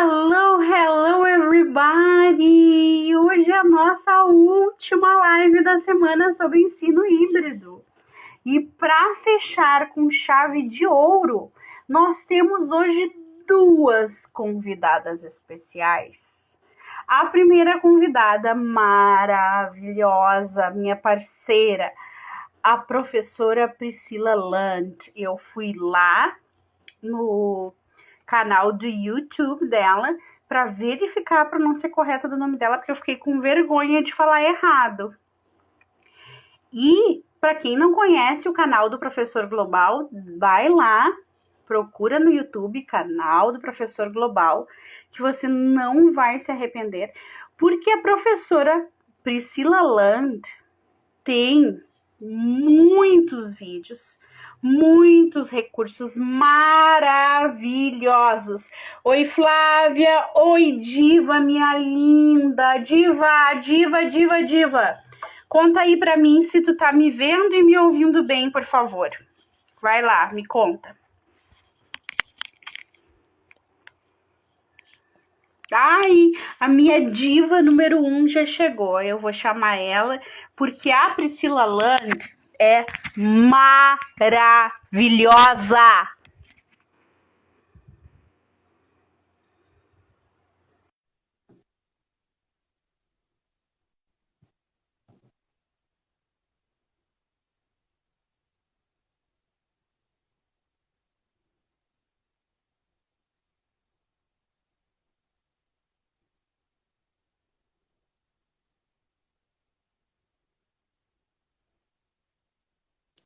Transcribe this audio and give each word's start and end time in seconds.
Hello, 0.00 0.62
hello 0.62 1.26
everybody! 1.26 3.16
Hoje 3.16 3.50
é 3.50 3.56
a 3.56 3.64
nossa 3.64 4.26
última 4.26 5.12
live 5.12 5.64
da 5.64 5.80
semana 5.80 6.32
sobre 6.34 6.60
ensino 6.60 7.04
híbrido. 7.04 7.84
E 8.46 8.60
para 8.60 9.16
fechar 9.24 9.88
com 9.88 10.08
chave 10.08 10.68
de 10.68 10.86
ouro, 10.86 11.50
nós 11.88 12.24
temos 12.24 12.70
hoje 12.70 13.10
duas 13.44 14.24
convidadas 14.26 15.24
especiais. 15.24 16.56
A 17.08 17.26
primeira 17.26 17.80
convidada 17.80 18.54
maravilhosa, 18.54 20.70
minha 20.70 20.94
parceira, 20.94 21.92
a 22.62 22.78
professora 22.78 23.66
Priscila 23.66 24.36
Land. 24.36 25.12
Eu 25.16 25.36
fui 25.36 25.74
lá 25.76 26.36
no 27.02 27.74
canal 28.28 28.72
do 28.72 28.86
YouTube 28.86 29.66
dela 29.66 30.14
para 30.46 30.66
verificar 30.66 31.40
a 31.40 31.46
pronúncia 31.46 31.88
correta 31.88 32.28
do 32.28 32.36
nome 32.36 32.58
dela, 32.58 32.76
porque 32.76 32.92
eu 32.92 32.96
fiquei 32.96 33.16
com 33.16 33.40
vergonha 33.40 34.02
de 34.02 34.14
falar 34.14 34.42
errado. 34.42 35.16
E 36.70 37.24
para 37.40 37.54
quem 37.54 37.76
não 37.76 37.94
conhece 37.94 38.46
o 38.46 38.52
canal 38.52 38.90
do 38.90 38.98
Professor 38.98 39.46
Global, 39.46 40.10
vai 40.38 40.68
lá, 40.68 41.10
procura 41.66 42.20
no 42.20 42.30
YouTube 42.30 42.82
canal 42.82 43.50
do 43.50 43.60
Professor 43.60 44.12
Global, 44.12 44.68
que 45.10 45.22
você 45.22 45.48
não 45.48 46.12
vai 46.12 46.38
se 46.38 46.52
arrepender, 46.52 47.12
porque 47.56 47.90
a 47.90 48.02
professora 48.02 48.86
Priscila 49.22 49.80
Land 49.80 50.42
tem 51.24 51.82
muitos 52.20 53.54
vídeos, 53.54 54.18
muitos 54.62 55.50
recursos 55.50 56.16
maravilhosos. 56.16 58.70
Oi, 59.04 59.26
Flávia. 59.26 60.30
Oi, 60.34 60.78
Diva, 60.78 61.40
minha 61.40 61.76
linda. 61.78 62.78
Diva, 62.78 63.54
diva, 63.54 64.04
diva, 64.06 64.42
diva. 64.42 64.98
Conta 65.48 65.80
aí 65.80 65.96
pra 65.96 66.16
mim 66.16 66.42
se 66.42 66.60
tu 66.60 66.76
tá 66.76 66.92
me 66.92 67.10
vendo 67.10 67.54
e 67.54 67.62
me 67.62 67.76
ouvindo 67.78 68.22
bem, 68.22 68.50
por 68.50 68.64
favor. 68.64 69.10
Vai 69.80 70.02
lá, 70.02 70.30
me 70.32 70.44
conta. 70.44 70.96
Ai, 75.72 76.30
a 76.58 76.66
minha 76.66 77.10
diva 77.10 77.62
número 77.62 78.02
um 78.02 78.26
já 78.26 78.46
chegou. 78.46 79.00
Eu 79.02 79.18
vou 79.18 79.32
chamar 79.32 79.76
ela 79.76 80.20
porque 80.56 80.90
a 80.90 81.10
Priscila 81.10 81.64
Land 81.64 82.37
é 82.58 82.84
maravilhosa. 83.16 86.08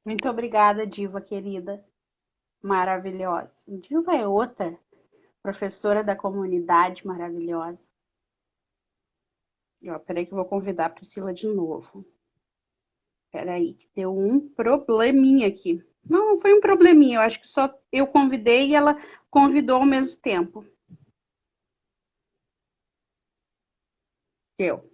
Muito 0.05 0.29
obrigada, 0.29 0.87
Diva 0.87 1.21
querida. 1.21 1.85
Maravilhosa. 2.61 3.63
Diva 3.67 4.15
é 4.15 4.27
outra 4.27 4.79
professora 5.43 6.03
da 6.03 6.15
comunidade 6.15 7.07
maravilhosa. 7.07 7.89
Ó, 9.89 9.99
peraí 9.99 10.27
que 10.27 10.33
eu 10.33 10.37
vou 10.37 10.45
convidar 10.45 10.87
a 10.87 10.91
Priscila 10.91 11.33
de 11.33 11.47
novo. 11.49 12.07
Peraí, 13.33 13.75
que 13.75 13.89
deu 13.95 14.17
um 14.17 14.49
probleminha 14.49 15.49
aqui. 15.49 15.85
Não, 16.05 16.31
não 16.31 16.37
foi 16.37 16.53
um 16.53 16.61
probleminha, 16.61 17.17
eu 17.17 17.23
acho 17.23 17.41
que 17.41 17.47
só 17.47 17.73
eu 17.91 18.07
convidei 18.07 18.69
e 18.71 18.75
ela 18.75 18.97
convidou 19.31 19.79
ao 19.79 19.87
mesmo 19.87 20.21
tempo. 20.21 20.65
Deu. 24.59 24.89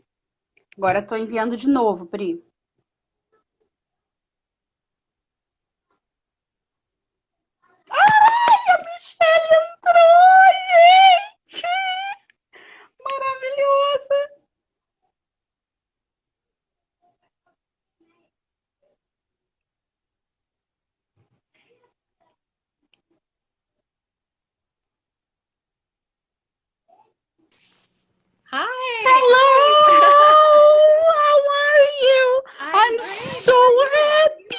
Agora 0.77 1.01
estou 1.01 1.19
enviando 1.19 1.57
de 1.57 1.69
novo, 1.69 2.07
Pri. 2.07 2.48
Hi. 28.51 28.65
Hello! 29.05 29.45
How 31.19 31.37
are 31.61 31.85
you? 32.01 32.41
I'm 32.61 32.93
I'm 32.95 32.99
so 32.99 33.53
happy! 33.93 34.57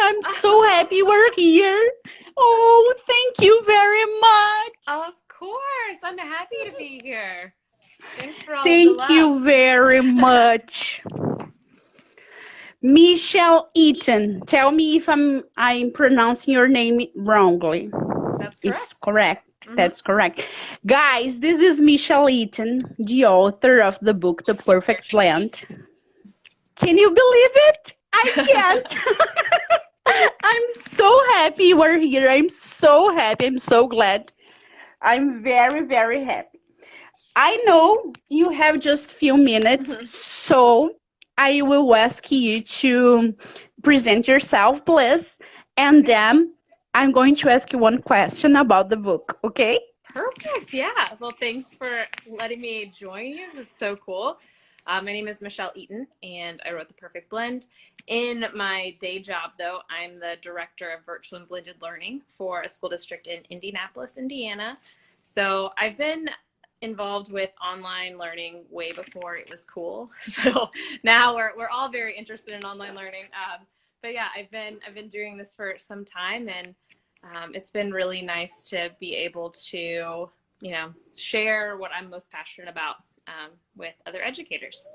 I'm 0.00 0.22
so 0.40 0.64
happy 0.64 1.02
we're 1.02 1.32
here. 1.34 1.92
Oh, 2.36 2.94
thank 3.06 3.40
you 3.40 3.62
very 3.64 4.04
much. 4.20 5.08
Of 5.08 5.14
course. 5.28 5.98
I'm 6.02 6.18
happy 6.18 6.56
to 6.64 6.76
be 6.76 7.00
here. 7.04 7.54
Thanks 8.18 8.42
for 8.42 8.56
all 8.56 8.64
Thank 8.64 9.08
you 9.10 9.44
very 9.44 10.00
much. 10.00 11.00
Michelle 12.82 13.70
Eaton. 13.74 14.40
Tell 14.46 14.72
me 14.72 14.96
if 14.96 15.08
I'm 15.08 15.44
I'm 15.56 15.92
pronouncing 15.92 16.52
your 16.52 16.66
name 16.66 17.06
wrongly. 17.14 17.90
That's 18.40 18.58
correct. 18.58 18.82
It's 18.82 18.92
correct. 18.94 19.49
Mhm. 19.66 19.76
That's 19.76 20.00
correct. 20.02 20.44
Guys, 20.86 21.40
this 21.40 21.60
is 21.60 21.80
Michelle 21.80 22.28
Eaton, 22.28 22.80
the 22.98 23.26
author 23.26 23.80
of 23.80 23.98
the 24.00 24.14
book 24.14 24.44
The 24.46 24.54
Perfect 24.54 25.10
Blend. 25.10 25.64
Can 26.76 26.96
you 26.98 27.08
believe 27.10 27.50
it? 27.68 27.94
I 28.14 28.30
can't. 28.46 28.96
I'm 30.42 30.62
so 30.70 31.08
happy 31.34 31.74
we're 31.74 31.98
here. 31.98 32.28
I'm 32.28 32.48
so 32.48 33.14
happy. 33.14 33.46
I'm 33.46 33.58
so 33.58 33.86
glad. 33.86 34.32
I'm 35.02 35.42
very, 35.42 35.82
very 35.86 36.24
happy. 36.24 36.58
I 37.36 37.56
know 37.66 38.12
you 38.28 38.50
have 38.50 38.80
just 38.80 39.12
few 39.12 39.36
minutes, 39.36 39.96
Mhm. 39.96 40.06
so 40.06 40.90
I 41.38 41.62
will 41.62 41.94
ask 41.94 42.30
you 42.30 42.60
to 42.62 43.34
present 43.82 44.26
yourself, 44.28 44.84
please, 44.84 45.38
and 45.76 46.04
then 46.06 46.52
I'm 46.92 47.12
going 47.12 47.36
to 47.36 47.50
ask 47.50 47.72
you 47.72 47.78
one 47.78 48.02
question 48.02 48.56
about 48.56 48.90
the 48.90 48.96
book, 48.96 49.38
okay? 49.44 49.78
Perfect. 50.12 50.72
Yeah. 50.74 51.14
Well, 51.20 51.32
thanks 51.38 51.72
for 51.72 52.04
letting 52.28 52.60
me 52.60 52.86
join 52.86 53.26
you. 53.26 53.52
This 53.52 53.68
is 53.68 53.74
so 53.78 53.94
cool. 53.94 54.38
Uh, 54.88 55.00
my 55.00 55.12
name 55.12 55.28
is 55.28 55.40
Michelle 55.40 55.70
Eaton, 55.76 56.08
and 56.24 56.60
I 56.66 56.72
wrote 56.72 56.88
The 56.88 56.94
Perfect 56.94 57.30
Blend. 57.30 57.66
In 58.08 58.44
my 58.56 58.96
day 59.00 59.20
job, 59.20 59.52
though, 59.56 59.80
I'm 59.88 60.18
the 60.18 60.34
director 60.42 60.90
of 60.90 61.04
virtual 61.04 61.38
and 61.38 61.46
blended 61.46 61.76
learning 61.80 62.22
for 62.28 62.62
a 62.62 62.68
school 62.68 62.88
district 62.88 63.28
in 63.28 63.42
Indianapolis, 63.50 64.16
Indiana. 64.16 64.76
So 65.22 65.70
I've 65.78 65.96
been 65.96 66.28
involved 66.82 67.30
with 67.30 67.50
online 67.64 68.18
learning 68.18 68.64
way 68.68 68.90
before 68.90 69.36
it 69.36 69.48
was 69.48 69.64
cool. 69.64 70.10
So 70.22 70.70
now 71.04 71.36
we're, 71.36 71.52
we're 71.56 71.68
all 71.68 71.88
very 71.88 72.16
interested 72.16 72.54
in 72.54 72.64
online 72.64 72.96
learning. 72.96 73.24
Um, 73.34 73.66
but 74.02 74.12
yeah, 74.12 74.28
I've 74.36 74.50
been 74.50 74.78
I've 74.86 74.94
been 74.94 75.08
doing 75.08 75.36
this 75.36 75.54
for 75.54 75.74
some 75.78 76.04
time, 76.04 76.48
and 76.48 76.74
um, 77.24 77.54
it's 77.54 77.70
been 77.70 77.92
really 77.92 78.22
nice 78.22 78.64
to 78.64 78.90
be 79.00 79.14
able 79.14 79.50
to 79.70 80.30
you 80.60 80.72
know 80.72 80.92
share 81.16 81.76
what 81.76 81.90
I'm 81.92 82.10
most 82.10 82.30
passionate 82.30 82.70
about 82.70 82.96
um, 83.26 83.50
with 83.76 83.94
other 84.06 84.22
educators. 84.22 84.86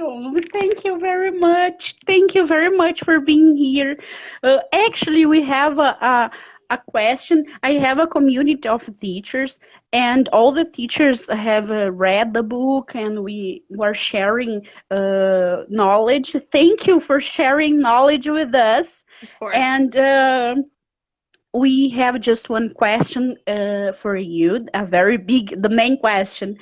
Oh, 0.00 0.40
thank 0.52 0.84
you 0.84 0.98
very 1.00 1.32
much. 1.32 1.96
Thank 2.06 2.34
you 2.34 2.46
very 2.46 2.76
much 2.76 3.02
for 3.02 3.20
being 3.20 3.56
here. 3.56 3.96
Uh, 4.44 4.58
actually, 4.72 5.26
we 5.26 5.42
have 5.42 5.80
a, 5.80 5.96
a 6.00 6.30
a 6.70 6.78
question. 6.78 7.44
I 7.62 7.72
have 7.72 7.98
a 7.98 8.06
community 8.06 8.68
of 8.68 8.88
teachers, 9.00 9.58
and 9.92 10.28
all 10.28 10.52
the 10.52 10.64
teachers 10.64 11.28
have 11.28 11.70
uh, 11.70 11.92
read 11.92 12.34
the 12.34 12.42
book, 12.42 12.94
and 12.94 13.22
we 13.24 13.62
were 13.70 13.94
sharing 13.94 14.66
uh, 14.90 15.64
knowledge. 15.68 16.36
Thank 16.52 16.86
you 16.86 17.00
for 17.00 17.20
sharing 17.20 17.80
knowledge 17.80 18.28
with 18.28 18.54
us. 18.54 19.04
And 19.54 19.96
uh, 19.96 20.56
we 21.54 21.88
have 21.90 22.20
just 22.20 22.50
one 22.50 22.70
question 22.74 23.36
uh, 23.46 23.92
for 23.92 24.16
you, 24.16 24.58
a 24.74 24.84
very 24.84 25.16
big, 25.16 25.60
the 25.62 25.70
main 25.70 25.98
question. 25.98 26.56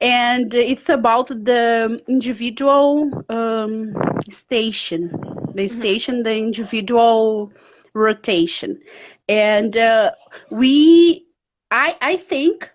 And 0.00 0.52
it's 0.54 0.88
about 0.88 1.28
the 1.28 2.02
individual 2.08 3.10
um, 3.28 3.94
station, 4.30 5.10
the 5.54 5.68
station, 5.68 6.24
the 6.24 6.36
individual 6.36 7.52
rotation. 7.94 8.80
And 9.28 9.76
uh, 9.76 10.12
we, 10.50 11.26
I, 11.70 11.96
I 12.00 12.16
think 12.16 12.70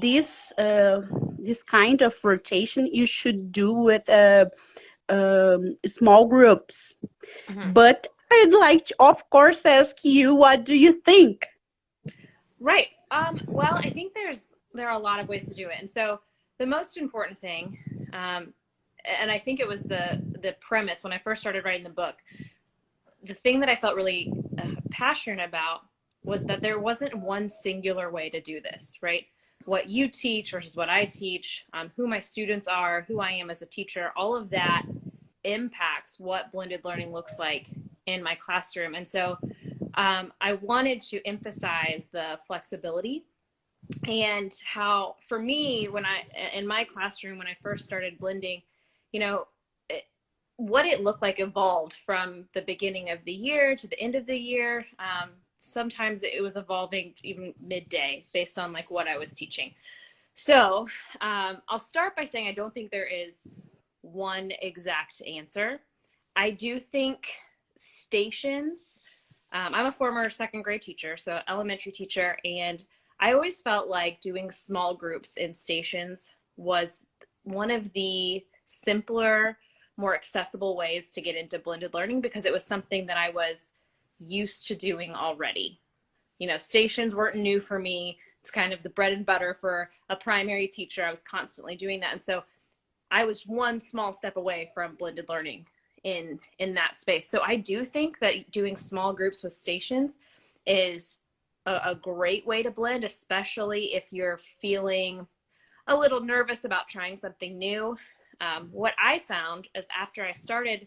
this 0.00 0.52
uh, 0.58 1.02
this 1.38 1.62
kind 1.62 2.02
of 2.02 2.14
rotation 2.24 2.86
you 2.86 3.06
should 3.06 3.52
do 3.52 3.72
with 3.72 4.08
uh, 4.08 4.46
um, 5.08 5.76
small 5.86 6.26
groups. 6.26 6.94
Mm-hmm. 7.48 7.72
But 7.72 8.08
I'd 8.30 8.52
like 8.52 8.86
to, 8.86 8.94
of 9.00 9.28
course, 9.30 9.64
ask 9.66 9.96
you, 10.02 10.34
what 10.34 10.64
do 10.64 10.74
you 10.74 10.92
think? 10.92 11.46
Right. 12.58 12.88
Um, 13.10 13.40
well, 13.46 13.74
I 13.74 13.90
think 13.90 14.14
there's 14.14 14.54
there 14.72 14.88
are 14.88 14.98
a 14.98 15.02
lot 15.02 15.20
of 15.20 15.28
ways 15.28 15.48
to 15.48 15.54
do 15.54 15.68
it, 15.68 15.76
and 15.78 15.90
so 15.90 16.20
the 16.58 16.66
most 16.66 16.96
important 16.96 17.38
thing, 17.38 17.78
um, 18.12 18.52
and 19.20 19.30
I 19.30 19.38
think 19.38 19.60
it 19.60 19.68
was 19.68 19.82
the 19.82 20.20
the 20.42 20.56
premise 20.60 21.04
when 21.04 21.12
I 21.12 21.18
first 21.18 21.40
started 21.40 21.64
writing 21.64 21.84
the 21.84 21.90
book. 21.90 22.16
The 23.24 23.34
thing 23.34 23.60
that 23.60 23.68
I 23.68 23.76
felt 23.76 23.96
really 23.96 24.32
uh, 24.58 24.80
passionate 24.90 25.48
about 25.48 25.80
was 26.24 26.44
that 26.44 26.60
there 26.60 26.78
wasn't 26.78 27.18
one 27.18 27.48
singular 27.48 28.10
way 28.10 28.30
to 28.30 28.40
do 28.40 28.60
this, 28.60 28.98
right? 29.02 29.26
What 29.64 29.88
you 29.88 30.08
teach 30.08 30.52
versus 30.52 30.76
what 30.76 30.90
I 30.90 31.06
teach, 31.06 31.64
um, 31.72 31.90
who 31.96 32.06
my 32.06 32.20
students 32.20 32.66
are, 32.66 33.04
who 33.08 33.20
I 33.20 33.30
am 33.32 33.50
as 33.50 33.62
a 33.62 33.66
teacher, 33.66 34.12
all 34.16 34.36
of 34.36 34.50
that 34.50 34.84
impacts 35.44 36.18
what 36.18 36.52
blended 36.52 36.84
learning 36.84 37.12
looks 37.12 37.38
like 37.38 37.68
in 38.06 38.22
my 38.22 38.34
classroom. 38.34 38.94
And 38.94 39.06
so 39.06 39.38
um, 39.94 40.32
I 40.40 40.54
wanted 40.54 41.00
to 41.02 41.26
emphasize 41.26 42.08
the 42.12 42.38
flexibility 42.46 43.24
and 44.06 44.52
how, 44.64 45.16
for 45.28 45.38
me, 45.38 45.86
when 45.86 46.04
I, 46.04 46.24
in 46.54 46.66
my 46.66 46.84
classroom, 46.84 47.38
when 47.38 47.46
I 47.46 47.56
first 47.62 47.84
started 47.84 48.18
blending, 48.18 48.62
you 49.12 49.20
know, 49.20 49.46
what 50.56 50.86
it 50.86 51.02
looked 51.02 51.22
like 51.22 51.40
evolved 51.40 51.94
from 51.94 52.44
the 52.54 52.62
beginning 52.62 53.10
of 53.10 53.18
the 53.24 53.32
year 53.32 53.74
to 53.76 53.88
the 53.88 53.98
end 53.98 54.14
of 54.14 54.26
the 54.26 54.36
year. 54.36 54.86
Um, 54.98 55.30
sometimes 55.58 56.22
it 56.22 56.42
was 56.42 56.56
evolving 56.56 57.14
even 57.22 57.54
midday 57.60 58.24
based 58.32 58.58
on 58.58 58.72
like 58.72 58.90
what 58.90 59.08
I 59.08 59.18
was 59.18 59.34
teaching. 59.34 59.72
So 60.34 60.88
um, 61.20 61.58
I'll 61.68 61.78
start 61.78 62.16
by 62.16 62.24
saying 62.24 62.48
I 62.48 62.52
don't 62.52 62.72
think 62.72 62.90
there 62.90 63.06
is 63.06 63.46
one 64.02 64.52
exact 64.60 65.22
answer. 65.26 65.80
I 66.36 66.50
do 66.50 66.80
think 66.80 67.28
stations, 67.76 69.00
um, 69.52 69.74
I'm 69.74 69.86
a 69.86 69.92
former 69.92 70.28
second 70.30 70.62
grade 70.62 70.82
teacher, 70.82 71.16
so 71.16 71.40
elementary 71.48 71.92
teacher, 71.92 72.36
and 72.44 72.84
I 73.20 73.32
always 73.32 73.62
felt 73.62 73.88
like 73.88 74.20
doing 74.20 74.50
small 74.50 74.94
groups 74.94 75.36
in 75.36 75.54
stations 75.54 76.30
was 76.56 77.02
one 77.44 77.70
of 77.70 77.92
the 77.92 78.44
simpler, 78.66 79.58
more 79.96 80.14
accessible 80.14 80.76
ways 80.76 81.12
to 81.12 81.20
get 81.20 81.36
into 81.36 81.58
blended 81.58 81.94
learning 81.94 82.20
because 82.20 82.44
it 82.44 82.52
was 82.52 82.64
something 82.64 83.06
that 83.06 83.16
I 83.16 83.30
was 83.30 83.70
used 84.18 84.66
to 84.68 84.74
doing 84.74 85.12
already. 85.14 85.80
You 86.38 86.48
know, 86.48 86.58
stations 86.58 87.14
weren't 87.14 87.36
new 87.36 87.60
for 87.60 87.78
me. 87.78 88.18
It's 88.42 88.50
kind 88.50 88.72
of 88.72 88.82
the 88.82 88.90
bread 88.90 89.12
and 89.12 89.24
butter 89.24 89.54
for 89.54 89.90
a 90.08 90.16
primary 90.16 90.66
teacher. 90.66 91.04
I 91.04 91.10
was 91.10 91.22
constantly 91.22 91.76
doing 91.76 92.00
that. 92.00 92.12
And 92.12 92.24
so 92.24 92.44
I 93.10 93.24
was 93.24 93.46
one 93.46 93.78
small 93.78 94.12
step 94.12 94.36
away 94.36 94.70
from 94.74 94.96
blended 94.96 95.28
learning 95.28 95.66
in 96.02 96.38
in 96.58 96.74
that 96.74 96.96
space. 96.96 97.28
So 97.28 97.40
I 97.42 97.56
do 97.56 97.84
think 97.84 98.18
that 98.18 98.50
doing 98.50 98.76
small 98.76 99.12
groups 99.12 99.42
with 99.42 99.52
stations 99.52 100.18
is 100.66 101.18
a, 101.66 101.80
a 101.86 101.94
great 101.94 102.46
way 102.46 102.62
to 102.62 102.70
blend, 102.70 103.04
especially 103.04 103.94
if 103.94 104.12
you're 104.12 104.40
feeling 104.60 105.26
a 105.86 105.96
little 105.96 106.20
nervous 106.20 106.64
about 106.64 106.88
trying 106.88 107.16
something 107.16 107.58
new. 107.58 107.96
Um, 108.40 108.68
what 108.72 108.94
I 109.02 109.18
found 109.18 109.68
is 109.74 109.86
after 109.96 110.24
I 110.24 110.32
started 110.32 110.86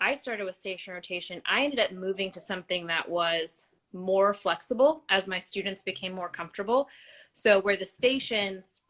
I 0.00 0.14
started 0.14 0.44
with 0.44 0.56
station 0.56 0.92
rotation, 0.92 1.40
I 1.46 1.64
ended 1.64 1.80
up 1.80 1.92
moving 1.92 2.30
to 2.32 2.40
something 2.40 2.86
that 2.86 3.08
was 3.08 3.64
more 3.92 4.34
flexible 4.34 5.04
as 5.08 5.26
my 5.26 5.38
students 5.38 5.82
became 5.82 6.12
more 6.12 6.28
comfortable. 6.28 6.88
So, 7.32 7.60
where 7.60 7.76
the 7.76 7.86
stations, 7.86 8.82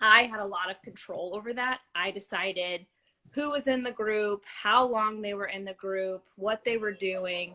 I 0.00 0.24
had 0.24 0.40
a 0.40 0.46
lot 0.46 0.70
of 0.70 0.82
control 0.82 1.32
over 1.34 1.52
that. 1.54 1.80
I 1.94 2.10
decided 2.10 2.86
who 3.30 3.50
was 3.50 3.66
in 3.66 3.82
the 3.82 3.92
group, 3.92 4.44
how 4.46 4.86
long 4.86 5.20
they 5.20 5.34
were 5.34 5.46
in 5.46 5.64
the 5.64 5.74
group, 5.74 6.22
what 6.36 6.64
they 6.64 6.76
were 6.76 6.92
doing, 6.92 7.54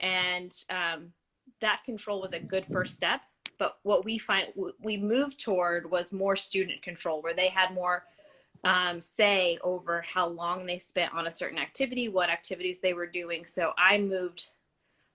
and 0.00 0.54
um, 0.70 1.12
that 1.60 1.84
control 1.84 2.20
was 2.20 2.32
a 2.32 2.40
good 2.40 2.66
first 2.66 2.94
step. 2.94 3.20
But 3.58 3.78
what 3.82 4.04
we 4.04 4.18
find 4.18 4.48
we 4.82 4.96
moved 4.96 5.42
toward 5.42 5.90
was 5.90 6.12
more 6.12 6.36
student 6.36 6.82
control, 6.82 7.22
where 7.22 7.34
they 7.34 7.48
had 7.48 7.72
more 7.72 8.04
um, 8.64 9.00
say 9.00 9.58
over 9.62 10.02
how 10.02 10.26
long 10.26 10.66
they 10.66 10.78
spent 10.78 11.12
on 11.12 11.26
a 11.26 11.32
certain 11.32 11.58
activity, 11.58 12.08
what 12.08 12.30
activities 12.30 12.80
they 12.80 12.94
were 12.94 13.06
doing. 13.06 13.44
So 13.44 13.72
I 13.76 13.98
moved 13.98 14.48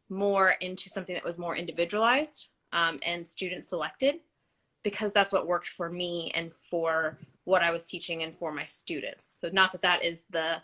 more 0.09 0.51
into 0.61 0.89
something 0.89 1.13
that 1.15 1.25
was 1.25 1.37
more 1.37 1.55
individualized 1.55 2.47
um, 2.73 2.99
and 3.05 3.25
student 3.25 3.63
selected 3.63 4.15
because 4.83 5.11
that's 5.13 5.33
what 5.33 5.47
worked 5.47 5.67
for 5.67 5.89
me 5.89 6.31
and 6.35 6.51
for 6.69 7.17
what 7.43 7.61
I 7.61 7.71
was 7.71 7.85
teaching 7.85 8.23
and 8.23 8.35
for 8.35 8.51
my 8.51 8.65
students. 8.65 9.37
So 9.41 9.49
not 9.51 9.71
that 9.71 9.81
that 9.81 10.03
is 10.03 10.23
the 10.29 10.57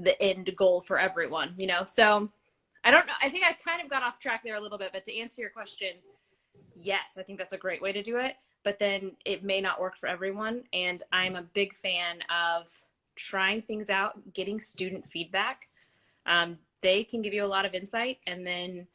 the 0.00 0.20
end 0.22 0.50
goal 0.56 0.80
for 0.80 0.98
everyone, 0.98 1.54
you 1.56 1.66
know. 1.66 1.84
So 1.84 2.30
I 2.84 2.90
don't 2.90 3.06
know. 3.06 3.14
I 3.20 3.28
think 3.28 3.44
I 3.44 3.52
kind 3.68 3.82
of 3.82 3.90
got 3.90 4.02
off 4.02 4.20
track 4.20 4.42
there 4.44 4.54
a 4.54 4.60
little 4.60 4.78
bit, 4.78 4.90
but 4.92 5.04
to 5.06 5.18
answer 5.18 5.40
your 5.40 5.50
question, 5.50 5.88
yes, 6.74 7.16
I 7.18 7.22
think 7.22 7.38
that's 7.38 7.52
a 7.52 7.58
great 7.58 7.82
way 7.82 7.92
to 7.92 8.02
do 8.02 8.18
it 8.18 8.36
but 8.64 8.78
then 8.78 9.12
it 9.24 9.44
may 9.44 9.60
not 9.60 9.80
work 9.80 9.96
for 9.96 10.08
everyone. 10.08 10.64
And 10.72 11.02
I'm 11.12 11.36
a 11.36 11.42
big 11.42 11.74
fan 11.74 12.18
of 12.30 12.66
trying 13.16 13.62
things 13.62 13.90
out, 13.90 14.32
getting 14.32 14.60
student 14.60 15.06
feedback. 15.06 15.68
Um, 16.26 16.58
they 16.82 17.04
can 17.04 17.22
give 17.22 17.34
you 17.34 17.44
a 17.44 17.46
lot 17.46 17.64
of 17.64 17.74
insight 17.74 18.18
and 18.26 18.46
then 18.46 18.86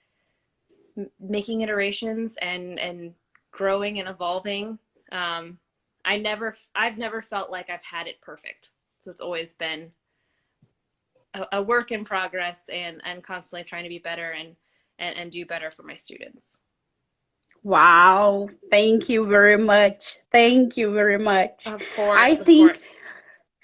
making 1.20 1.62
iterations 1.62 2.36
and, 2.42 2.80
and 2.80 3.14
growing 3.52 4.00
and 4.00 4.08
evolving. 4.08 4.80
Um, 5.12 5.60
I 6.06 6.18
never, 6.18 6.56
I've 6.76 6.98
never 6.98 7.22
felt 7.22 7.50
like 7.52 7.70
I've 7.70 7.84
had 7.84 8.08
it 8.08 8.22
perfect. 8.22 8.70
So 9.02 9.12
it's 9.12 9.22
always 9.22 9.54
been 9.54 9.92
a, 11.34 11.46
a 11.54 11.64
work 11.64 11.92
in 11.92 12.06
progress 12.06 12.66
and, 12.72 13.02
and 13.06 13.24
constantly 13.24 13.64
trying 13.64 13.84
to 13.84 13.90
be 13.90 14.00
better 14.00 14.32
and, 14.32 14.56
and, 15.00 15.18
and 15.18 15.32
do 15.32 15.46
better 15.46 15.72
for 15.72 15.84
my 15.84 15.96
students. 15.96 16.58
Wow, 17.64 18.50
thank 18.70 19.08
you 19.08 19.26
very 19.26 19.58
much. 19.58 20.18
Thank 20.32 20.76
you 20.76 20.94
very 20.94 21.18
much. 21.18 21.68
Of 21.68 21.82
course. 21.96 22.20
I 22.20 22.36
think 22.36 22.74
course. 22.74 22.88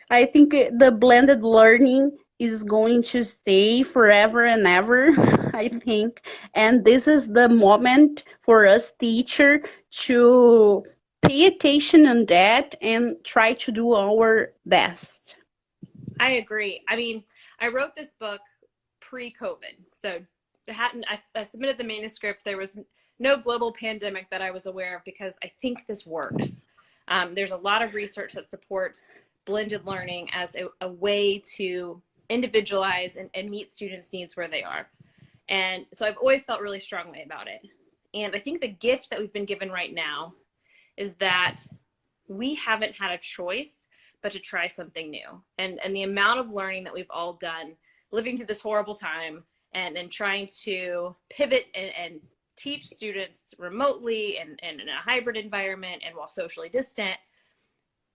I 0.10 0.26
think 0.26 0.52
the 0.52 0.92
blended 0.92 1.44
learning 1.44 2.18
is 2.40 2.64
going 2.64 3.04
to 3.04 3.24
stay 3.24 3.84
forever 3.84 4.46
and 4.46 4.66
ever, 4.66 5.12
I 5.54 5.68
think. 5.68 6.22
And 6.56 6.84
this 6.84 7.08
is 7.08 7.28
the 7.28 7.50
moment 7.50 8.24
for 8.42 8.66
us 8.66 8.94
teacher 9.00 9.62
to 9.92 10.84
pay 11.22 11.46
attention 11.46 12.06
on 12.08 12.26
that 12.28 12.76
and 12.82 13.18
try 13.24 13.54
to 13.54 13.72
do 13.72 13.94
our 13.94 14.54
best. 14.66 15.36
I 16.20 16.32
agree. 16.32 16.82
I 16.88 16.96
mean, 16.96 17.24
I 17.60 17.68
wrote 17.68 17.96
this 17.96 18.16
book 18.20 18.42
pre-COVID. 19.02 19.76
So 19.92 20.20
hadn't 20.70 21.06
I, 21.10 21.20
I 21.38 21.44
submitted 21.44 21.78
the 21.78 21.84
manuscript 21.84 22.42
there 22.46 22.58
was 22.58 22.78
no 23.20 23.38
global 23.38 23.72
pandemic 23.72 24.30
that 24.30 24.42
I 24.42 24.52
was 24.52 24.66
aware 24.66 24.96
of 24.96 25.04
because 25.04 25.38
I 25.44 25.52
think 25.62 25.86
this 25.88 26.06
works. 26.06 26.64
Um, 27.08 27.36
there's 27.36 27.52
a 27.52 27.58
lot 27.58 27.82
of 27.82 27.94
research 27.94 28.34
that 28.34 28.50
supports 28.50 29.08
blended 29.46 29.86
learning 29.86 30.30
as 30.34 30.56
a, 30.56 30.68
a 30.82 30.88
way 30.88 31.40
to 31.56 32.02
individualize 32.30 33.16
and, 33.16 33.30
and 33.34 33.50
meet 33.50 33.70
students' 33.70 34.14
needs 34.14 34.38
where 34.38 34.48
they 34.48 34.64
are. 34.64 34.88
And 35.50 35.86
so 35.94 36.06
I've 36.06 36.18
always 36.18 36.46
felt 36.46 36.62
really 36.62 36.80
strongly 36.80 37.24
about 37.24 37.48
it. 37.48 37.62
And 38.14 38.36
I 38.36 38.40
think 38.40 38.62
the 38.62 38.68
gift 38.68 39.10
that 39.10 39.20
we've 39.20 39.34
been 39.34 39.46
given 39.46 39.72
right 39.72 39.94
now 39.94 40.34
is 40.96 41.16
that 41.16 41.58
we 42.28 42.56
haven't 42.56 42.94
had 42.94 43.12
a 43.12 43.18
choice 43.18 43.88
but 44.22 44.32
to 44.34 44.40
try 44.40 44.68
something 44.68 45.10
new. 45.10 45.42
And 45.58 45.80
and 45.84 45.96
the 45.96 46.04
amount 46.04 46.40
of 46.40 46.52
learning 46.52 46.84
that 46.84 46.94
we've 46.94 47.10
all 47.10 47.34
done 47.34 47.76
living 48.12 48.38
through 48.38 48.48
this 48.48 48.62
horrible 48.62 48.96
time 48.96 49.44
and 49.74 49.98
and 49.98 50.12
trying 50.12 50.50
to 50.64 51.16
pivot 51.30 51.72
and, 51.74 51.92
and 51.96 52.20
teach 52.60 52.86
students 52.86 53.54
remotely 53.58 54.38
and, 54.38 54.60
and 54.62 54.82
in 54.82 54.90
a 54.90 55.02
hybrid 55.02 55.38
environment 55.38 56.04
and 56.06 56.16
while 56.16 56.28
socially 56.28 56.70
distant, 56.70 57.16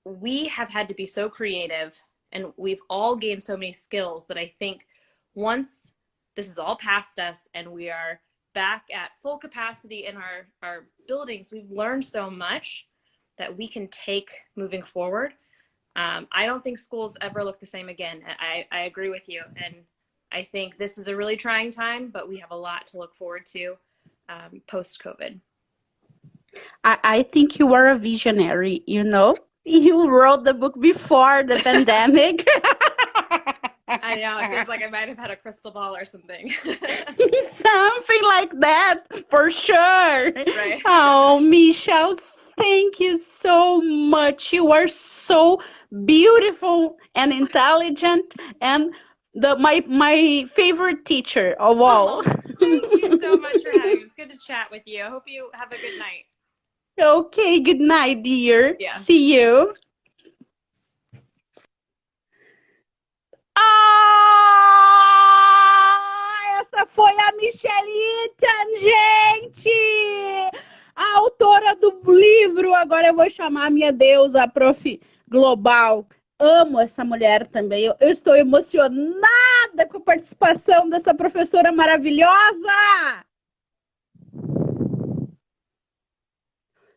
we 0.04 0.46
have 0.46 0.68
had 0.68 0.88
to 0.88 0.94
be 0.94 1.06
so 1.06 1.28
creative 1.28 1.96
and 2.32 2.52
we've 2.56 2.82
all 2.90 3.16
gained 3.16 3.42
so 3.42 3.56
many 3.56 3.72
skills 3.72 4.26
that 4.26 4.36
I 4.36 4.46
think 4.58 4.86
once 5.34 5.88
this 6.36 6.48
is 6.48 6.58
all 6.58 6.76
past 6.76 7.18
us 7.18 7.48
and 7.54 7.70
we 7.70 7.90
are 7.90 8.20
back 8.54 8.86
at 8.94 9.10
full 9.22 9.38
capacity 9.38 10.06
in 10.06 10.16
our, 10.16 10.46
our 10.62 10.86
buildings, 11.08 11.50
we've 11.50 11.70
learned 11.70 12.04
so 12.04 12.28
much 12.28 12.86
that 13.38 13.56
we 13.56 13.66
can 13.66 13.88
take 13.88 14.30
moving 14.56 14.82
forward. 14.82 15.34
Um, 15.96 16.26
I 16.32 16.46
don't 16.46 16.62
think 16.62 16.78
schools 16.78 17.16
ever 17.20 17.44
look 17.44 17.60
the 17.60 17.66
same 17.66 17.88
again. 17.88 18.22
I, 18.40 18.66
I 18.72 18.80
agree 18.82 19.10
with 19.10 19.28
you. 19.28 19.42
And 19.56 19.76
I 20.32 20.42
think 20.42 20.76
this 20.76 20.98
is 20.98 21.06
a 21.06 21.16
really 21.16 21.36
trying 21.36 21.70
time, 21.70 22.10
but 22.12 22.28
we 22.28 22.38
have 22.38 22.50
a 22.50 22.56
lot 22.56 22.86
to 22.88 22.98
look 22.98 23.14
forward 23.14 23.46
to 23.52 23.76
um, 24.28 24.62
post 24.66 25.02
COVID? 25.04 25.40
I, 26.84 26.98
I 27.04 27.22
think 27.22 27.58
you 27.58 27.72
are 27.74 27.88
a 27.88 27.98
visionary, 27.98 28.82
you 28.86 29.04
know? 29.04 29.36
You 29.66 30.10
wrote 30.10 30.44
the 30.44 30.52
book 30.52 30.78
before 30.78 31.42
the 31.42 31.56
pandemic. 31.64 32.46
I 33.88 34.16
know. 34.16 34.38
It 34.38 34.50
feels 34.50 34.68
like 34.68 34.82
I 34.82 34.90
might 34.90 35.08
have 35.08 35.16
had 35.16 35.30
a 35.30 35.36
crystal 35.36 35.70
ball 35.70 35.96
or 35.96 36.04
something. 36.04 36.52
Something 36.64 38.22
like 38.24 38.60
that, 38.60 39.04
for 39.30 39.50
sure. 39.50 40.32
Right. 40.32 40.82
Oh, 40.84 41.40
Michelle, 41.40 42.16
thank 42.58 43.00
you 43.00 43.18
so 43.18 43.80
much. 43.80 44.52
You 44.52 44.72
are 44.72 44.88
so 44.88 45.62
beautiful 46.04 46.96
and 47.14 47.32
intelligent 47.32 48.34
and 48.60 48.92
the 49.34 49.56
my 49.56 49.82
my 49.88 50.46
favorite 50.52 51.04
teacher 51.04 51.56
of 51.58 51.80
all. 51.80 52.22
Oh, 52.26 52.43
thank 52.64 53.02
you 53.02 53.20
so 53.20 53.36
much 53.36 53.62
for 53.62 53.70
having 53.70 53.82
me. 53.82 53.98
It 53.98 54.00
was 54.00 54.12
good 54.12 54.30
to 54.30 54.38
chat 54.38 54.70
with 54.70 54.82
you. 54.86 55.04
I 55.04 55.08
hope 55.08 55.24
you 55.26 55.50
have 55.54 55.72
a 55.72 55.76
good 55.76 55.98
night. 55.98 56.24
Okay, 57.00 57.60
good 57.60 57.80
night, 57.80 58.22
dear. 58.22 58.76
Yeah. 58.78 58.92
See 58.94 59.34
you. 59.34 59.74
Ah, 63.56 64.20
essa 66.60 66.86
foi 66.86 67.12
a 67.12 67.32
Michelle 67.36 67.88
Eaton, 67.88 68.76
gente! 68.80 69.70
A 70.94 71.18
autora 71.18 71.74
do 71.76 72.00
livro. 72.06 72.74
Agora 72.74 73.08
eu 73.08 73.14
vou 73.14 73.28
chamar 73.28 73.66
a 73.66 73.70
minha 73.70 73.92
deusa, 73.92 74.44
a 74.44 74.48
prof. 74.48 75.00
Global. 75.28 76.06
Amo 76.38 76.80
essa 76.80 77.04
mulher 77.04 77.46
também. 77.46 77.84
Eu, 77.84 77.94
eu 78.00 78.10
estou 78.10 78.34
emocionada 78.34 79.86
com 79.90 79.98
a 79.98 80.00
participação 80.00 80.88
dessa 80.88 81.14
professora 81.14 81.70
maravilhosa. 81.70 83.24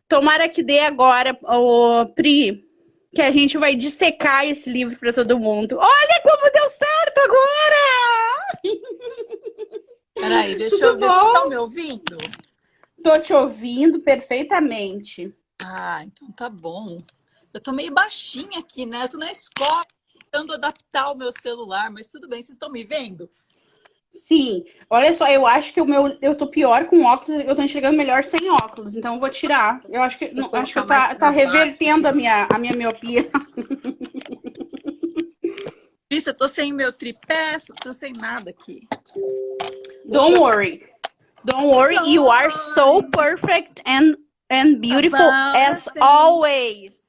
Tomara 0.08 0.48
que 0.48 0.64
dê 0.64 0.80
agora, 0.80 1.38
o 1.44 2.06
Pri, 2.16 2.66
que 3.14 3.22
a 3.22 3.32
gente 3.32 3.58
vai 3.58 3.76
dissecar 3.76 4.46
esse 4.46 4.72
livro 4.72 4.98
para 4.98 5.14
todo 5.14 5.40
mundo. 5.40 5.78
Olha 5.78 6.22
como 6.24 6.52
deu 6.52 6.70
certo 6.70 7.18
agora! 7.20 7.78
Peraí, 10.16 10.56
deixa 10.56 10.76
Tudo 10.78 10.86
eu 10.86 10.98
ver. 10.98 11.08
Vocês 11.08 11.28
estão 11.28 11.50
me 11.50 11.58
ouvindo? 11.58 12.18
Tô 13.04 13.20
te 13.20 13.34
ouvindo 13.34 14.02
perfeitamente. 14.02 15.34
Ah, 15.62 16.04
então 16.04 16.32
tá 16.32 16.50
bom. 16.50 16.98
Eu 17.58 17.62
tô 17.62 17.72
meio 17.72 17.92
baixinha 17.92 18.60
aqui, 18.60 18.86
né? 18.86 19.06
Eu 19.06 19.10
tô 19.10 19.18
na 19.18 19.32
escola 19.32 19.84
tentando 20.14 20.54
adaptar 20.54 21.10
o 21.10 21.16
meu 21.16 21.32
celular, 21.32 21.90
mas 21.90 22.08
tudo 22.08 22.28
bem, 22.28 22.40
vocês 22.40 22.56
estão 22.56 22.70
me 22.70 22.84
vendo? 22.84 23.28
Sim, 24.12 24.64
olha 24.88 25.12
só, 25.12 25.28
eu 25.28 25.44
acho 25.48 25.74
que 25.74 25.82
o 25.82 25.86
meu, 25.86 26.16
eu 26.22 26.36
tô 26.36 26.46
pior 26.46 26.86
com 26.86 27.04
óculos, 27.04 27.44
eu 27.44 27.56
tô 27.56 27.64
enxergando 27.64 27.98
melhor 27.98 28.24
sem 28.24 28.48
óculos, 28.52 28.96
então 28.96 29.16
eu 29.16 29.20
vou 29.20 29.30
tirar. 29.30 29.82
Eu 29.90 30.04
acho 30.04 30.20
que, 30.20 30.32
não, 30.36 30.54
acho 30.54 30.72
que 30.72 30.88
tá, 30.88 31.16
tá 31.16 31.32
revertendo 31.32 32.08
a 32.08 32.12
minha, 32.12 32.48
a 32.48 32.60
minha 32.60 32.74
miopia. 32.76 33.28
Isso, 36.12 36.30
eu 36.30 36.36
tô 36.36 36.48
sem 36.48 36.72
meu 36.72 36.94
tripé, 36.94 37.56
eu 37.56 37.76
tô 37.82 37.92
sem 37.92 38.14
nada 38.14 38.52
aqui. 38.52 38.88
Don't 40.06 40.38
worry. 40.38 40.88
Don't 41.44 41.66
worry, 41.66 41.98
you 42.08 42.30
are 42.30 42.52
so 42.76 43.02
perfect 43.02 43.82
and, 43.88 44.16
and 44.52 44.80
beautiful 44.80 45.18
About 45.18 45.56
as 45.58 45.90
always. 46.00 47.07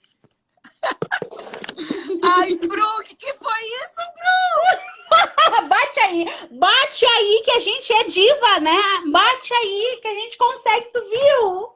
Ai, 2.25 2.55
Bru, 2.57 2.85
o 2.99 3.03
que, 3.03 3.15
que 3.15 3.33
foi 3.35 3.63
isso, 3.63 4.01
Bru? 4.15 4.99
Bate 5.69 6.01
aí, 6.01 6.27
bate 6.53 7.07
aí 7.07 7.43
que 7.45 7.51
a 7.53 7.61
gente 7.61 7.93
é 7.93 8.05
diva, 8.05 8.61
né? 8.61 8.77
Bate 9.11 9.55
aí 9.55 9.99
que 10.03 10.09
a 10.09 10.15
gente 10.15 10.37
consegue, 10.37 10.93
tu 10.93 11.01
viu? 11.09 11.75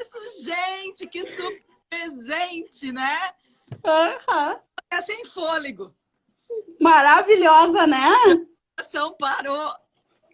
Isso, 0.00 0.44
gente, 0.44 1.06
que 1.06 1.22
super 1.22 1.62
presente, 1.90 2.92
né? 2.92 3.32
Aham. 3.84 4.58
É 4.90 5.00
sem 5.02 5.24
fôlego. 5.24 5.92
Maravilhosa, 6.80 7.86
né? 7.86 8.08
A 8.76 8.82
ação 8.82 9.14
parou. 9.18 9.74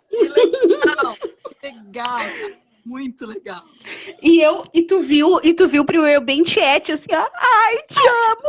Que 0.08 0.28
legal, 0.28 1.16
que 1.16 1.66
legal. 1.66 2.20
Muito 2.84 3.24
legal. 3.26 3.62
E 4.22 4.40
eu, 4.40 4.64
e 4.72 4.82
tu 4.82 5.00
viu, 5.00 5.40
e 5.42 5.52
tu 5.54 5.66
viu 5.68 5.84
pro 5.84 6.06
eu 6.06 6.20
bem 6.20 6.42
tiete, 6.42 6.92
assim, 6.92 7.12
ó. 7.12 7.28
Ai, 7.34 7.82
te 7.82 7.98
amo. 8.30 8.42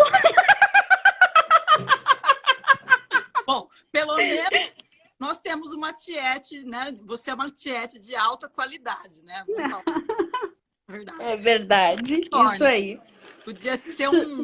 Bom, 3.46 3.68
pelo 3.92 4.16
menos 4.16 4.72
nós 5.20 5.38
temos 5.40 5.74
uma 5.74 5.92
tiete, 5.94 6.64
né? 6.64 6.96
Você 7.06 7.30
é 7.30 7.34
uma 7.34 7.50
tiete 7.50 8.00
de 8.00 8.16
alta 8.16 8.48
qualidade, 8.50 9.22
né? 9.24 9.46
Verdade. 10.88 11.24
É 11.24 11.36
verdade, 11.38 12.22
Olha. 12.34 12.54
isso 12.54 12.64
aí. 12.66 13.00
Podia 13.46 13.80
ser 13.86 14.10
um 14.10 14.44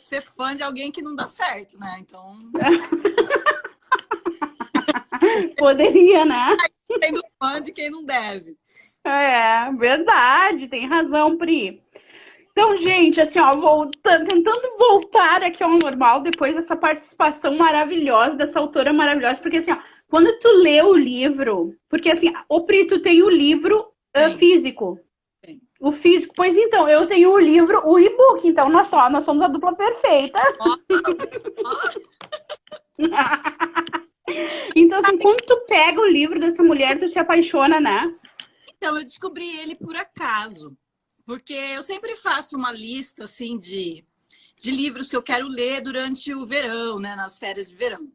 ser 0.00 0.20
fã 0.20 0.54
de 0.54 0.62
alguém 0.62 0.92
que 0.92 1.02
não 1.02 1.16
dá 1.16 1.26
certo, 1.26 1.76
né? 1.76 1.96
Então, 1.98 2.36
Poderia, 5.58 6.24
né? 6.24 6.56
sendo 7.02 7.20
fã 7.38 7.60
de 7.60 7.72
quem 7.72 7.90
não 7.90 8.04
deve. 8.04 8.56
É, 9.04 9.72
verdade, 9.72 10.68
tem 10.68 10.86
razão, 10.86 11.36
Pri. 11.36 11.82
Então, 12.52 12.76
gente, 12.76 13.20
assim, 13.20 13.38
ó, 13.40 13.56
voltando, 13.56 14.26
tentando 14.28 14.76
voltar 14.78 15.42
aqui 15.42 15.62
ao 15.62 15.70
normal 15.70 16.20
depois 16.20 16.54
dessa 16.54 16.76
participação 16.76 17.56
maravilhosa 17.56 18.34
dessa 18.36 18.60
autora 18.60 18.92
maravilhosa, 18.92 19.40
porque 19.40 19.56
assim, 19.56 19.72
ó, 19.72 19.78
quando 20.08 20.38
tu 20.38 20.48
lê 20.48 20.82
o 20.82 20.94
livro, 20.94 21.74
porque 21.88 22.10
assim, 22.10 22.32
o 22.48 22.60
Pri, 22.60 22.86
tu 22.86 23.00
tem 23.00 23.22
o 23.22 23.30
livro 23.30 23.90
Sim. 24.14 24.36
físico. 24.36 25.00
Sim. 25.44 25.60
O 25.80 25.90
físico, 25.90 26.34
pois 26.36 26.56
então, 26.56 26.86
eu 26.86 27.06
tenho 27.06 27.32
o 27.32 27.38
livro, 27.38 27.80
o 27.88 27.98
e-book, 27.98 28.46
então 28.46 28.68
nós 28.68 28.88
só, 28.88 29.08
nós 29.08 29.24
somos 29.24 29.42
a 29.42 29.48
dupla 29.48 29.74
perfeita. 29.74 30.38
Então, 34.74 35.00
assim, 35.00 35.18
quando 35.18 35.42
tu 35.42 35.56
pega 35.66 36.00
o 36.00 36.06
livro 36.06 36.38
dessa 36.38 36.62
mulher, 36.62 36.98
tu 36.98 37.08
se 37.08 37.18
apaixona, 37.18 37.80
né? 37.80 38.14
Então, 38.82 38.98
eu 38.98 39.04
descobri 39.04 39.48
ele 39.60 39.76
por 39.76 39.94
acaso. 39.94 40.76
Porque 41.24 41.54
eu 41.54 41.84
sempre 41.84 42.16
faço 42.16 42.56
uma 42.56 42.72
lista, 42.72 43.22
assim, 43.22 43.56
de, 43.56 44.04
de 44.58 44.72
livros 44.72 45.08
que 45.08 45.14
eu 45.14 45.22
quero 45.22 45.46
ler 45.46 45.80
durante 45.80 46.34
o 46.34 46.44
verão, 46.44 46.98
né? 46.98 47.14
Nas 47.14 47.38
férias 47.38 47.68
de 47.68 47.76
verão. 47.76 48.08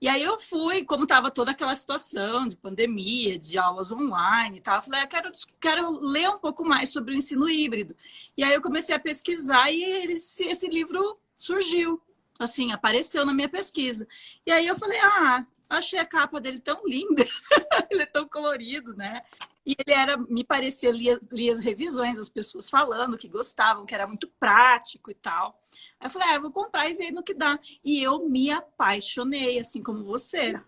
E 0.00 0.08
aí 0.08 0.22
eu 0.22 0.38
fui, 0.38 0.86
como 0.86 1.02
estava 1.02 1.30
toda 1.30 1.50
aquela 1.50 1.76
situação 1.76 2.48
de 2.48 2.56
pandemia, 2.56 3.38
de 3.38 3.58
aulas 3.58 3.92
online 3.92 4.56
e 4.56 4.60
tal, 4.60 4.76
eu 4.76 4.82
falei, 4.82 5.02
eu 5.02 5.06
quero, 5.06 5.30
quero 5.60 6.00
ler 6.00 6.30
um 6.30 6.38
pouco 6.38 6.64
mais 6.64 6.88
sobre 6.88 7.12
o 7.12 7.16
ensino 7.16 7.46
híbrido. 7.46 7.94
E 8.34 8.42
aí 8.42 8.54
eu 8.54 8.62
comecei 8.62 8.94
a 8.94 8.98
pesquisar 8.98 9.70
e 9.70 9.84
ele- 9.84 10.12
esse, 10.12 10.46
esse 10.46 10.66
livro 10.66 11.18
surgiu, 11.34 12.00
assim, 12.38 12.72
apareceu 12.72 13.26
na 13.26 13.34
minha 13.34 13.50
pesquisa. 13.50 14.08
E 14.46 14.50
aí 14.50 14.66
eu 14.66 14.76
falei, 14.76 14.98
ah, 14.98 15.44
achei 15.68 15.98
a 15.98 16.06
capa 16.06 16.40
dele 16.40 16.58
tão 16.58 16.86
linda, 16.86 17.26
ele 17.90 18.02
é 18.02 18.06
tão 18.06 18.26
colorido, 18.26 18.94
né? 18.96 19.22
E 19.66 19.74
ele 19.76 19.98
era, 19.98 20.16
me 20.16 20.44
parecia, 20.44 20.92
lia, 20.92 21.18
lia 21.32 21.50
as 21.50 21.58
revisões, 21.58 22.20
as 22.20 22.30
pessoas 22.30 22.70
falando 22.70 23.18
que 23.18 23.28
gostavam, 23.28 23.84
que 23.84 23.94
era 23.94 24.06
muito 24.06 24.30
prático 24.38 25.10
e 25.10 25.14
tal. 25.14 25.60
Aí 25.98 26.06
eu 26.06 26.10
falei, 26.10 26.28
ah, 26.28 26.34
eu 26.36 26.42
vou 26.42 26.52
comprar 26.52 26.88
e 26.88 26.94
ver 26.94 27.10
no 27.10 27.22
que 27.22 27.34
dá. 27.34 27.58
E 27.84 28.00
eu 28.00 28.28
me 28.28 28.50
apaixonei, 28.52 29.58
assim 29.58 29.82
como 29.82 30.04
você. 30.04 30.58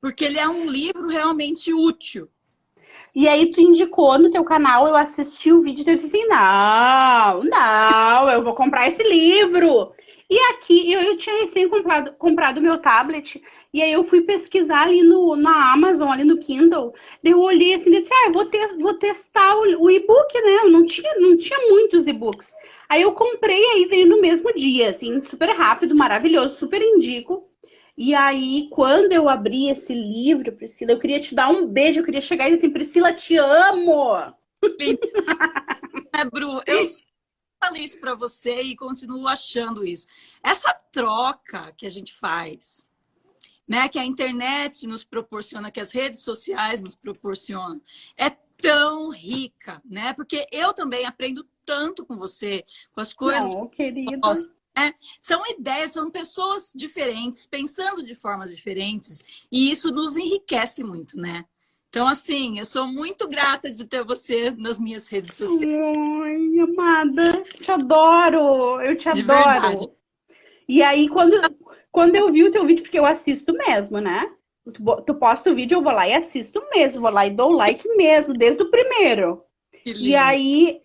Porque 0.00 0.24
ele 0.24 0.38
é 0.38 0.48
um 0.48 0.70
livro 0.70 1.08
realmente 1.08 1.74
útil. 1.74 2.30
E 3.12 3.26
aí 3.28 3.50
tu 3.50 3.60
indicou 3.60 4.16
no 4.18 4.30
teu 4.30 4.44
canal, 4.44 4.86
eu 4.86 4.94
assisti 4.94 5.50
o 5.50 5.62
vídeo 5.62 5.82
e 5.84 5.90
eu 5.90 5.94
disse 5.94 6.06
assim, 6.06 6.26
não, 6.26 7.42
não, 7.42 8.30
eu 8.30 8.44
vou 8.44 8.54
comprar 8.54 8.86
esse 8.86 9.02
livro. 9.02 9.92
E 10.28 10.38
aqui, 10.52 10.92
eu, 10.92 11.00
eu 11.00 11.16
tinha 11.16 11.40
recém 11.40 11.68
comprado, 11.68 12.12
comprado 12.12 12.60
meu 12.60 12.78
tablet, 12.78 13.42
e 13.76 13.82
aí 13.82 13.92
eu 13.92 14.02
fui 14.02 14.22
pesquisar 14.22 14.84
ali 14.84 15.02
no, 15.02 15.36
na 15.36 15.74
Amazon, 15.74 16.08
ali 16.10 16.24
no 16.24 16.38
Kindle, 16.38 16.94
daí 17.22 17.32
eu 17.32 17.40
olhei 17.40 17.74
assim, 17.74 17.90
disse, 17.90 18.10
ah, 18.10 18.30
vou, 18.32 18.48
te, 18.48 18.58
vou 18.78 18.94
testar 18.94 19.54
o, 19.54 19.82
o 19.84 19.90
e-book, 19.90 20.32
né, 20.40 20.56
eu 20.62 20.70
não 20.70 20.86
tinha, 20.86 21.14
não 21.20 21.36
tinha 21.36 21.58
muitos 21.68 22.06
e-books. 22.06 22.54
Aí 22.88 23.02
eu 23.02 23.12
comprei, 23.12 23.62
aí 23.72 23.84
veio 23.84 24.06
no 24.06 24.18
mesmo 24.18 24.50
dia, 24.54 24.88
assim, 24.88 25.22
super 25.22 25.50
rápido, 25.50 25.94
maravilhoso, 25.94 26.56
super 26.56 26.80
indico. 26.80 27.50
E 27.98 28.14
aí, 28.14 28.68
quando 28.70 29.12
eu 29.12 29.28
abri 29.28 29.68
esse 29.68 29.92
livro, 29.92 30.52
Priscila, 30.52 30.92
eu 30.92 30.98
queria 30.98 31.20
te 31.20 31.34
dar 31.34 31.50
um 31.50 31.66
beijo, 31.66 32.00
eu 32.00 32.04
queria 32.04 32.22
chegar 32.22 32.48
e 32.48 32.52
dizer 32.52 32.66
assim, 32.66 32.72
Priscila, 32.72 33.12
te 33.12 33.36
amo! 33.36 34.34
É, 36.14 36.24
Bru, 36.24 36.62
eu 36.66 36.82
falei 37.62 37.84
isso 37.84 37.98
para 38.00 38.14
você 38.14 38.62
e 38.62 38.74
continuo 38.74 39.28
achando 39.28 39.84
isso. 39.84 40.06
Essa 40.42 40.72
troca 40.90 41.74
que 41.76 41.86
a 41.86 41.90
gente 41.90 42.14
faz, 42.14 42.88
né, 43.66 43.88
que 43.88 43.98
a 43.98 44.04
internet 44.04 44.86
nos 44.86 45.04
proporciona, 45.04 45.70
que 45.70 45.80
as 45.80 45.92
redes 45.92 46.20
sociais 46.20 46.82
nos 46.82 46.94
proporcionam, 46.94 47.80
é 48.16 48.30
tão 48.30 49.10
rica, 49.10 49.82
né? 49.84 50.12
Porque 50.12 50.46
eu 50.50 50.72
também 50.72 51.04
aprendo 51.04 51.46
tanto 51.64 52.06
com 52.06 52.16
você, 52.16 52.64
com 52.92 53.00
as 53.00 53.12
coisas 53.12 53.54
Não, 53.54 53.68
querida. 53.68 54.16
né? 54.74 54.94
São 55.20 55.42
ideias, 55.46 55.92
são 55.92 56.10
pessoas 56.10 56.72
diferentes, 56.74 57.46
pensando 57.46 58.04
de 58.04 58.14
formas 58.14 58.54
diferentes, 58.54 59.22
e 59.50 59.70
isso 59.70 59.90
nos 59.92 60.16
enriquece 60.16 60.82
muito, 60.82 61.18
né? 61.18 61.44
Então, 61.88 62.06
assim, 62.06 62.58
eu 62.58 62.64
sou 62.64 62.86
muito 62.86 63.26
grata 63.26 63.70
de 63.70 63.86
ter 63.86 64.04
você 64.04 64.50
nas 64.50 64.78
minhas 64.78 65.08
redes 65.08 65.34
sociais. 65.34 65.64
Ai, 65.64 66.58
amada, 66.60 67.42
te 67.60 67.70
adoro, 67.70 68.80
eu 68.82 68.96
te 68.96 69.10
De 69.12 69.22
adoro. 69.22 69.52
verdade. 69.52 69.86
E 70.68 70.82
aí, 70.82 71.08
quando, 71.08 71.40
quando 71.96 72.14
eu 72.14 72.30
vi 72.30 72.44
o 72.44 72.50
teu 72.50 72.66
vídeo, 72.66 72.82
porque 72.82 72.98
eu 72.98 73.06
assisto 73.06 73.54
mesmo, 73.54 73.98
né? 74.00 74.30
Tu, 74.70 75.02
tu 75.06 75.14
posta 75.14 75.50
o 75.50 75.54
vídeo, 75.54 75.76
eu 75.76 75.82
vou 75.82 75.94
lá 75.94 76.06
e 76.06 76.12
assisto 76.12 76.62
mesmo, 76.74 77.00
vou 77.00 77.10
lá 77.10 77.26
e 77.26 77.30
dou 77.30 77.50
like 77.50 77.88
mesmo, 77.96 78.34
desde 78.34 78.62
o 78.62 78.70
primeiro. 78.70 79.42
E 79.86 80.14
aí, 80.14 80.82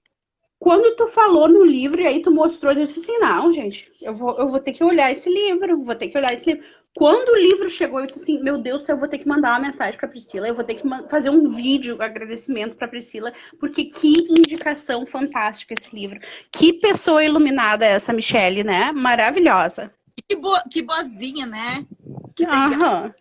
quando 0.57 0.95
tu 0.95 1.07
falou 1.07 1.49
no 1.49 1.65
livro, 1.65 1.99
e 1.99 2.07
aí 2.07 2.21
tu 2.21 2.31
mostrou, 2.31 2.71
eu 2.71 2.85
disse 2.85 3.01
assim, 3.01 3.17
não, 3.17 3.51
gente, 3.51 3.91
eu 4.01 4.15
vou, 4.15 4.37
eu 4.39 4.47
vou 4.47 4.61
ter 4.61 4.71
que 4.71 4.85
olhar 4.85 5.11
esse 5.11 5.29
livro, 5.29 5.83
vou 5.83 5.95
ter 5.95 6.07
que 6.07 6.17
olhar 6.17 6.33
esse 6.33 6.45
livro. 6.45 6.63
Quando 6.95 7.27
o 7.27 7.37
livro 7.37 7.69
chegou, 7.69 7.99
eu 7.99 8.07
disse 8.07 8.19
assim, 8.19 8.41
meu 8.41 8.57
Deus, 8.57 8.87
eu 8.87 8.97
vou 8.97 9.09
ter 9.09 9.17
que 9.17 9.27
mandar 9.27 9.49
uma 9.49 9.67
mensagem 9.67 9.99
para 9.99 10.07
Priscila, 10.07 10.47
eu 10.47 10.55
vou 10.55 10.63
ter 10.63 10.75
que 10.75 10.87
fazer 11.09 11.29
um 11.29 11.53
vídeo 11.53 12.01
agradecimento 12.01 12.77
para 12.77 12.87
Priscila, 12.87 13.33
porque 13.59 13.83
que 13.83 14.27
indicação 14.29 15.05
fantástica 15.05 15.73
esse 15.77 15.93
livro. 15.93 16.21
Que 16.49 16.71
pessoa 16.71 17.21
iluminada 17.21 17.85
é 17.85 17.89
essa 17.89 18.13
Michelle, 18.13 18.63
né? 18.63 18.93
Maravilhosa. 18.93 19.91
Que, 20.31 20.35
boa, 20.37 20.63
que 20.71 20.81
boazinha, 20.81 21.45
né? 21.45 21.85
Que 22.33 22.45
legal. 22.45 23.13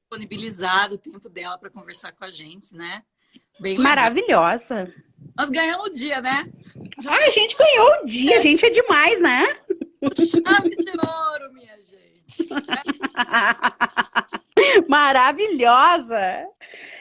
Disponibilizado 0.00 0.96
o 0.96 0.98
tempo 0.98 1.30
dela 1.30 1.56
para 1.56 1.70
conversar 1.70 2.12
com 2.12 2.26
a 2.26 2.30
gente, 2.30 2.74
né? 2.74 3.02
Bem 3.58 3.78
Maravilhosa. 3.78 4.92
Nós 5.34 5.48
ganhamos 5.48 5.88
o 5.88 5.92
dia, 5.92 6.20
né? 6.20 6.46
Ah, 7.06 7.24
a 7.24 7.30
gente 7.30 7.56
ganhou 7.56 8.02
o 8.02 8.04
dia, 8.04 8.36
a 8.36 8.42
gente 8.42 8.66
é 8.66 8.70
demais, 8.70 9.18
né? 9.22 9.46
Chave 10.14 10.76
de 10.76 10.90
ouro, 10.90 11.54
minha 11.54 11.78
gente. 11.82 12.46
Maravilhosa! 14.86 16.46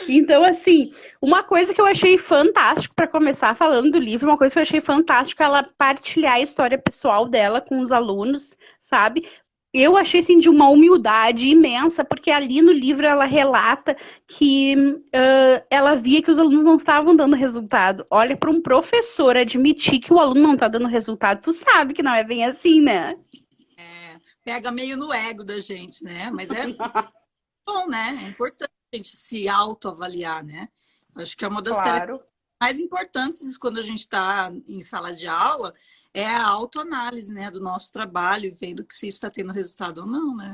Então, 0.07 0.43
assim, 0.43 0.91
uma 1.21 1.43
coisa 1.43 1.73
que 1.73 1.81
eu 1.81 1.85
achei 1.85 2.17
fantástico 2.17 2.95
para 2.95 3.07
começar 3.07 3.55
falando 3.55 3.91
do 3.91 3.99
livro, 3.99 4.29
uma 4.29 4.37
coisa 4.37 4.53
que 4.53 4.59
eu 4.59 4.63
achei 4.63 4.81
fantástico 4.81 5.41
é 5.41 5.45
ela 5.45 5.63
partilhar 5.77 6.35
a 6.35 6.41
história 6.41 6.77
pessoal 6.77 7.27
dela 7.27 7.61
com 7.61 7.79
os 7.79 7.91
alunos, 7.91 8.55
sabe? 8.79 9.27
eu 9.75 9.97
achei 9.97 10.21
assim 10.21 10.37
de 10.37 10.49
uma 10.49 10.69
humildade 10.69 11.49
imensa, 11.49 12.05
porque 12.05 12.31
ali 12.31 12.61
no 12.61 12.71
livro 12.71 13.05
ela 13.05 13.25
relata 13.25 13.95
que 14.25 14.73
uh, 14.77 15.65
ela 15.69 15.95
via 15.95 16.21
que 16.21 16.31
os 16.31 16.39
alunos 16.39 16.63
não 16.63 16.77
estavam 16.77 17.13
dando 17.13 17.35
resultado. 17.35 18.05
Olha, 18.09 18.37
para 18.37 18.49
um 18.49 18.61
professor 18.61 19.35
admitir 19.35 19.99
que 19.99 20.13
o 20.13 20.19
aluno 20.19 20.41
não 20.41 20.53
está 20.53 20.69
dando 20.69 20.87
resultado, 20.87 21.41
tu 21.41 21.51
sabe 21.51 21.93
que 21.93 22.01
não 22.01 22.15
é 22.15 22.23
bem 22.23 22.45
assim, 22.45 22.79
né? 22.79 23.17
É, 23.77 24.15
pega 24.45 24.71
meio 24.71 24.95
no 24.95 25.11
ego 25.11 25.43
da 25.43 25.59
gente, 25.59 26.05
né? 26.05 26.31
Mas 26.31 26.49
é 26.51 26.67
bom, 27.67 27.87
né? 27.89 28.17
É 28.23 28.29
importante 28.29 28.74
gente 28.95 29.15
se 29.15 29.47
autoavaliar, 29.47 30.43
né? 30.43 30.69
Acho 31.15 31.37
que 31.37 31.45
é 31.45 31.47
uma 31.47 31.61
das 31.61 31.79
claro. 31.79 32.21
mais 32.59 32.79
importantes 32.79 33.57
quando 33.57 33.77
a 33.77 33.81
gente 33.81 33.99
está 33.99 34.51
em 34.67 34.81
sala 34.81 35.11
de 35.11 35.27
aula 35.27 35.73
é 36.13 36.27
a 36.27 36.45
autoanálise 36.45 37.33
né, 37.33 37.49
do 37.49 37.61
nosso 37.61 37.91
trabalho, 37.91 38.53
vendo 38.53 38.83
que 38.83 38.93
se 38.93 39.07
isso 39.07 39.17
está 39.17 39.29
tendo 39.29 39.53
resultado 39.53 39.99
ou 39.99 40.07
não, 40.07 40.35
né? 40.35 40.51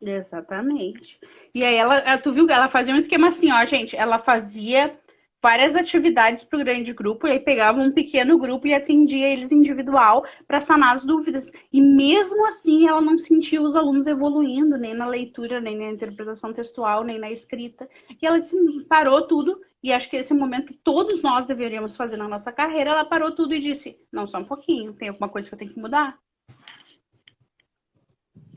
Exatamente. 0.00 1.20
E 1.54 1.64
aí 1.64 1.74
ela, 1.74 2.18
tu 2.18 2.32
viu 2.32 2.46
que 2.46 2.52
ela 2.52 2.68
fazia 2.68 2.94
um 2.94 2.98
esquema 2.98 3.28
assim, 3.28 3.52
ó, 3.52 3.64
gente, 3.64 3.96
ela 3.96 4.18
fazia 4.18 4.98
várias 5.42 5.74
atividades 5.74 6.44
para 6.44 6.60
o 6.60 6.64
grande 6.64 6.92
grupo, 6.92 7.26
e 7.26 7.32
aí 7.32 7.40
pegava 7.40 7.80
um 7.80 7.90
pequeno 7.90 8.38
grupo 8.38 8.66
e 8.66 8.74
atendia 8.74 9.28
eles 9.28 9.50
individual 9.50 10.24
para 10.46 10.60
sanar 10.60 10.94
as 10.94 11.04
dúvidas. 11.04 11.50
E 11.72 11.80
mesmo 11.80 12.46
assim, 12.46 12.86
ela 12.86 13.00
não 13.00 13.18
sentia 13.18 13.60
os 13.60 13.74
alunos 13.74 14.06
evoluindo, 14.06 14.78
nem 14.78 14.94
na 14.94 15.06
leitura, 15.06 15.60
nem 15.60 15.76
na 15.76 15.90
interpretação 15.90 16.52
textual, 16.52 17.02
nem 17.02 17.18
na 17.18 17.30
escrita. 17.30 17.88
E 18.20 18.26
ela 18.26 18.38
disse, 18.38 18.56
parou 18.88 19.26
tudo, 19.26 19.60
e 19.82 19.92
acho 19.92 20.08
que 20.08 20.16
esse 20.16 20.32
é 20.32 20.36
o 20.36 20.38
momento 20.38 20.68
que 20.68 20.74
todos 20.74 21.22
nós 21.22 21.44
deveríamos 21.44 21.96
fazer 21.96 22.16
na 22.16 22.28
nossa 22.28 22.52
carreira. 22.52 22.90
Ela 22.90 23.04
parou 23.04 23.32
tudo 23.34 23.52
e 23.52 23.58
disse: 23.58 23.98
Não, 24.12 24.28
só 24.28 24.38
um 24.38 24.44
pouquinho, 24.44 24.94
tem 24.94 25.08
alguma 25.08 25.28
coisa 25.28 25.48
que 25.48 25.54
eu 25.54 25.58
tenho 25.58 25.72
que 25.74 25.80
mudar. 25.80 26.16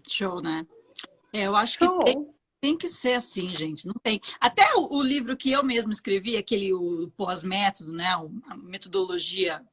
Show, 0.07 0.39
né? 0.39 0.67
É, 1.33 1.47
eu 1.47 1.55
acho 1.55 1.79
Show. 1.79 1.97
que 1.97 2.05
tem, 2.05 2.34
tem 2.65 2.75
que 2.75 2.89
ser 2.89 3.13
assim, 3.13 3.53
gente. 3.53 3.85
Não 3.85 3.93
tem. 4.01 4.19
Até 4.39 4.65
o, 4.73 4.97
o 4.97 5.03
livro 5.03 5.37
que 5.37 5.51
eu 5.51 5.63
mesmo 5.63 5.91
escrevi, 5.91 6.35
aquele 6.35 6.73
o 6.73 7.11
pós-método, 7.15 7.93
né? 7.93 8.07
A 8.47 8.57
metodologia 8.57 9.63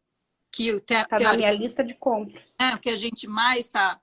que 0.50 0.78
te, 0.80 1.06
tá 1.06 1.18
na 1.18 1.34
minha 1.34 1.52
lista 1.52 1.82
de 1.82 1.94
compras. 1.94 2.54
É, 2.58 2.74
o 2.74 2.78
que 2.78 2.90
a 2.90 2.96
gente 2.96 3.26
mais 3.26 3.64
está 3.64 3.98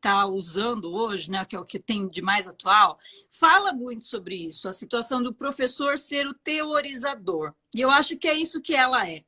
tá 0.00 0.24
usando 0.26 0.94
hoje, 0.94 1.28
né, 1.28 1.44
que 1.44 1.56
é 1.56 1.58
o 1.58 1.64
que 1.64 1.80
tem 1.80 2.06
de 2.06 2.22
mais 2.22 2.46
atual, 2.46 2.96
fala 3.28 3.72
muito 3.72 4.04
sobre 4.04 4.36
isso, 4.36 4.68
a 4.68 4.72
situação 4.72 5.20
do 5.20 5.34
professor 5.34 5.98
ser 5.98 6.24
o 6.28 6.34
teorizador. 6.34 7.52
E 7.74 7.80
eu 7.80 7.90
acho 7.90 8.16
que 8.16 8.28
é 8.28 8.34
isso 8.34 8.62
que 8.62 8.76
ela 8.76 9.08
é. 9.08 9.24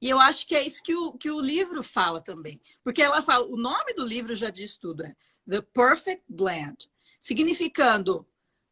E 0.00 0.08
eu 0.08 0.18
acho 0.18 0.46
que 0.46 0.54
é 0.54 0.66
isso 0.66 0.82
que 0.82 0.94
o, 0.94 1.12
que 1.12 1.30
o 1.30 1.40
livro 1.40 1.82
fala 1.82 2.22
também. 2.22 2.58
Porque 2.82 3.02
ela 3.02 3.20
fala, 3.20 3.46
o 3.46 3.56
nome 3.56 3.92
do 3.92 4.02
livro 4.02 4.34
já 4.34 4.48
diz 4.48 4.78
tudo, 4.78 5.04
é 5.04 5.14
The 5.46 5.60
Perfect 5.60 6.24
Blend. 6.26 6.90
Significando 7.20 8.26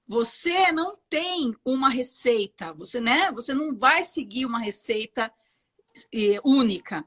você 0.08 0.72
não 0.72 0.96
tem 1.10 1.54
uma 1.62 1.90
receita, 1.90 2.72
você, 2.72 2.98
né? 2.98 3.30
Você 3.32 3.52
não 3.52 3.76
vai 3.76 4.02
seguir 4.04 4.46
uma 4.46 4.58
receita 4.58 5.30
eh, 6.12 6.40
única. 6.42 7.04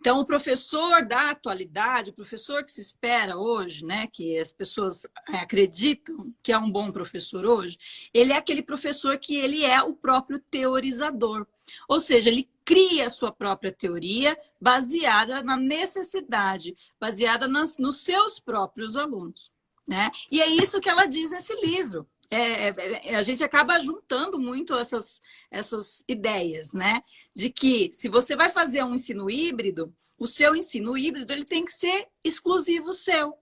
Então, 0.00 0.18
o 0.18 0.24
professor 0.24 1.04
da 1.04 1.30
atualidade, 1.30 2.10
o 2.10 2.14
professor 2.14 2.64
que 2.64 2.70
se 2.70 2.80
espera 2.80 3.36
hoje, 3.36 3.84
né, 3.84 4.06
que 4.10 4.38
as 4.38 4.50
pessoas 4.50 5.04
eh, 5.04 5.36
acreditam 5.36 6.32
que 6.42 6.52
é 6.52 6.58
um 6.58 6.70
bom 6.70 6.90
professor 6.90 7.44
hoje, 7.44 8.08
ele 8.14 8.32
é 8.32 8.36
aquele 8.36 8.62
professor 8.62 9.18
que 9.18 9.36
ele 9.36 9.64
é 9.64 9.82
o 9.82 9.92
próprio 9.92 10.38
teorizador. 10.38 11.46
Ou 11.88 12.00
seja, 12.00 12.30
ele 12.30 12.48
cria 12.64 13.06
a 13.06 13.10
sua 13.10 13.32
própria 13.32 13.72
teoria 13.72 14.38
baseada 14.60 15.42
na 15.42 15.56
necessidade, 15.56 16.74
baseada 16.98 17.48
nas, 17.48 17.76
nos 17.76 17.98
seus 17.98 18.38
próprios 18.38 18.96
alunos. 18.96 19.52
Né? 19.86 20.10
E 20.30 20.40
é 20.40 20.46
isso 20.46 20.80
que 20.80 20.88
ela 20.88 21.06
diz 21.06 21.30
nesse 21.30 21.54
livro. 21.60 22.08
É, 22.30 22.68
é, 22.68 23.08
é, 23.08 23.14
a 23.16 23.22
gente 23.22 23.42
acaba 23.42 23.80
juntando 23.80 24.38
muito 24.38 24.76
essas, 24.76 25.20
essas 25.50 26.04
ideias, 26.06 26.72
né? 26.72 27.02
De 27.34 27.50
que 27.50 27.90
se 27.92 28.08
você 28.08 28.36
vai 28.36 28.50
fazer 28.50 28.84
um 28.84 28.94
ensino 28.94 29.28
híbrido, 29.28 29.92
o 30.16 30.26
seu 30.26 30.54
ensino 30.54 30.96
híbrido 30.96 31.32
ele 31.32 31.44
tem 31.44 31.64
que 31.64 31.72
ser 31.72 32.06
exclusivo 32.22 32.92
seu. 32.92 33.36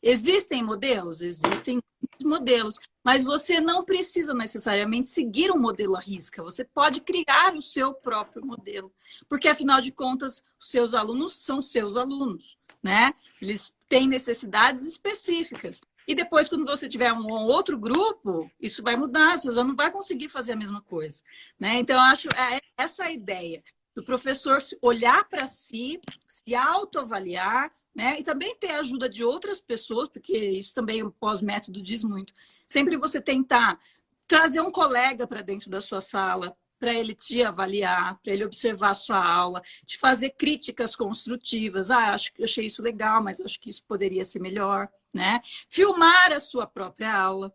Existem 0.00 0.62
modelos? 0.62 1.22
Existem 1.22 1.80
modelos, 2.22 2.78
mas 3.02 3.24
você 3.24 3.60
não 3.60 3.84
precisa 3.84 4.32
necessariamente 4.32 5.08
seguir 5.08 5.50
um 5.50 5.58
modelo 5.58 5.96
à 5.96 6.00
risca. 6.00 6.42
Você 6.42 6.64
pode 6.64 7.00
criar 7.00 7.54
o 7.54 7.62
seu 7.62 7.92
próprio 7.92 8.44
modelo, 8.44 8.92
porque 9.28 9.48
afinal 9.48 9.80
de 9.80 9.90
contas, 9.90 10.44
os 10.60 10.70
seus 10.70 10.94
alunos 10.94 11.34
são 11.36 11.62
seus 11.62 11.96
alunos, 11.96 12.58
né? 12.82 13.12
Eles 13.42 13.74
têm 13.88 14.06
necessidades 14.06 14.84
específicas. 14.84 15.80
E 16.06 16.14
depois, 16.14 16.48
quando 16.48 16.64
você 16.64 16.88
tiver 16.88 17.12
um 17.12 17.46
outro 17.46 17.78
grupo, 17.78 18.50
isso 18.60 18.82
vai 18.82 18.96
mudar, 18.96 19.38
você 19.38 19.50
já 19.50 19.64
não 19.64 19.74
vai 19.74 19.90
conseguir 19.90 20.28
fazer 20.28 20.52
a 20.52 20.56
mesma 20.56 20.82
coisa. 20.82 21.22
Né? 21.58 21.78
Então, 21.78 21.96
eu 21.96 22.02
acho 22.02 22.28
é 22.36 22.60
essa 22.76 23.04
a 23.04 23.12
ideia 23.12 23.62
do 23.94 24.04
professor 24.04 24.58
olhar 24.82 25.24
para 25.28 25.46
si, 25.46 26.00
se 26.28 26.54
autoavaliar, 26.54 27.72
né? 27.94 28.18
E 28.18 28.24
também 28.24 28.56
ter 28.56 28.72
a 28.72 28.80
ajuda 28.80 29.08
de 29.08 29.22
outras 29.22 29.60
pessoas, 29.60 30.08
porque 30.08 30.36
isso 30.36 30.74
também 30.74 31.02
o 31.02 31.12
pós-método 31.12 31.80
diz 31.80 32.02
muito. 32.02 32.34
Sempre 32.66 32.96
você 32.96 33.20
tentar 33.20 33.78
trazer 34.26 34.60
um 34.60 34.70
colega 34.70 35.26
para 35.26 35.42
dentro 35.42 35.70
da 35.70 35.80
sua 35.80 36.00
sala, 36.00 36.56
para 36.84 36.92
ele 36.92 37.14
te 37.14 37.42
avaliar, 37.42 38.20
para 38.22 38.34
ele 38.34 38.44
observar 38.44 38.90
a 38.90 38.94
sua 38.94 39.24
aula, 39.24 39.62
te 39.86 39.96
fazer 39.96 40.28
críticas 40.36 40.94
construtivas. 40.94 41.90
Ah, 41.90 42.12
acho 42.12 42.30
que 42.34 42.44
achei 42.44 42.66
isso 42.66 42.82
legal, 42.82 43.22
mas 43.22 43.40
acho 43.40 43.58
que 43.58 43.70
isso 43.70 43.82
poderia 43.88 44.22
ser 44.22 44.38
melhor, 44.38 44.86
né? 45.14 45.40
Filmar 45.70 46.30
a 46.30 46.38
sua 46.38 46.66
própria 46.66 47.16
aula, 47.16 47.54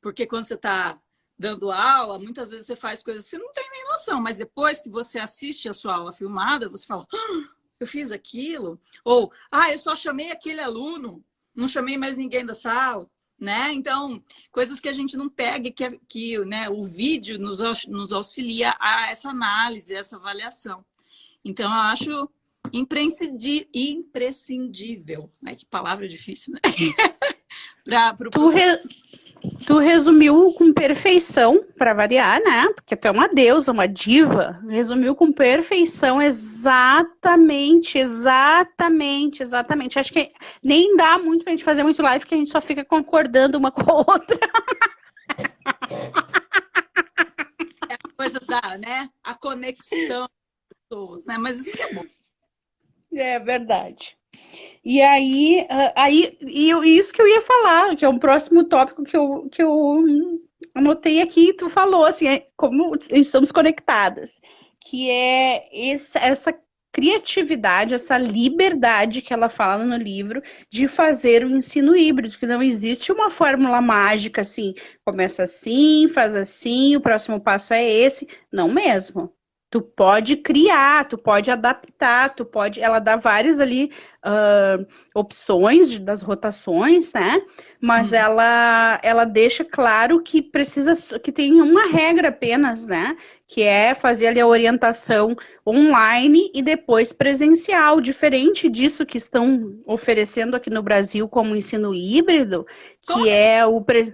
porque 0.00 0.26
quando 0.26 0.44
você 0.44 0.54
está 0.54 0.98
dando 1.38 1.70
aula, 1.70 2.18
muitas 2.18 2.52
vezes 2.52 2.68
você 2.68 2.74
faz 2.74 3.02
coisas 3.02 3.24
que 3.24 3.30
você 3.30 3.38
não 3.38 3.52
tem 3.52 3.68
nem 3.70 3.84
noção, 3.84 4.18
mas 4.18 4.38
depois 4.38 4.80
que 4.80 4.88
você 4.88 5.18
assiste 5.18 5.68
a 5.68 5.74
sua 5.74 5.96
aula 5.96 6.12
filmada, 6.14 6.66
você 6.66 6.86
fala, 6.86 7.06
ah, 7.12 7.48
eu 7.78 7.86
fiz 7.86 8.12
aquilo, 8.12 8.80
ou 9.04 9.30
ah, 9.52 9.70
eu 9.70 9.78
só 9.78 9.94
chamei 9.94 10.30
aquele 10.30 10.60
aluno, 10.60 11.22
não 11.54 11.68
chamei 11.68 11.98
mais 11.98 12.16
ninguém 12.16 12.46
da 12.46 12.54
sala 12.54 13.10
né? 13.40 13.72
Então, 13.72 14.20
coisas 14.52 14.78
que 14.78 14.88
a 14.88 14.92
gente 14.92 15.16
não 15.16 15.28
pega, 15.28 15.68
que, 15.70 15.98
que 16.06 16.38
né, 16.44 16.68
o 16.68 16.82
vídeo 16.82 17.38
nos, 17.38 17.60
nos 17.86 18.12
auxilia 18.12 18.74
a 18.78 19.10
essa 19.10 19.30
análise, 19.30 19.94
essa 19.94 20.16
avaliação. 20.16 20.84
Então, 21.44 21.72
eu 21.72 21.80
acho 21.80 22.28
imprescindível. 22.72 25.30
Ai, 25.44 25.56
que 25.56 25.64
palavra 25.64 26.06
difícil, 26.06 26.52
né? 26.52 26.60
pra, 27.82 28.12
pro 28.12 28.30
tu, 28.30 28.48
re, 28.48 28.78
Tu 29.66 29.78
resumiu 29.78 30.52
com 30.52 30.72
perfeição, 30.72 31.64
para 31.76 31.94
variar, 31.94 32.40
né? 32.42 32.68
Porque 32.74 32.96
tu 32.96 33.06
é 33.06 33.10
uma 33.10 33.28
deusa, 33.28 33.72
uma 33.72 33.86
diva. 33.88 34.60
Resumiu 34.68 35.14
com 35.14 35.32
perfeição, 35.32 36.20
exatamente, 36.20 37.98
exatamente, 37.98 39.42
exatamente. 39.42 39.98
Acho 39.98 40.12
que 40.12 40.30
nem 40.62 40.96
dá 40.96 41.18
muito 41.18 41.44
pra 41.44 41.52
gente 41.52 41.64
fazer 41.64 41.82
muito 41.82 42.02
live, 42.02 42.26
que 42.26 42.34
a 42.34 42.38
gente 42.38 42.50
só 42.50 42.60
fica 42.60 42.84
concordando 42.84 43.56
uma 43.56 43.70
com 43.70 43.90
a 43.90 43.94
outra. 43.96 44.38
É 47.88 47.96
coisas 48.16 48.44
da, 48.46 48.78
né? 48.78 49.08
A 49.24 49.34
conexão 49.34 50.20
das 50.20 50.28
pessoas, 50.88 51.24
né? 51.26 51.38
Mas 51.38 51.58
isso 51.58 51.76
que 51.76 51.82
é 51.82 51.94
bom. 51.94 52.04
É 53.12 53.38
verdade. 53.38 54.19
E 54.84 55.00
aí, 55.02 55.66
uh, 55.70 55.92
aí 55.96 56.38
e 56.42 56.70
isso 56.98 57.12
que 57.12 57.20
eu 57.20 57.28
ia 57.28 57.42
falar, 57.42 57.96
que 57.96 58.04
é 58.04 58.08
um 58.08 58.18
próximo 58.18 58.64
tópico 58.64 59.04
que 59.04 59.16
eu, 59.16 59.48
que 59.50 59.62
eu 59.62 60.04
anotei 60.74 61.20
aqui, 61.20 61.52
tu 61.52 61.68
falou 61.68 62.04
assim, 62.04 62.28
é 62.28 62.46
como 62.56 62.96
estamos 63.10 63.52
conectadas, 63.52 64.40
que 64.80 65.10
é 65.10 65.68
essa 66.14 66.52
criatividade, 66.92 67.94
essa 67.94 68.18
liberdade 68.18 69.22
que 69.22 69.32
ela 69.32 69.48
fala 69.48 69.84
no 69.84 69.96
livro 69.96 70.42
de 70.68 70.88
fazer 70.88 71.44
o 71.44 71.50
ensino 71.50 71.96
híbrido, 71.96 72.36
que 72.36 72.46
não 72.46 72.62
existe 72.62 73.12
uma 73.12 73.30
fórmula 73.30 73.80
mágica 73.80 74.40
assim, 74.40 74.74
começa 75.04 75.44
assim, 75.44 76.08
faz 76.08 76.34
assim, 76.34 76.96
o 76.96 77.00
próximo 77.00 77.40
passo 77.40 77.72
é 77.74 77.84
esse, 77.88 78.26
não 78.52 78.68
mesmo. 78.68 79.32
Tu 79.70 79.80
pode 79.80 80.36
criar, 80.36 81.06
tu 81.06 81.16
pode 81.16 81.48
adaptar, 81.48 82.34
tu 82.34 82.44
pode. 82.44 82.80
Ela 82.80 82.98
dá 82.98 83.14
várias 83.14 83.60
ali 83.60 83.92
uh, 84.26 84.84
opções 85.14 85.96
das 86.00 86.22
rotações, 86.22 87.12
né? 87.12 87.40
Mas 87.80 88.10
uhum. 88.10 88.18
ela, 88.18 89.00
ela 89.00 89.24
deixa 89.24 89.64
claro 89.64 90.20
que 90.22 90.42
precisa, 90.42 91.20
que 91.20 91.30
tem 91.30 91.52
uma 91.62 91.86
regra 91.86 92.30
apenas, 92.30 92.84
né? 92.84 93.16
Que 93.46 93.62
é 93.62 93.94
fazer 93.94 94.26
ali 94.26 94.40
a 94.40 94.46
orientação 94.46 95.36
online 95.64 96.50
e 96.52 96.62
depois 96.62 97.12
presencial, 97.12 98.00
diferente 98.00 98.68
disso 98.68 99.06
que 99.06 99.18
estão 99.18 99.78
oferecendo 99.86 100.56
aqui 100.56 100.68
no 100.68 100.82
Brasil 100.82 101.28
como 101.28 101.54
ensino 101.54 101.94
híbrido, 101.94 102.66
que 103.02 103.12
Como 103.12 103.28
é 103.28 103.64
o. 103.64 103.80
Pre... 103.80 104.12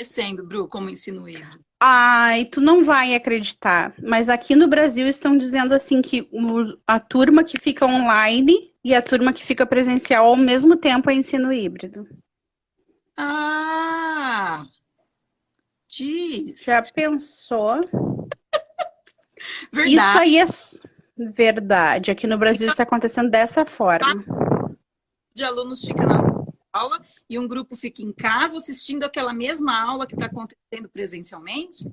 Oferecendo, 0.00 0.46
Bru, 0.46 0.68
como 0.68 0.88
ensino 0.88 1.28
híbrido? 1.28 1.58
Ai, 1.80 2.44
tu 2.44 2.60
não 2.60 2.84
vai 2.84 3.16
acreditar. 3.16 3.92
Mas 4.00 4.28
aqui 4.28 4.54
no 4.54 4.68
Brasil 4.68 5.08
estão 5.08 5.36
dizendo 5.36 5.74
assim 5.74 6.00
que 6.00 6.28
a 6.86 7.00
turma 7.00 7.42
que 7.42 7.58
fica 7.58 7.84
online 7.84 8.72
e 8.84 8.94
a 8.94 9.02
turma 9.02 9.32
que 9.32 9.44
fica 9.44 9.66
presencial 9.66 10.26
ao 10.26 10.36
mesmo 10.36 10.76
tempo 10.76 11.10
é 11.10 11.14
ensino 11.14 11.52
híbrido. 11.52 12.06
Ah! 13.16 14.66
Diz. 15.88 16.64
Já 16.64 16.80
pensou? 16.80 17.80
verdade. 19.72 19.94
Isso 19.94 20.18
aí 20.18 20.38
é 20.38 20.44
verdade. 21.34 22.12
Aqui 22.12 22.28
no 22.28 22.38
Brasil 22.38 22.68
está 22.68 22.84
acontecendo 22.84 23.30
dessa 23.30 23.66
forma. 23.66 24.24
De 25.34 25.42
alunos 25.42 25.82
fica 25.82 26.06
nas 26.06 26.24
aula 26.78 27.00
e 27.28 27.38
um 27.38 27.48
grupo 27.48 27.76
fica 27.76 28.02
em 28.02 28.12
casa 28.12 28.58
assistindo 28.58 29.04
aquela 29.04 29.32
mesma 29.32 29.80
aula 29.80 30.06
que 30.06 30.14
está 30.14 30.26
acontecendo 30.26 30.88
presencialmente? 30.88 31.86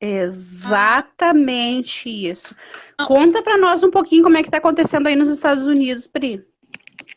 Exatamente 0.00 2.08
ah. 2.08 2.12
isso. 2.12 2.56
Não. 2.98 3.06
Conta 3.06 3.42
para 3.42 3.56
nós 3.56 3.82
um 3.82 3.90
pouquinho 3.90 4.22
como 4.22 4.36
é 4.36 4.42
que 4.42 4.48
está 4.48 4.58
acontecendo 4.58 5.06
aí 5.06 5.16
nos 5.16 5.28
Estados 5.28 5.66
Unidos, 5.66 6.06
Pri. 6.06 6.46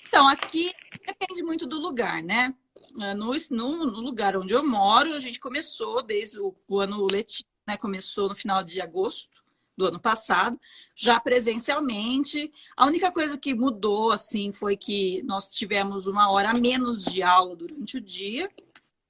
Então, 0.07 0.27
aqui 0.27 0.71
depende 1.05 1.43
muito 1.43 1.67
do 1.67 1.79
lugar, 1.79 2.23
né? 2.23 2.53
Ah, 2.99 3.13
no, 3.13 3.31
no, 3.51 3.85
no 3.85 3.99
lugar 3.99 4.35
onde 4.35 4.53
eu 4.53 4.65
moro, 4.65 5.13
a 5.13 5.19
gente 5.19 5.39
começou 5.39 6.01
desde 6.01 6.39
o, 6.39 6.55
o 6.67 6.79
ano 6.79 7.05
letivo, 7.05 7.47
né? 7.67 7.77
Começou 7.77 8.29
no 8.29 8.35
final 8.35 8.63
de 8.63 8.81
agosto 8.81 9.38
do 9.79 9.87
ano 9.87 9.99
passado, 9.99 10.59
já 10.93 11.19
presencialmente. 11.19 12.51
A 12.75 12.85
única 12.85 13.11
coisa 13.11 13.37
que 13.37 13.55
mudou 13.55 14.11
assim 14.11 14.51
foi 14.51 14.75
que 14.75 15.23
nós 15.23 15.49
tivemos 15.49 16.05
uma 16.05 16.29
hora 16.29 16.53
menos 16.53 17.05
de 17.05 17.23
aula 17.23 17.55
durante 17.55 17.97
o 17.97 18.01
dia 18.01 18.51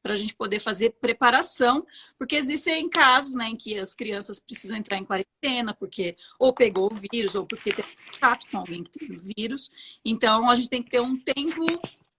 para 0.02 0.14
a 0.14 0.16
gente 0.16 0.34
poder 0.34 0.62
fazer 0.62 0.92
preparação, 0.92 1.86
porque 2.18 2.38
existem 2.38 2.88
casos 2.88 3.36
né, 3.36 3.50
em 3.50 3.56
que 3.56 3.78
as 3.78 3.94
crianças 3.94 4.40
precisam 4.40 4.78
entrar 4.78 4.98
em 4.98 5.04
quarentena, 5.04 5.74
porque 5.74 6.16
ou 6.40 6.54
pegou 6.54 6.90
o 6.90 6.96
vírus, 6.96 7.36
ou 7.36 7.46
porque 7.46 7.74
teve 7.74 7.90
contato 8.14 8.48
com 8.50 8.60
alguém 8.60 8.82
que 8.82 8.92
teve 8.92 9.14
o 9.14 9.34
vírus. 9.36 10.00
Então, 10.06 10.50
a 10.50 10.56
gente 10.56 10.70
tem 10.70 10.82
que 10.82 10.90
ter 10.90 11.02
um 11.02 11.18
tempo 11.18 11.66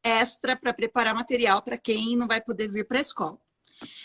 extra 0.05 0.57
para 0.57 0.75
preparar 0.75 1.15
material 1.15 1.63
para 1.63 1.79
quem 1.79 2.17
não 2.17 2.27
vai 2.27 2.41
poder 2.41 2.69
vir 2.69 2.87
para 2.87 2.99
a 2.99 3.01
escola. 3.01 3.39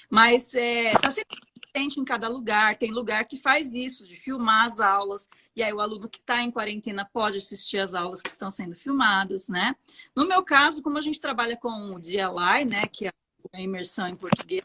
Mas 0.10 0.54
está 0.54 0.62
é, 0.62 0.94
tá 0.94 1.12
sempre 1.12 1.38
diferente 1.76 2.00
em 2.00 2.06
cada 2.06 2.28
lugar. 2.30 2.76
Tem 2.78 2.92
lugar 2.92 3.26
que 3.26 3.38
faz 3.38 3.76
isso, 3.76 4.08
de 4.08 4.16
filmar 4.16 4.66
as 4.66 4.80
aulas. 4.80 5.28
E 5.56 5.62
aí 5.62 5.74
o 5.74 5.82
aluno 5.82 6.10
que 6.10 6.18
está 6.18 6.42
em 6.42 6.50
quarentena 6.50 7.08
pode 7.12 7.38
assistir 7.38 7.80
as 7.80 7.94
aulas 7.94 8.22
que 8.22 8.30
estão 8.30 8.50
sendo 8.50 8.76
filmadas, 8.76 9.50
né? 9.50 9.76
No 10.16 10.26
meu 10.26 10.42
caso, 10.42 10.82
como 10.82 10.98
a 10.98 11.02
gente 11.02 11.20
trabalha 11.20 11.58
com 11.58 11.94
o 11.94 12.00
DLI, 12.00 12.66
né, 12.70 12.88
que 12.88 13.08
é 13.08 13.12
a 13.54 13.62
imersão 13.62 14.08
em 14.08 14.16
português, 14.16 14.64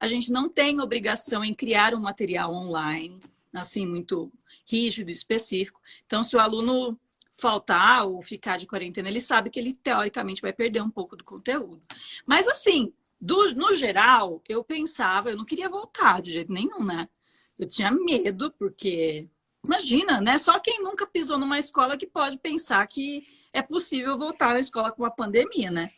a 0.00 0.06
gente 0.06 0.30
não 0.30 0.48
tem 0.48 0.80
obrigação 0.80 1.44
em 1.44 1.54
criar 1.54 1.94
um 1.94 2.00
material 2.00 2.52
online, 2.52 3.18
assim, 3.52 3.86
muito 3.86 4.32
rígido, 4.66 5.10
específico. 5.10 5.80
Então, 6.06 6.24
se 6.24 6.36
o 6.36 6.40
aluno 6.40 6.98
faltar 7.36 8.06
ou 8.06 8.22
ficar 8.22 8.56
de 8.56 8.66
quarentena, 8.66 9.08
ele 9.08 9.20
sabe 9.20 9.50
que 9.50 9.58
ele 9.58 9.74
teoricamente 9.74 10.42
vai 10.42 10.52
perder 10.52 10.80
um 10.80 10.90
pouco 10.90 11.16
do 11.16 11.24
conteúdo. 11.24 11.82
Mas 12.26 12.46
assim, 12.46 12.92
do, 13.22 13.54
no 13.54 13.72
geral, 13.72 14.42
eu 14.48 14.64
pensava, 14.64 15.30
eu 15.30 15.36
não 15.36 15.44
queria 15.44 15.68
voltar 15.68 16.20
de 16.20 16.32
jeito 16.32 16.52
nenhum, 16.52 16.82
né? 16.82 17.08
Eu 17.56 17.68
tinha 17.68 17.92
medo, 17.92 18.50
porque, 18.58 19.28
imagina, 19.64 20.20
né? 20.20 20.38
Só 20.38 20.58
quem 20.58 20.82
nunca 20.82 21.06
pisou 21.06 21.38
numa 21.38 21.56
escola 21.56 21.96
que 21.96 22.04
pode 22.04 22.36
pensar 22.36 22.84
que 22.88 23.24
é 23.52 23.62
possível 23.62 24.18
voltar 24.18 24.52
na 24.54 24.58
escola 24.58 24.90
com 24.90 25.04
a 25.04 25.10
pandemia, 25.10 25.70
né? 25.70 25.92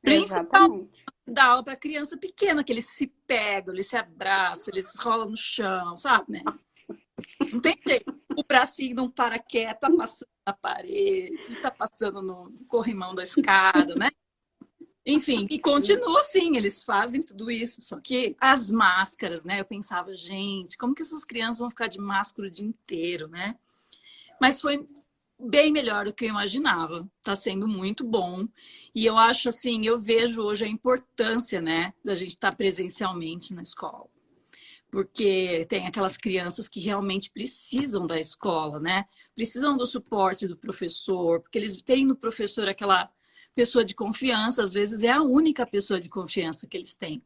Principalmente 0.00 1.02
dar 1.26 1.46
aula 1.46 1.64
para 1.64 1.76
criança 1.76 2.16
pequena, 2.16 2.62
que 2.62 2.72
eles 2.72 2.86
se 2.86 3.08
pegam, 3.26 3.74
eles 3.74 3.88
se 3.88 3.96
abraçam, 3.96 4.72
eles 4.72 4.96
rolam 5.00 5.30
no 5.30 5.36
chão, 5.36 5.96
sabe, 5.96 6.32
né? 6.32 6.42
Não 7.52 7.60
tem 7.60 7.76
jeito. 7.84 8.14
O 8.36 8.44
bracinho 8.44 8.94
não 8.94 9.08
para 9.08 9.40
quieto, 9.40 9.80
tá 9.80 9.90
passando 9.90 10.28
na 10.46 10.52
parede, 10.52 11.60
tá 11.60 11.70
passando 11.70 12.22
no 12.22 12.52
corrimão 12.68 13.12
da 13.12 13.24
escada, 13.24 13.96
né? 13.96 14.10
Enfim, 15.04 15.46
e 15.50 15.58
continua 15.58 16.20
assim, 16.20 16.56
eles 16.56 16.82
fazem 16.82 17.22
tudo 17.22 17.50
isso. 17.50 17.80
Só 17.82 17.98
que 17.98 18.36
as 18.40 18.70
máscaras, 18.70 19.44
né? 19.44 19.60
Eu 19.60 19.64
pensava, 19.64 20.14
gente, 20.14 20.76
como 20.76 20.94
que 20.94 21.02
essas 21.02 21.24
crianças 21.24 21.58
vão 21.58 21.70
ficar 21.70 21.86
de 21.86 21.98
máscara 21.98 22.48
o 22.48 22.50
dia 22.50 22.66
inteiro, 22.66 23.26
né? 23.26 23.56
Mas 24.40 24.60
foi 24.60 24.84
bem 25.38 25.72
melhor 25.72 26.04
do 26.04 26.12
que 26.12 26.26
eu 26.26 26.28
imaginava. 26.28 27.08
Tá 27.22 27.34
sendo 27.34 27.66
muito 27.66 28.04
bom. 28.04 28.46
E 28.94 29.06
eu 29.06 29.16
acho 29.16 29.48
assim, 29.48 29.86
eu 29.86 29.98
vejo 29.98 30.42
hoje 30.42 30.64
a 30.64 30.68
importância, 30.68 31.60
né, 31.60 31.94
da 32.04 32.14
gente 32.14 32.30
estar 32.30 32.50
tá 32.50 32.56
presencialmente 32.56 33.54
na 33.54 33.62
escola. 33.62 34.06
Porque 34.90 35.64
tem 35.68 35.86
aquelas 35.86 36.16
crianças 36.16 36.68
que 36.68 36.80
realmente 36.80 37.30
precisam 37.30 38.06
da 38.06 38.18
escola, 38.18 38.80
né? 38.80 39.04
Precisam 39.36 39.76
do 39.76 39.86
suporte 39.86 40.48
do 40.48 40.56
professor, 40.56 41.40
porque 41.40 41.58
eles 41.58 41.80
têm 41.80 42.04
no 42.04 42.16
professor 42.16 42.68
aquela 42.68 43.08
pessoa 43.54 43.84
de 43.84 43.94
confiança, 43.94 44.62
às 44.62 44.72
vezes 44.72 45.02
é 45.02 45.10
a 45.10 45.22
única 45.22 45.66
pessoa 45.66 46.00
de 46.00 46.08
confiança 46.08 46.66
que 46.66 46.76
eles 46.76 46.96
têm. 46.96 47.20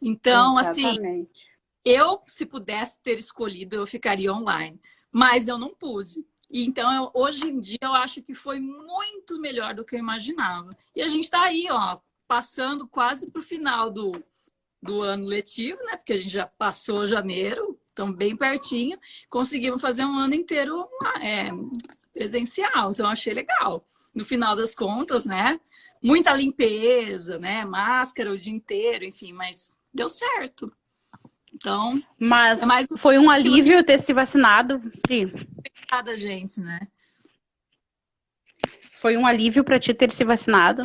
Então, 0.00 0.58
assim, 0.58 0.86
Exatamente. 0.86 1.30
assim, 1.30 1.48
eu, 1.84 2.20
se 2.24 2.46
pudesse 2.46 3.00
ter 3.00 3.18
escolhido, 3.18 3.76
eu 3.76 3.86
ficaria 3.86 4.32
online, 4.32 4.80
mas 5.10 5.48
eu 5.48 5.58
não 5.58 5.70
pude. 5.70 6.24
E 6.50 6.64
então, 6.64 6.92
eu, 6.92 7.10
hoje 7.14 7.48
em 7.48 7.58
dia, 7.58 7.78
eu 7.82 7.94
acho 7.94 8.22
que 8.22 8.34
foi 8.34 8.58
muito 8.60 9.38
melhor 9.40 9.74
do 9.74 9.84
que 9.84 9.96
eu 9.96 9.98
imaginava. 9.98 10.70
E 10.94 11.02
a 11.02 11.08
gente 11.08 11.24
está 11.24 11.42
aí, 11.42 11.66
ó, 11.70 11.98
passando 12.26 12.86
quase 12.86 13.30
para 13.30 13.40
o 13.40 13.44
final 13.44 13.90
do, 13.90 14.22
do 14.82 15.02
ano 15.02 15.26
letivo, 15.26 15.78
né? 15.84 15.96
Porque 15.96 16.12
a 16.12 16.16
gente 16.16 16.30
já 16.30 16.46
passou 16.46 17.06
janeiro, 17.06 17.78
estão 17.88 18.12
bem 18.12 18.36
pertinho. 18.36 18.98
Conseguimos 19.28 19.80
fazer 19.80 20.04
um 20.04 20.18
ano 20.18 20.34
inteiro 20.34 20.88
é, 21.20 21.50
presencial, 22.12 22.92
então 22.92 23.06
achei 23.06 23.34
legal 23.34 23.82
no 24.14 24.24
final 24.24 24.56
das 24.56 24.74
contas, 24.74 25.24
né? 25.24 25.60
Muita 26.02 26.32
limpeza, 26.32 27.38
né? 27.38 27.64
Máscara 27.64 28.32
o 28.32 28.38
dia 28.38 28.52
inteiro, 28.52 29.04
enfim, 29.04 29.32
mas 29.32 29.70
deu 29.92 30.08
certo. 30.08 30.72
Então. 31.52 32.02
Mas 32.18 32.62
é 32.62 32.66
mais... 32.66 32.86
foi 32.96 33.18
um 33.18 33.30
alívio 33.30 33.82
ter 33.82 33.98
se 33.98 34.12
vacinado, 34.12 34.80
Pri. 35.02 35.24
Obrigada, 35.24 36.16
gente, 36.16 36.60
né? 36.60 36.86
Foi 39.00 39.16
um 39.16 39.26
alívio 39.26 39.64
para 39.64 39.78
ti 39.78 39.94
ter 39.94 40.12
se 40.12 40.24
vacinado? 40.24 40.82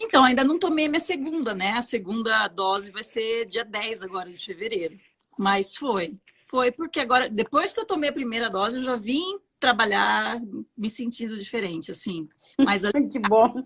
Então, 0.00 0.22
ainda 0.24 0.44
não 0.44 0.58
tomei 0.58 0.88
minha 0.88 1.00
segunda, 1.00 1.54
né? 1.54 1.72
A 1.72 1.82
segunda 1.82 2.46
dose 2.46 2.92
vai 2.92 3.02
ser 3.02 3.44
dia 3.46 3.64
10 3.64 4.04
agora 4.04 4.30
de 4.30 4.44
fevereiro. 4.44 4.98
Mas 5.36 5.76
foi. 5.76 6.16
Foi 6.44 6.70
porque 6.70 7.00
agora, 7.00 7.28
depois 7.28 7.72
que 7.72 7.80
eu 7.80 7.84
tomei 7.84 8.10
a 8.10 8.12
primeira 8.12 8.48
dose, 8.48 8.76
eu 8.76 8.82
já 8.82 8.96
vim 8.96 9.40
trabalhar 9.58 10.40
me 10.76 10.88
sentindo 10.88 11.38
diferente, 11.38 11.90
assim. 11.90 12.28
Mas 12.58 12.82
que 13.10 13.18
bom. 13.18 13.64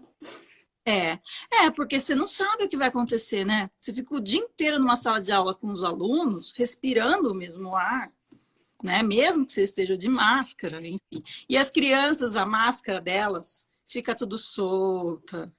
É, 0.84 1.18
é, 1.52 1.70
porque 1.70 2.00
você 2.00 2.14
não 2.14 2.26
sabe 2.26 2.64
o 2.64 2.68
que 2.68 2.76
vai 2.76 2.88
acontecer, 2.88 3.44
né? 3.44 3.70
Você 3.78 3.92
fica 3.92 4.14
o 4.14 4.20
dia 4.20 4.40
inteiro 4.40 4.80
numa 4.80 4.96
sala 4.96 5.20
de 5.20 5.30
aula 5.30 5.54
com 5.54 5.68
os 5.68 5.84
alunos, 5.84 6.52
respirando 6.56 7.30
o 7.30 7.34
mesmo 7.34 7.76
ar, 7.76 8.12
né? 8.82 9.02
Mesmo 9.02 9.46
que 9.46 9.52
você 9.52 9.62
esteja 9.62 9.96
de 9.96 10.08
máscara, 10.08 10.80
enfim. 10.84 11.22
E 11.48 11.56
as 11.56 11.70
crianças, 11.70 12.34
a 12.34 12.44
máscara 12.44 13.00
delas 13.00 13.68
fica 13.86 14.14
tudo 14.14 14.36
solta. 14.36 15.52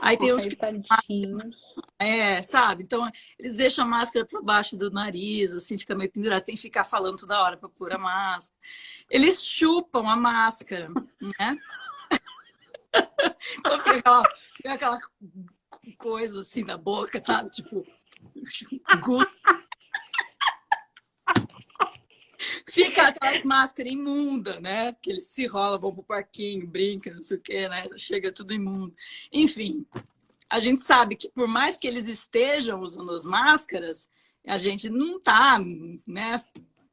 Aí 0.00 0.16
tem 0.16 0.32
os 0.32 0.46
tadinhos. 0.46 1.74
É, 1.98 2.42
sabe? 2.42 2.82
Então, 2.82 3.08
eles 3.38 3.54
deixam 3.54 3.84
a 3.84 3.88
máscara 3.88 4.26
por 4.26 4.42
baixo 4.42 4.76
do 4.76 4.90
nariz, 4.90 5.52
assim, 5.54 5.78
fica 5.78 5.94
meio 5.94 6.10
pendurado. 6.10 6.44
Tem 6.44 6.54
que 6.54 6.60
ficar 6.60 6.84
falando 6.84 7.16
toda 7.16 7.42
hora 7.42 7.56
para 7.56 7.68
pôr 7.68 7.92
a 7.92 7.98
máscara. 7.98 8.58
Eles 9.10 9.42
chupam 9.44 10.08
a 10.08 10.16
máscara, 10.16 10.88
né? 11.38 11.56
então 13.58 13.78
fica 13.78 13.96
aquela, 13.96 14.22
fica 14.56 14.72
aquela 14.72 14.98
coisa 15.98 16.40
assim 16.40 16.64
na 16.64 16.76
boca, 16.76 17.22
sabe? 17.22 17.50
Tipo, 17.50 17.86
Fica 22.84 23.08
aquelas 23.08 23.42
máscaras 23.42 23.92
imundas, 23.92 24.60
né? 24.60 24.92
Que 25.00 25.10
eles 25.10 25.28
se 25.28 25.46
rolam, 25.46 25.80
vão 25.80 25.94
pro 25.94 26.02
parquinho, 26.02 26.66
brincam, 26.66 27.14
não 27.14 27.22
sei 27.22 27.38
o 27.38 27.40
quê, 27.40 27.68
né? 27.68 27.86
Chega 27.96 28.30
tudo 28.30 28.52
imundo. 28.52 28.94
Enfim, 29.32 29.86
a 30.50 30.58
gente 30.58 30.82
sabe 30.82 31.16
que 31.16 31.30
por 31.30 31.48
mais 31.48 31.78
que 31.78 31.86
eles 31.86 32.06
estejam 32.06 32.80
usando 32.80 33.12
as 33.12 33.24
máscaras, 33.24 34.10
a 34.46 34.58
gente 34.58 34.90
não 34.90 35.18
tá, 35.18 35.58
né? 36.06 36.40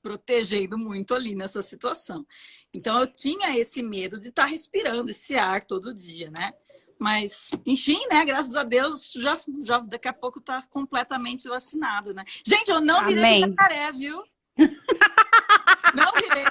protegendo 0.01 0.77
muito 0.77 1.15
ali 1.15 1.33
nessa 1.33 1.61
situação. 1.61 2.27
Então 2.73 2.99
eu 2.99 3.07
tinha 3.07 3.57
esse 3.57 3.81
medo 3.81 4.19
de 4.19 4.27
estar 4.27 4.43
tá 4.43 4.49
respirando 4.49 5.09
esse 5.09 5.35
ar 5.37 5.63
todo 5.63 5.93
dia, 5.93 6.29
né? 6.29 6.53
Mas, 6.99 7.49
enfim, 7.65 7.99
né? 8.11 8.23
Graças 8.25 8.55
a 8.55 8.63
Deus, 8.63 9.13
já, 9.13 9.39
já 9.61 9.79
daqui 9.79 10.07
a 10.07 10.13
pouco 10.13 10.41
tá 10.41 10.61
completamente 10.69 11.47
vacinado, 11.47 12.13
né? 12.13 12.23
Gente, 12.45 12.69
eu 12.69 12.81
não 12.81 13.03
virei 13.03 13.23
Amém. 13.23 13.39
jacaré, 13.41 13.91
viu? 13.93 14.21
Não 14.57 16.11
virei. 16.13 16.45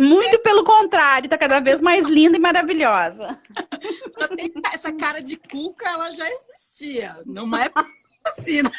Muito 0.00 0.38
pelo 0.40 0.64
contrário, 0.64 1.28
tá 1.28 1.36
cada 1.36 1.60
vez 1.60 1.80
mais 1.80 2.06
linda 2.06 2.36
e 2.36 2.40
maravilhosa. 2.40 3.38
Essa 4.72 4.92
cara 4.92 5.20
de 5.20 5.36
cuca, 5.36 5.88
ela 5.88 6.10
já 6.10 6.28
existia. 6.28 7.20
Não 7.26 7.56
é 7.56 7.70
vacina. 8.24 8.70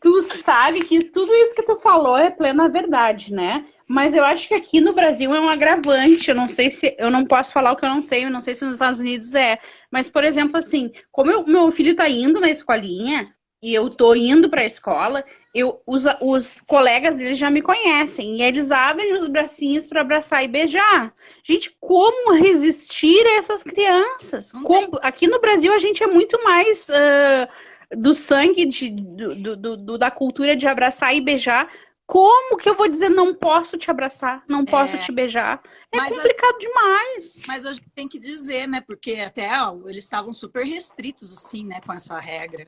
Tu 0.00 0.22
sabe 0.44 0.84
que 0.84 1.04
tudo 1.04 1.34
isso 1.34 1.54
que 1.54 1.62
tu 1.62 1.76
falou 1.76 2.16
é 2.16 2.30
plena 2.30 2.68
verdade, 2.68 3.32
né? 3.32 3.66
Mas 3.86 4.14
eu 4.14 4.24
acho 4.24 4.48
que 4.48 4.54
aqui 4.54 4.80
no 4.80 4.94
Brasil 4.94 5.34
é 5.34 5.40
um 5.40 5.48
agravante. 5.48 6.30
Eu 6.30 6.34
não 6.34 6.48
sei 6.48 6.70
se. 6.70 6.94
Eu 6.98 7.10
não 7.10 7.24
posso 7.24 7.52
falar 7.52 7.72
o 7.72 7.76
que 7.76 7.84
eu 7.84 7.90
não 7.90 8.00
sei, 8.00 8.24
eu 8.24 8.30
não 8.30 8.40
sei 8.40 8.54
se 8.54 8.64
nos 8.64 8.74
Estados 8.74 9.00
Unidos 9.00 9.34
é. 9.34 9.58
Mas, 9.90 10.08
por 10.08 10.24
exemplo, 10.24 10.56
assim, 10.56 10.92
como 11.10 11.30
eu, 11.30 11.44
meu 11.44 11.70
filho 11.70 11.94
tá 11.94 12.08
indo 12.08 12.40
na 12.40 12.50
escolinha 12.50 13.33
e 13.64 13.74
eu 13.74 13.88
tô 13.88 14.14
indo 14.14 14.50
pra 14.50 14.66
escola, 14.66 15.24
eu, 15.54 15.80
os, 15.86 16.04
os 16.20 16.60
colegas 16.66 17.16
dele 17.16 17.34
já 17.34 17.50
me 17.50 17.62
conhecem. 17.62 18.36
E 18.36 18.42
eles 18.42 18.70
abrem 18.70 19.14
os 19.14 19.26
bracinhos 19.26 19.86
para 19.86 20.02
abraçar 20.02 20.44
e 20.44 20.48
beijar. 20.48 21.14
Gente, 21.42 21.74
como 21.80 22.34
resistir 22.34 23.26
a 23.26 23.36
essas 23.36 23.62
crianças? 23.62 24.52
Como, 24.52 24.98
aqui 25.00 25.26
no 25.26 25.40
Brasil 25.40 25.72
a 25.72 25.78
gente 25.78 26.02
é 26.02 26.06
muito 26.06 26.44
mais. 26.44 26.90
Uh, 26.90 27.74
do 27.96 28.12
sangue 28.12 28.64
de, 28.64 28.90
do, 28.90 29.56
do, 29.56 29.76
do, 29.76 29.98
da 29.98 30.10
cultura 30.10 30.56
de 30.56 30.66
abraçar 30.66 31.14
e 31.14 31.20
beijar 31.20 31.70
como 32.06 32.56
que 32.56 32.68
eu 32.68 32.74
vou 32.74 32.88
dizer 32.88 33.08
não 33.08 33.34
posso 33.34 33.78
te 33.78 33.90
abraçar, 33.90 34.42
não 34.48 34.64
posso 34.64 34.96
é, 34.96 34.98
te 34.98 35.12
beijar? 35.12 35.62
É 35.92 35.98
complicado 35.98 36.54
a, 36.54 36.58
demais. 36.58 37.42
Mas 37.46 37.64
a 37.64 37.72
gente 37.72 37.88
tem 37.94 38.08
que 38.08 38.18
dizer, 38.18 38.66
né? 38.66 38.80
Porque 38.80 39.12
até 39.12 39.48
ó, 39.62 39.78
eles 39.86 40.04
estavam 40.04 40.32
super 40.32 40.66
restritos, 40.66 41.32
assim, 41.32 41.64
né, 41.64 41.80
com 41.86 41.92
essa 41.92 42.18
regra 42.18 42.66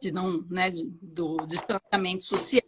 de 0.00 0.12
não, 0.12 0.44
né, 0.48 0.70
de, 0.70 0.90
do 1.02 1.36
distanciamento 1.46 2.22
social. 2.22 2.62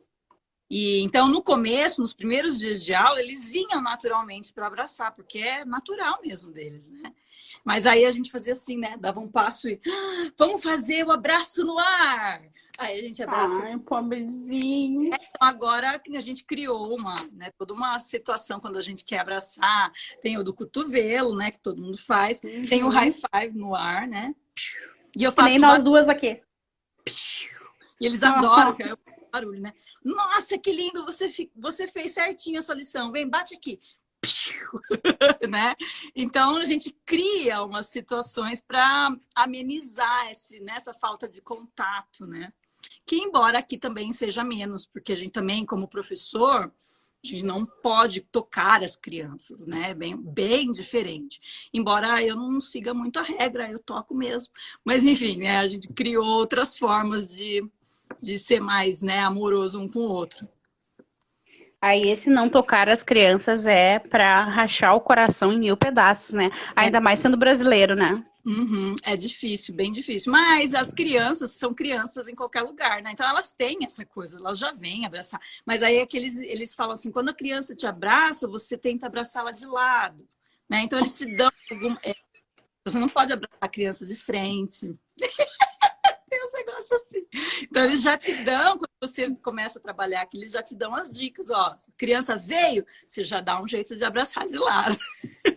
E 0.71 1.01
então, 1.01 1.27
no 1.27 1.43
começo, 1.43 2.01
nos 2.01 2.15
primeiros 2.15 2.61
dias 2.61 2.85
de 2.85 2.95
aula, 2.95 3.21
eles 3.21 3.51
vinham 3.51 3.83
naturalmente 3.83 4.53
para 4.53 4.69
abraçar, 4.69 5.13
porque 5.13 5.39
é 5.39 5.65
natural 5.65 6.21
mesmo 6.23 6.53
deles, 6.53 6.89
né? 6.89 7.13
Mas 7.65 7.87
aí 7.87 8.05
a 8.05 8.13
gente 8.13 8.31
fazia 8.31 8.53
assim, 8.53 8.79
né? 8.79 8.97
Dava 9.01 9.19
um 9.19 9.27
passo 9.27 9.69
e 9.69 9.81
ah, 9.85 10.31
vamos 10.39 10.63
fazer 10.63 11.05
o 11.05 11.11
abraço 11.11 11.65
no 11.65 11.77
ar. 11.77 12.41
Aí 12.79 12.99
a 12.99 13.03
gente 13.03 13.21
abraça. 13.21 13.61
Ai, 13.63 13.77
pobrezinho. 13.79 15.13
É, 15.13 15.17
então 15.17 15.49
agora 15.49 16.01
a 16.15 16.21
gente 16.21 16.45
criou 16.45 16.97
uma, 16.97 17.29
né, 17.33 17.51
toda 17.59 17.75
uma 17.75 17.99
situação 17.99 18.61
quando 18.61 18.79
a 18.79 18.81
gente 18.81 19.05
quer 19.05 19.19
abraçar. 19.19 19.91
Tem 20.23 20.39
o 20.39 20.45
do 20.45 20.55
cotovelo, 20.55 21.37
né, 21.37 21.51
que 21.51 21.59
todo 21.59 21.83
mundo 21.83 21.99
faz. 21.99 22.41
Uhum. 22.45 22.67
Tem 22.67 22.85
o 22.85 22.89
high 22.89 23.11
five 23.13 23.59
no 23.59 23.75
ar, 23.75 24.07
né? 24.07 24.35
E 25.17 25.25
eu 25.25 25.33
faço 25.33 25.49
Nem 25.49 25.59
uma... 25.59 25.75
nós 25.75 25.83
duas 25.83 26.09
aqui. 26.09 26.41
E 28.01 28.07
eles 28.07 28.23
adoram, 28.23 28.75
que 28.75 28.83
é 28.83 28.93
o 28.95 28.99
barulho, 29.33 29.61
né? 29.61 29.73
Nossa, 30.05 30.59
que 30.59 30.73
lindo, 30.73 31.05
você, 31.05 31.31
você 31.57 31.87
fez 31.87 32.13
certinho 32.13 32.59
a 32.59 32.63
sua 32.63 32.75
lição. 32.75 33.13
Vem, 33.13 33.29
bate 33.29 33.55
aqui. 33.55 33.79
né? 35.49 35.75
Então 36.15 36.57
a 36.57 36.65
gente 36.65 36.95
cria 37.07 37.63
umas 37.63 37.87
situações 37.87 38.61
para 38.61 39.17
amenizar 39.35 40.31
esse, 40.31 40.61
nessa 40.61 40.93
falta 40.93 41.29
de 41.29 41.41
contato, 41.41 42.27
né? 42.27 42.53
que 43.07 43.17
embora 43.17 43.59
aqui 43.59 43.77
também 43.77 44.13
seja 44.13 44.45
menos, 44.45 44.87
porque 44.87 45.13
a 45.13 45.17
gente 45.17 45.33
também, 45.33 45.67
como 45.67 45.89
professor, 45.89 46.73
a 47.23 47.29
gente 47.29 47.45
não 47.45 47.65
pode 47.65 48.23
tocar 48.23 48.83
as 48.83 48.97
crianças, 48.97 49.67
né? 49.67 49.93
Bem, 49.93 50.17
bem 50.17 50.71
diferente. 50.71 51.69
Embora 51.73 52.23
eu 52.23 52.35
não 52.35 52.61
siga 52.61 52.95
muito 52.95 53.19
a 53.19 53.23
regra, 53.23 53.71
eu 53.71 53.79
toco 53.79 54.15
mesmo. 54.15 54.53
Mas, 54.85 55.05
enfim, 55.05 55.37
né? 55.37 55.59
a 55.59 55.69
gente 55.69 55.89
criou 55.93 56.25
outras 56.25 56.79
formas 56.79 57.29
de, 57.29 57.63
de 58.21 58.39
ser 58.39 58.61
mais 58.61 59.03
né, 59.03 59.21
amoroso 59.21 59.79
um 59.79 59.89
com 59.89 60.01
o 60.01 60.11
outro. 60.11 60.49
Aí 61.83 62.09
esse 62.11 62.29
não 62.29 62.49
tocar 62.49 62.89
as 62.89 63.03
crianças 63.03 63.67
é 63.67 63.99
para 63.99 64.45
rachar 64.45 64.95
o 64.95 65.01
coração 65.01 65.53
em 65.53 65.59
mil 65.59 65.77
pedaços, 65.77 66.35
né? 66.35 66.51
Ainda 66.77 66.99
é. 66.99 67.01
mais 67.01 67.21
sendo 67.21 67.39
brasileiro, 67.39 67.95
né? 67.95 68.23
Uhum, 68.45 68.95
é 69.03 69.17
difícil, 69.17 69.75
bem 69.75 69.93
difícil. 69.93 70.33
Mas 70.33 70.75
as 70.75 70.93
crianças 70.93 71.53
são 71.53 71.75
crianças 71.75 72.29
em 72.29 72.35
qualquer 72.35 72.63
lugar, 72.63 73.03
né? 73.03 73.11
Então 73.13 73.29
elas 73.29 73.53
têm 73.53 73.79
essa 73.85 74.05
coisa, 74.05 74.39
elas 74.39 74.59
já 74.59 74.73
vêm 74.73 75.05
abraçar. 75.05 75.41
Mas 75.67 75.83
aí 75.83 75.97
é 75.97 76.07
que 76.07 76.17
eles, 76.17 76.39
eles 76.39 76.75
falam 76.75 76.93
assim: 76.93 77.11
quando 77.11 77.29
a 77.29 77.35
criança 77.35 77.75
te 77.75 77.87
abraça, 77.87 78.49
você 78.49 78.79
tenta 78.79 79.07
abraçá-la 79.07 79.53
de 79.53 79.67
lado, 79.67 80.27
né? 80.69 80.83
Então 80.83 80.99
eles 80.99 81.17
te 81.17 81.27
dão 81.37 81.51
algum. 81.71 81.95
É, 82.03 82.15
você 82.85 82.99
não 82.99 83.09
pode 83.09 83.33
abraçar 83.33 83.59
a 83.61 83.69
criança 83.69 84.07
de 84.07 84.17
frente. 84.17 84.95
Tem 86.29 86.45
uns 86.45 86.53
negócios 86.53 86.93
assim. 86.93 87.27
Então 87.63 87.85
eles 87.85 88.03
já 88.03 88.17
te 88.17 88.33
dão, 88.45 88.79
quando 88.79 88.91
você 89.03 89.29
começa 89.37 89.81
a 89.81 89.83
trabalhar 89.83 90.23
aqui, 90.23 90.39
eles 90.39 90.53
já 90.53 90.63
te 90.63 90.77
dão 90.77 90.95
as 90.95 91.11
dicas, 91.11 91.51
ó. 91.51 91.77
Criança 91.97 92.37
veio, 92.37 92.87
você 93.07 93.25
já 93.25 93.41
dá 93.41 93.61
um 93.61 93.67
jeito 93.67 93.97
de 93.97 94.05
abraçar 94.05 94.47
de 94.47 94.57
lado. 94.57 94.97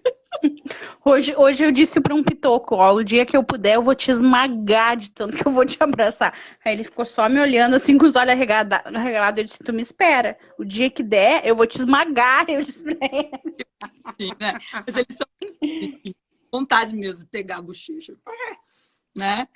Hoje, 1.05 1.35
hoje 1.35 1.63
eu 1.63 1.71
disse 1.71 1.99
para 1.99 2.15
um 2.15 2.23
pitoco, 2.23 2.75
ó, 2.75 2.93
o 2.93 3.03
dia 3.03 3.25
que 3.25 3.35
eu 3.35 3.43
puder 3.43 3.75
eu 3.75 3.81
vou 3.81 3.95
te 3.95 4.09
esmagar 4.09 4.95
de 4.95 5.11
tanto 5.11 5.37
que 5.37 5.45
eu 5.45 5.51
vou 5.51 5.65
te 5.65 5.77
abraçar. 5.81 6.33
Aí 6.63 6.73
ele 6.73 6.83
ficou 6.83 7.05
só 7.05 7.27
me 7.27 7.39
olhando 7.39 7.75
assim 7.75 7.97
com 7.97 8.05
os 8.05 8.15
olhos 8.15 8.31
arregalados. 8.31 9.37
Eu 9.37 9.43
disse, 9.43 9.59
tu 9.59 9.73
me 9.73 9.81
espera. 9.81 10.37
O 10.57 10.63
dia 10.63 10.89
que 10.89 11.03
der, 11.03 11.45
eu 11.45 11.55
vou 11.55 11.67
te 11.67 11.79
esmagar. 11.79 12.45
Eu 12.49 12.63
disse 12.63 12.83
pra 12.83 12.93
ele. 13.11 13.31
Sim, 14.19 14.31
né? 14.39 14.53
Mas 14.85 14.97
eles 14.97 15.17
são 15.17 15.27
vontade 16.51 16.95
mesmo 16.95 17.23
de 17.23 17.29
pegar 17.29 17.57
a 17.57 17.61
bochecha. 17.61 18.13
Né? 19.17 19.47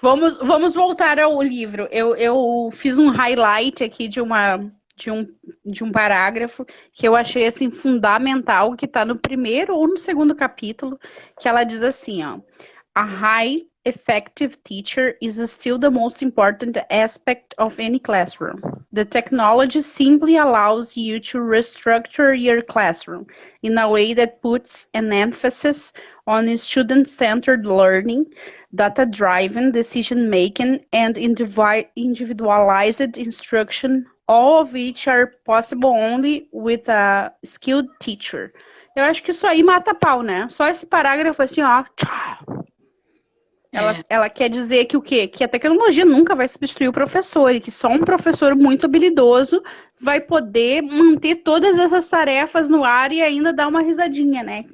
Vamos, 0.00 0.36
vamos 0.38 0.74
voltar 0.74 1.18
ao 1.18 1.40
livro. 1.40 1.88
Eu, 1.90 2.14
eu 2.16 2.70
fiz 2.72 2.98
um 2.98 3.08
highlight 3.08 3.82
aqui 3.82 4.06
de 4.06 4.20
uma 4.20 4.70
de 4.96 5.10
um, 5.10 5.26
de 5.64 5.82
um 5.82 5.90
parágrafo 5.90 6.64
que 6.92 7.06
eu 7.06 7.16
achei 7.16 7.46
assim 7.46 7.70
fundamental, 7.70 8.76
que 8.76 8.86
está 8.86 9.04
no 9.04 9.16
primeiro 9.16 9.74
ou 9.74 9.88
no 9.88 9.96
segundo 9.96 10.34
capítulo, 10.34 10.98
que 11.40 11.48
ela 11.48 11.64
diz 11.64 11.82
assim, 11.82 12.22
ó, 12.22 12.38
a 12.94 13.02
high 13.02 13.66
effective 13.84 14.56
teacher 14.64 15.16
is 15.20 15.38
still 15.50 15.78
the 15.78 15.90
most 15.90 16.22
important 16.22 16.78
aspect 16.90 17.54
of 17.58 17.78
any 17.78 17.98
classroom. 17.98 18.60
The 18.92 19.04
technology 19.04 19.82
simply 19.82 20.38
allows 20.38 20.96
you 20.96 21.20
to 21.20 21.38
restructure 21.38 22.40
your 22.40 22.62
classroom 22.62 23.26
in 23.62 23.76
a 23.76 23.88
way 23.88 24.14
that 24.14 24.40
puts 24.40 24.88
an 24.94 25.12
emphasis 25.12 25.92
on 26.26 26.56
student-centered 26.56 27.66
learning, 27.66 28.24
data-driven 28.74 29.72
decision-making, 29.72 30.86
and 30.92 31.18
individualized 31.18 33.18
instruction 33.18 34.06
all 34.26 34.62
of 34.62 34.72
which 34.72 35.08
are 35.08 35.32
possible 35.44 35.90
only 35.90 36.48
with 36.52 36.88
a 36.88 37.32
skilled 37.44 37.88
teacher. 37.98 38.52
Eu 38.96 39.04
acho 39.04 39.22
que 39.22 39.32
isso 39.32 39.46
aí 39.46 39.62
mata 39.62 39.94
pau, 39.94 40.22
né? 40.22 40.46
Só 40.50 40.68
esse 40.68 40.86
parágrafo 40.86 41.42
assim, 41.42 41.62
ó. 41.62 41.84
Tchau. 41.96 42.64
Ela, 43.72 43.92
é. 43.92 44.04
ela 44.08 44.30
quer 44.30 44.48
dizer 44.48 44.84
que 44.84 44.96
o 44.96 45.02
quê? 45.02 45.26
Que 45.26 45.42
a 45.42 45.48
tecnologia 45.48 46.04
nunca 46.04 46.36
vai 46.36 46.46
substituir 46.46 46.86
o 46.86 46.92
professor 46.92 47.52
e 47.52 47.60
que 47.60 47.72
só 47.72 47.88
um 47.88 47.98
professor 47.98 48.54
muito 48.54 48.86
habilidoso 48.86 49.60
vai 50.00 50.20
poder 50.20 50.80
manter 50.82 51.36
todas 51.36 51.76
essas 51.76 52.06
tarefas 52.06 52.68
no 52.68 52.84
ar 52.84 53.10
e 53.10 53.20
ainda 53.20 53.52
dar 53.52 53.66
uma 53.66 53.82
risadinha, 53.82 54.44
né? 54.44 54.64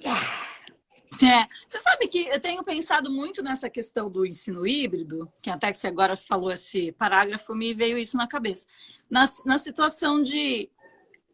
É. 1.14 1.46
Você 1.66 1.80
sabe 1.80 2.06
que 2.06 2.28
eu 2.28 2.40
tenho 2.40 2.62
pensado 2.62 3.10
muito 3.10 3.42
nessa 3.42 3.68
questão 3.68 4.08
do 4.08 4.24
ensino 4.24 4.66
híbrido, 4.66 5.30
que 5.42 5.50
até 5.50 5.72
que 5.72 5.78
você 5.78 5.88
agora 5.88 6.16
falou 6.16 6.52
esse 6.52 6.92
parágrafo, 6.92 7.54
me 7.54 7.74
veio 7.74 7.98
isso 7.98 8.16
na 8.16 8.28
cabeça. 8.28 8.66
Na, 9.10 9.28
na 9.44 9.58
situação 9.58 10.22
de. 10.22 10.70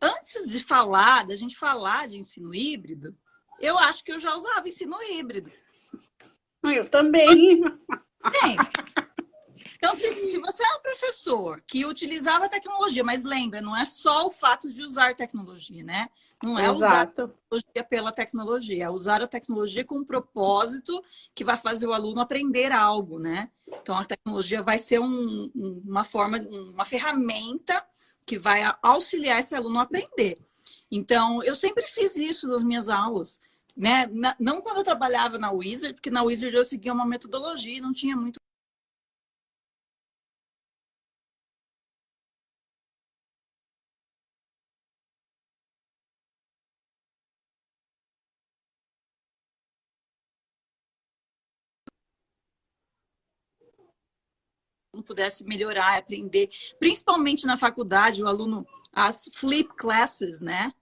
antes 0.00 0.48
de 0.48 0.64
falar, 0.64 1.26
da 1.26 1.36
gente 1.36 1.56
falar 1.56 2.08
de 2.08 2.18
ensino 2.18 2.54
híbrido, 2.54 3.14
eu 3.60 3.78
acho 3.78 4.02
que 4.02 4.12
eu 4.12 4.18
já 4.18 4.34
usava 4.34 4.66
ensino 4.66 4.96
híbrido. 5.02 5.52
Eu 6.62 6.88
também. 6.88 7.62
Bem, 8.42 8.56
então, 9.76 9.94
se, 9.94 10.24
se 10.24 10.38
você 10.38 10.64
é 10.64 10.76
um 10.76 10.80
professor 10.80 11.60
que 11.66 11.84
utilizava 11.84 12.48
tecnologia, 12.48 13.04
mas 13.04 13.22
lembra, 13.22 13.60
não 13.60 13.76
é 13.76 13.84
só 13.84 14.26
o 14.26 14.30
fato 14.30 14.70
de 14.70 14.82
usar 14.82 15.14
tecnologia, 15.14 15.84
né? 15.84 16.08
Não 16.42 16.58
é 16.58 16.64
Exato. 16.64 16.76
usar 16.76 17.00
a 17.02 17.06
tecnologia 17.06 17.84
pela 17.88 18.12
tecnologia, 18.12 18.84
é 18.84 18.90
usar 18.90 19.22
a 19.22 19.28
tecnologia 19.28 19.84
com 19.84 19.98
um 19.98 20.04
propósito 20.04 21.00
que 21.34 21.44
vai 21.44 21.56
fazer 21.56 21.86
o 21.86 21.92
aluno 21.92 22.20
aprender 22.20 22.72
algo, 22.72 23.18
né? 23.18 23.50
Então, 23.66 23.98
a 23.98 24.04
tecnologia 24.04 24.62
vai 24.62 24.78
ser 24.78 25.00
um, 25.00 25.50
uma 25.84 26.04
forma, 26.04 26.38
uma 26.38 26.84
ferramenta 26.84 27.84
que 28.24 28.38
vai 28.38 28.62
auxiliar 28.82 29.40
esse 29.40 29.54
aluno 29.54 29.78
a 29.78 29.82
aprender. 29.82 30.38
Então, 30.90 31.42
eu 31.42 31.54
sempre 31.54 31.86
fiz 31.86 32.16
isso 32.16 32.48
nas 32.48 32.62
minhas 32.62 32.88
aulas. 32.88 33.40
Né? 33.76 34.10
Não 34.40 34.62
quando 34.62 34.78
eu 34.78 34.84
trabalhava 34.84 35.36
na 35.36 35.50
Wizard, 35.50 35.94
porque 35.94 36.10
na 36.10 36.22
Wizard 36.22 36.56
eu 36.56 36.64
seguia 36.64 36.92
uma 36.92 37.04
metodologia 37.04 37.76
e 37.76 37.80
não 37.80 37.92
tinha 37.92 38.16
muito 38.16 38.40
pudesse 55.02 55.44
melhorar, 55.44 55.98
aprender, 55.98 56.48
principalmente 56.78 57.46
na 57.46 57.56
faculdade, 57.56 58.22
o 58.22 58.28
aluno, 58.28 58.66
as 58.92 59.30
flip 59.34 59.74
classes, 59.76 60.40
né? 60.40 60.72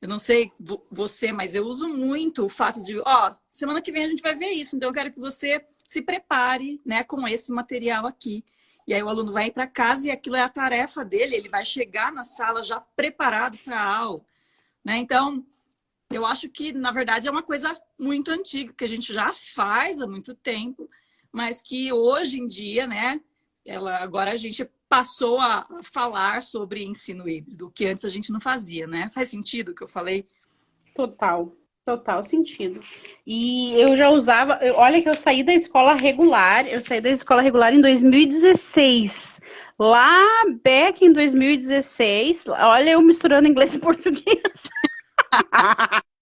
Eu 0.00 0.08
não 0.08 0.18
sei 0.18 0.52
você, 0.90 1.32
mas 1.32 1.54
eu 1.54 1.66
uso 1.66 1.88
muito 1.88 2.44
o 2.44 2.48
fato 2.48 2.82
de, 2.84 2.98
ó, 3.00 3.34
semana 3.50 3.80
que 3.80 3.90
vem 3.90 4.04
a 4.04 4.08
gente 4.08 4.22
vai 4.22 4.36
ver 4.36 4.50
isso, 4.50 4.76
então 4.76 4.88
eu 4.88 4.92
quero 4.92 5.12
que 5.12 5.18
você 5.18 5.64
se 5.86 6.02
prepare, 6.02 6.80
né, 6.84 7.02
com 7.04 7.26
esse 7.26 7.50
material 7.52 8.06
aqui. 8.06 8.44
E 8.86 8.94
aí 8.94 9.02
o 9.02 9.08
aluno 9.08 9.32
vai 9.32 9.50
para 9.50 9.66
casa 9.66 10.06
e 10.06 10.10
aquilo 10.10 10.36
é 10.36 10.42
a 10.42 10.48
tarefa 10.48 11.04
dele, 11.04 11.34
ele 11.34 11.48
vai 11.48 11.64
chegar 11.64 12.12
na 12.12 12.24
sala 12.24 12.62
já 12.62 12.80
preparado 12.80 13.58
para 13.64 13.80
a 13.80 13.96
aula, 13.96 14.24
né? 14.84 14.96
Então, 14.98 15.44
eu 16.12 16.24
acho 16.24 16.48
que 16.48 16.72
na 16.72 16.92
verdade 16.92 17.26
é 17.26 17.30
uma 17.30 17.42
coisa 17.42 17.76
muito 17.98 18.30
antiga 18.30 18.72
que 18.72 18.84
a 18.84 18.88
gente 18.88 19.12
já 19.12 19.32
faz 19.32 20.00
há 20.00 20.06
muito 20.06 20.34
tempo, 20.34 20.88
mas 21.32 21.60
que 21.60 21.92
hoje 21.92 22.38
em 22.38 22.46
dia, 22.46 22.86
né, 22.86 23.20
ela 23.66 23.98
agora 23.98 24.30
a 24.30 24.36
gente 24.36 24.68
passou 24.88 25.40
a 25.40 25.66
falar 25.82 26.42
sobre 26.42 26.84
ensino 26.84 27.28
híbrido, 27.28 27.70
que 27.74 27.86
antes 27.86 28.04
a 28.04 28.08
gente 28.08 28.32
não 28.32 28.40
fazia, 28.40 28.86
né? 28.86 29.10
Faz 29.12 29.28
sentido 29.28 29.70
o 29.70 29.74
que 29.74 29.82
eu 29.82 29.88
falei? 29.88 30.26
Total, 30.94 31.52
total 31.84 32.22
sentido. 32.24 32.80
E 33.26 33.74
eu 33.74 33.96
já 33.96 34.08
usava, 34.08 34.58
olha 34.74 35.02
que 35.02 35.08
eu 35.08 35.14
saí 35.14 35.42
da 35.42 35.52
escola 35.52 35.94
regular, 35.94 36.66
eu 36.66 36.80
saí 36.80 37.00
da 37.00 37.10
escola 37.10 37.42
regular 37.42 37.74
em 37.74 37.80
2016. 37.80 39.40
Lá, 39.78 40.22
back 40.62 41.04
em 41.04 41.12
2016, 41.12 42.46
olha 42.48 42.90
eu 42.90 43.02
misturando 43.02 43.48
inglês 43.48 43.74
e 43.74 43.78
português. 43.80 44.70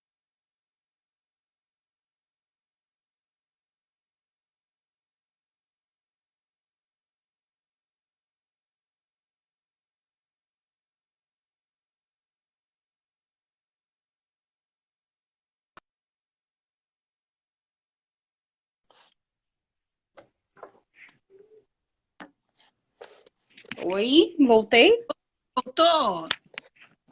Oi, 23.86 24.34
voltei? 24.38 25.04
Voltou! 25.54 26.26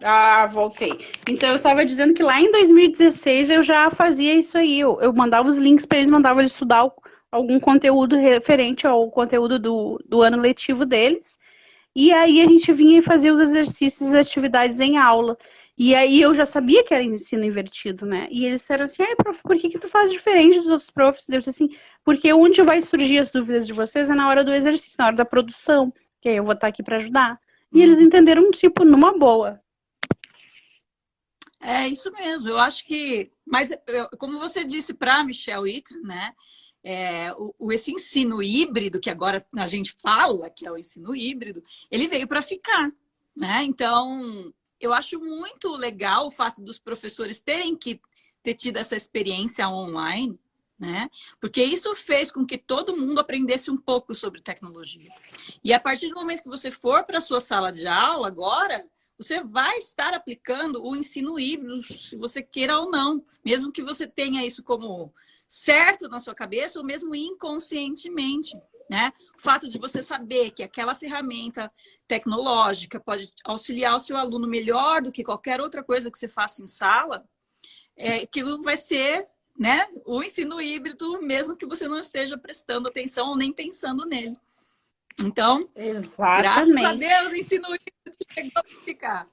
Ah, 0.03 0.47
voltei. 0.47 0.91
Então 1.29 1.51
eu 1.51 1.57
estava 1.57 1.85
dizendo 1.85 2.15
que 2.15 2.23
lá 2.23 2.41
em 2.41 2.51
2016 2.51 3.51
eu 3.51 3.63
já 3.63 3.91
fazia 3.91 4.33
isso 4.35 4.57
aí. 4.57 4.81
Eu, 4.81 4.99
eu 5.03 5.13
mandava 5.13 5.51
os 5.51 5.59
links 5.59 5.85
para 5.85 5.99
eles, 5.99 6.11
mandava 6.11 6.41
eles 6.41 6.53
estudar 6.53 6.91
algum 7.31 7.61
conteúdo 7.61 8.17
referente 8.17 8.87
ao 8.87 9.11
conteúdo 9.11 9.59
do, 9.59 10.03
do 10.07 10.23
ano 10.23 10.41
letivo 10.41 10.87
deles. 10.87 11.39
E 11.95 12.11
aí 12.11 12.41
a 12.41 12.47
gente 12.47 12.73
vinha 12.73 13.01
e 13.01 13.03
fazia 13.03 13.31
os 13.31 13.39
exercícios 13.39 14.09
e 14.09 14.17
atividades 14.17 14.81
em 14.81 14.97
aula. 14.97 15.37
E 15.77 15.95
aí 15.95 16.23
eu 16.23 16.35
já 16.35 16.47
sabia 16.47 16.83
que 16.83 16.95
era 16.95 17.05
ensino 17.05 17.45
invertido, 17.45 18.07
né? 18.07 18.29
E 18.31 18.47
eles 18.47 18.63
disseram 18.63 18.85
assim, 18.85 19.03
ai, 19.03 19.15
prof, 19.15 19.43
por 19.43 19.57
que, 19.57 19.69
que 19.69 19.79
tu 19.79 19.89
faz 19.89 20.11
diferente 20.11 20.57
dos 20.57 20.69
outros 20.69 20.91
profs? 20.91 21.29
Eu 21.29 21.39
disse 21.39 21.51
assim, 21.51 21.69
porque 22.03 22.33
onde 22.33 22.63
vai 22.63 22.81
surgir 22.81 23.19
as 23.19 23.31
dúvidas 23.31 23.67
de 23.67 23.75
vocês 23.75 24.09
é 24.09 24.15
na 24.15 24.27
hora 24.27 24.43
do 24.43 24.55
exercício, 24.55 24.97
na 24.99 25.07
hora 25.09 25.17
da 25.17 25.25
produção 25.27 25.93
que 26.23 26.29
aí 26.29 26.37
eu 26.37 26.45
vou 26.45 26.55
estar 26.55 26.69
aqui 26.69 26.83
para 26.83 26.99
ajudar. 26.99 27.39
E 27.73 27.77
uhum. 27.77 27.83
eles 27.83 27.99
entenderam, 28.01 28.51
tipo, 28.53 28.85
numa 28.85 29.19
boa. 29.19 29.61
É 31.61 31.87
isso 31.87 32.11
mesmo. 32.13 32.49
Eu 32.49 32.59
acho 32.59 32.85
que, 32.87 33.31
mas 33.45 33.71
como 34.19 34.39
você 34.39 34.65
disse 34.65 34.95
para 34.95 35.25
Michelle 35.25 35.71
Eaton, 35.71 36.01
né? 36.03 36.33
É, 36.85 37.33
o, 37.35 37.55
o, 37.59 37.73
esse 37.73 37.93
ensino 37.93 38.43
híbrido 38.43 38.99
que 38.99 39.09
agora 39.09 39.45
a 39.57 39.67
gente 39.69 39.95
fala 40.03 40.51
que 40.51 40.67
é 40.67 40.73
o 40.73 40.77
ensino 40.77 41.15
híbrido, 41.15 41.63
ele 41.89 42.09
veio 42.09 42.27
para 42.27 42.43
ficar, 42.43 42.91
né? 43.37 43.63
Então, 43.63 44.53
eu 44.81 44.93
acho 44.93 45.21
muito 45.21 45.77
legal 45.77 46.27
o 46.27 46.31
fato 46.31 46.61
dos 46.61 46.81
professores 46.81 47.41
terem 47.41 47.77
que 47.77 48.01
ter 48.43 48.55
tido 48.55 48.79
essa 48.79 48.97
experiência 48.97 49.69
online, 49.69 50.41
né? 50.79 51.09
Porque 51.41 51.63
isso 51.63 51.95
fez 51.95 52.31
com 52.31 52.45
que 52.45 52.59
todo 52.59 52.97
mundo 52.97 53.21
aprendesse 53.21 53.71
um 53.71 53.77
pouco 53.77 54.15
sobre 54.15 54.41
tecnologia. 54.41 55.11
E 55.63 55.73
a 55.73 55.79
partir 55.79 56.09
do 56.09 56.15
momento 56.15 56.43
que 56.43 56.49
você 56.49 56.71
for 56.71 57.05
para 57.05 57.19
a 57.19 57.21
sua 57.21 57.41
sala 57.41 57.71
de 57.71 57.87
aula 57.87 58.27
agora, 58.27 58.85
você 59.17 59.43
vai 59.43 59.79
estar 59.79 60.15
aplicando 60.15 60.85
o 60.85 60.97
ensino 60.97 61.39
híbrido, 61.39 61.83
se 61.83 62.17
você 62.17 62.43
queira 62.43 62.79
ou 62.79 62.91
não, 62.91 63.25
mesmo 63.45 63.71
que 63.71 63.83
você 63.83 64.07
tenha 64.07 64.45
isso 64.45 64.63
como 64.63 65.15
certo 65.47 66.09
na 66.09 66.19
sua 66.19 66.35
cabeça 66.35 66.79
ou 66.79 66.85
mesmo 66.85 67.15
inconscientemente. 67.15 68.57
Né? 68.91 69.13
O 69.39 69.41
fato 69.41 69.69
de 69.69 69.79
você 69.79 70.03
saber 70.03 70.51
que 70.51 70.63
aquela 70.63 70.95
ferramenta 70.95 71.73
tecnológica 72.09 72.99
pode 72.99 73.33
auxiliar 73.45 73.95
o 73.95 74.01
seu 74.01 74.17
aluno 74.17 74.47
melhor 74.49 75.01
do 75.01 75.13
que 75.13 75.23
qualquer 75.23 75.61
outra 75.61 75.85
coisa 75.85 76.11
que 76.11 76.19
você 76.19 76.29
faça 76.29 76.63
em 76.63 76.67
sala, 76.67 77.25
é, 77.97 78.17
aquilo 78.17 78.61
vai 78.63 78.77
ser 78.77 79.29
né? 79.59 79.87
O 80.05 80.23
ensino 80.23 80.61
híbrido, 80.61 81.21
mesmo 81.21 81.57
que 81.57 81.67
você 81.67 81.87
não 81.87 81.99
esteja 81.99 82.39
prestando 82.39 82.89
atenção 82.89 83.29
ou 83.29 83.37
nem 83.37 83.53
pensando 83.53 84.05
nele. 84.05 84.37
Então, 85.23 85.69
Exatamente. 85.77 86.43
graças 86.43 86.85
a 86.85 86.93
Deus, 86.95 87.35
ensino 87.35 87.67
híbrido 87.67 88.19
chegou 88.33 88.53
para 88.53 88.85
ficar. 88.85 89.29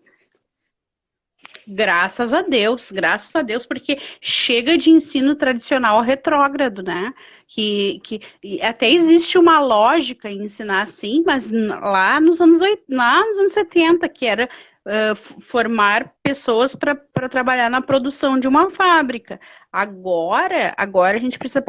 Graças 1.68 2.34
a 2.34 2.42
Deus, 2.42 2.92
graças 2.92 3.34
a 3.36 3.42
Deus, 3.42 3.66
porque 3.66 4.00
chega 4.20 4.78
de 4.78 4.90
ensino 4.90 5.36
tradicional 5.36 6.02
retrógrado, 6.02 6.82
né? 6.82 7.14
Que, 7.48 8.00
que 8.04 8.22
até 8.62 8.90
existe 8.90 9.38
uma 9.38 9.60
lógica 9.60 10.30
em 10.30 10.44
ensinar 10.44 10.82
assim, 10.82 11.24
mas 11.26 11.52
lá 11.52 12.20
nos 12.20 12.42
anos, 12.42 12.60
lá 12.90 13.26
nos 13.26 13.38
anos 13.38 13.54
70, 13.54 14.10
que 14.10 14.26
era 14.26 14.50
uh, 14.90 15.16
formar 15.40 16.16
pessoas 16.24 16.76
para 16.76 17.30
trabalhar 17.30 17.70
na 17.70 17.82
produção 17.82 18.40
de 18.40 18.48
uma 18.48 18.72
fábrica. 18.72 19.40
Agora, 19.72 20.74
agora 20.76 21.18
a 21.18 21.20
gente 21.20 21.38
precisa 21.38 21.64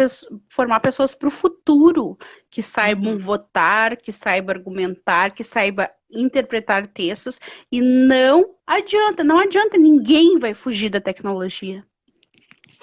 formar 0.48 0.80
pessoas 0.80 1.14
para 1.14 1.28
o 1.28 1.30
futuro, 1.30 2.16
que 2.50 2.62
saibam 2.62 3.12
uhum. 3.12 3.18
votar, 3.18 3.96
que 3.96 4.10
saibam 4.10 4.56
argumentar, 4.56 5.30
que 5.30 5.44
saibam 5.44 5.86
interpretar 6.10 6.86
textos. 6.86 7.38
E 7.70 7.80
não 7.80 8.56
adianta, 8.66 9.22
não 9.22 9.38
adianta, 9.38 9.76
ninguém 9.76 10.38
vai 10.38 10.54
fugir 10.54 10.88
da 10.88 11.00
tecnologia. 11.00 11.84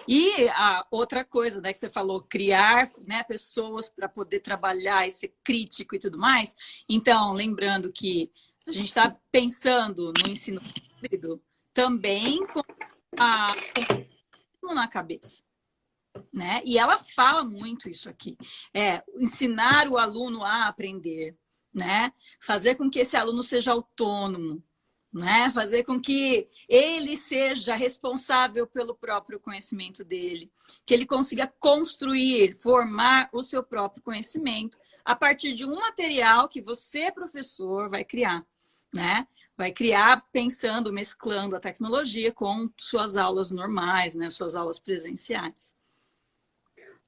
E 0.08 0.48
a 0.50 0.86
outra 0.90 1.26
coisa, 1.26 1.60
né, 1.60 1.74
que 1.74 1.80
você 1.80 1.90
falou, 1.90 2.22
criar 2.22 2.86
né, 3.06 3.24
pessoas 3.24 3.90
para 3.90 4.08
poder 4.08 4.40
trabalhar 4.40 5.06
e 5.06 5.12
ser 5.12 5.34
crítico 5.44 5.96
e 5.96 6.00
tudo 6.00 6.18
mais. 6.18 6.56
Então, 6.88 7.34
lembrando 7.34 7.92
que 7.92 8.32
a 8.68 8.72
gente 8.72 8.88
está 8.88 9.18
pensando 9.32 10.12
no 10.22 10.30
ensino 10.30 10.62
híbrido 11.02 11.42
também 11.74 12.46
com 12.48 12.62
a 13.18 13.56
na 14.74 14.88
cabeça. 14.88 15.44
Né? 16.34 16.62
E 16.66 16.78
ela 16.78 16.98
fala 16.98 17.44
muito 17.44 17.90
isso 17.90 18.10
aqui. 18.10 18.38
É 18.74 19.04
ensinar 19.16 19.88
o 19.88 19.98
aluno 19.98 20.44
a 20.44 20.68
aprender, 20.68 21.38
né? 21.74 22.12
Fazer 22.42 22.76
com 22.76 22.90
que 22.90 23.00
esse 23.00 23.16
aluno 23.16 23.44
seja 23.44 23.72
autônomo, 23.72 24.62
né? 25.14 25.50
Fazer 25.52 25.84
com 25.84 26.02
que 26.02 26.50
ele 26.68 27.16
seja 27.16 27.76
responsável 27.76 28.68
pelo 28.68 28.96
próprio 28.96 29.40
conhecimento 29.40 30.04
dele, 30.04 30.52
que 30.86 30.94
ele 30.94 31.06
consiga 31.06 31.48
construir, 31.60 32.52
formar 32.54 33.30
o 33.32 33.44
seu 33.44 33.64
próprio 33.64 34.04
conhecimento 34.04 34.78
a 35.06 35.16
partir 35.16 35.54
de 35.54 35.66
um 35.66 35.76
material 35.76 36.50
que 36.50 36.62
você, 36.62 37.12
professor, 37.12 37.90
vai 37.90 38.04
criar. 38.04 38.46
Né? 38.94 39.28
Vai 39.56 39.72
criar 39.72 40.24
pensando, 40.32 40.94
mesclando 40.94 41.56
a 41.56 41.60
tecnologia 41.60 42.32
com 42.32 42.70
suas 42.78 43.18
aulas 43.18 43.52
normais, 43.52 44.16
né? 44.16 44.30
Suas 44.30 44.56
aulas 44.56 44.80
presenciais. 44.80 45.76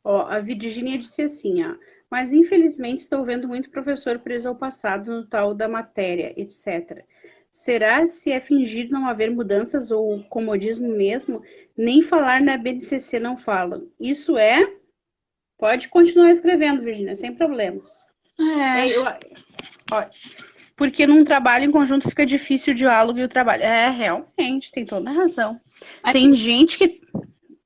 Ó, 0.03 0.27
a 0.27 0.39
Virginia 0.39 0.97
disse 0.97 1.21
assim, 1.21 1.63
ó, 1.63 1.75
mas 2.09 2.33
infelizmente 2.33 2.99
estou 2.99 3.23
vendo 3.23 3.47
muito 3.47 3.69
professor 3.69 4.19
preso 4.19 4.49
ao 4.49 4.55
passado 4.55 5.11
no 5.11 5.27
tal 5.27 5.53
da 5.53 5.67
matéria, 5.67 6.33
etc. 6.37 7.05
Será 7.51 8.05
se 8.05 8.31
é 8.31 8.39
fingir 8.39 8.89
não 8.89 9.07
haver 9.07 9.31
mudanças 9.31 9.91
ou 9.91 10.23
comodismo 10.25 10.87
mesmo? 10.87 11.43
Nem 11.75 12.01
falar 12.01 12.41
na 12.41 12.57
BNCC 12.57 13.19
não 13.19 13.35
falam. 13.35 13.89
Isso 13.99 14.37
é? 14.37 14.75
Pode 15.57 15.89
continuar 15.89 16.31
escrevendo, 16.31 16.83
Virginia, 16.83 17.15
sem 17.15 17.35
problemas. 17.35 18.05
É. 18.39 18.87
É, 18.87 18.95
eu, 18.95 19.03
ó, 19.91 20.05
porque 20.79 21.05
num 21.05 21.25
trabalho 21.25 21.65
em 21.65 21.71
conjunto 21.71 22.07
fica 22.07 22.25
difícil 22.25 22.71
o 22.71 22.75
diálogo 22.75 23.19
e 23.19 23.23
o 23.25 23.27
trabalho. 23.27 23.63
É, 23.63 23.89
realmente, 23.89 24.71
tem 24.71 24.85
toda 24.85 25.09
a 25.09 25.13
razão. 25.13 25.59
Mas, 26.01 26.13
tem 26.13 26.33
gente 26.33 26.77
que 26.77 27.01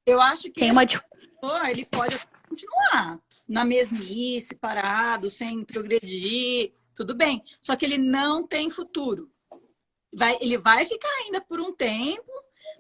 Eu 0.04 0.20
acho 0.20 0.52
que 0.52 0.62
tem 0.62 0.72
uma 0.72 0.84
professor, 0.84 1.70
ele 1.70 1.86
pode 1.86 2.20
continuar 2.50 3.20
na 3.48 3.64
mesmice, 3.64 4.56
parado, 4.56 5.30
sem 5.30 5.64
progredir, 5.64 6.72
tudo 6.96 7.14
bem. 7.14 7.44
Só 7.62 7.76
que 7.76 7.86
ele 7.86 8.00
não 8.00 8.48
tem 8.48 8.68
futuro. 8.68 9.30
Vai, 10.16 10.36
ele 10.42 10.58
vai 10.58 10.84
ficar 10.84 11.10
ainda 11.24 11.40
por 11.40 11.62
um 11.62 11.72
tempo, 11.72 12.32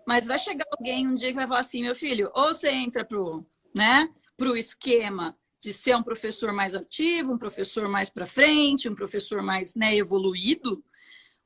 mas 0.08 0.26
vai 0.26 0.40
chegar 0.40 0.66
alguém 0.72 1.08
um 1.08 1.14
dia 1.14 1.30
que 1.30 1.36
vai 1.36 1.48
falar 1.48 1.60
assim, 1.60 1.84
meu 1.84 1.94
filho, 1.94 2.32
ou 2.34 2.48
você 2.48 2.72
entra 2.72 3.06
pro, 3.06 3.46
né, 3.76 4.10
pro 4.36 4.58
esquema 4.58 5.38
de 5.64 5.72
ser 5.72 5.96
um 5.96 6.04
professor 6.04 6.52
mais 6.52 6.76
ativo, 6.76 7.32
um 7.32 7.38
professor 7.38 7.88
mais 7.88 8.10
para 8.10 8.26
frente, 8.26 8.90
um 8.90 8.96
professor 8.96 9.42
mais 9.42 9.76
né, 9.76 9.96
evoluído, 9.96 10.84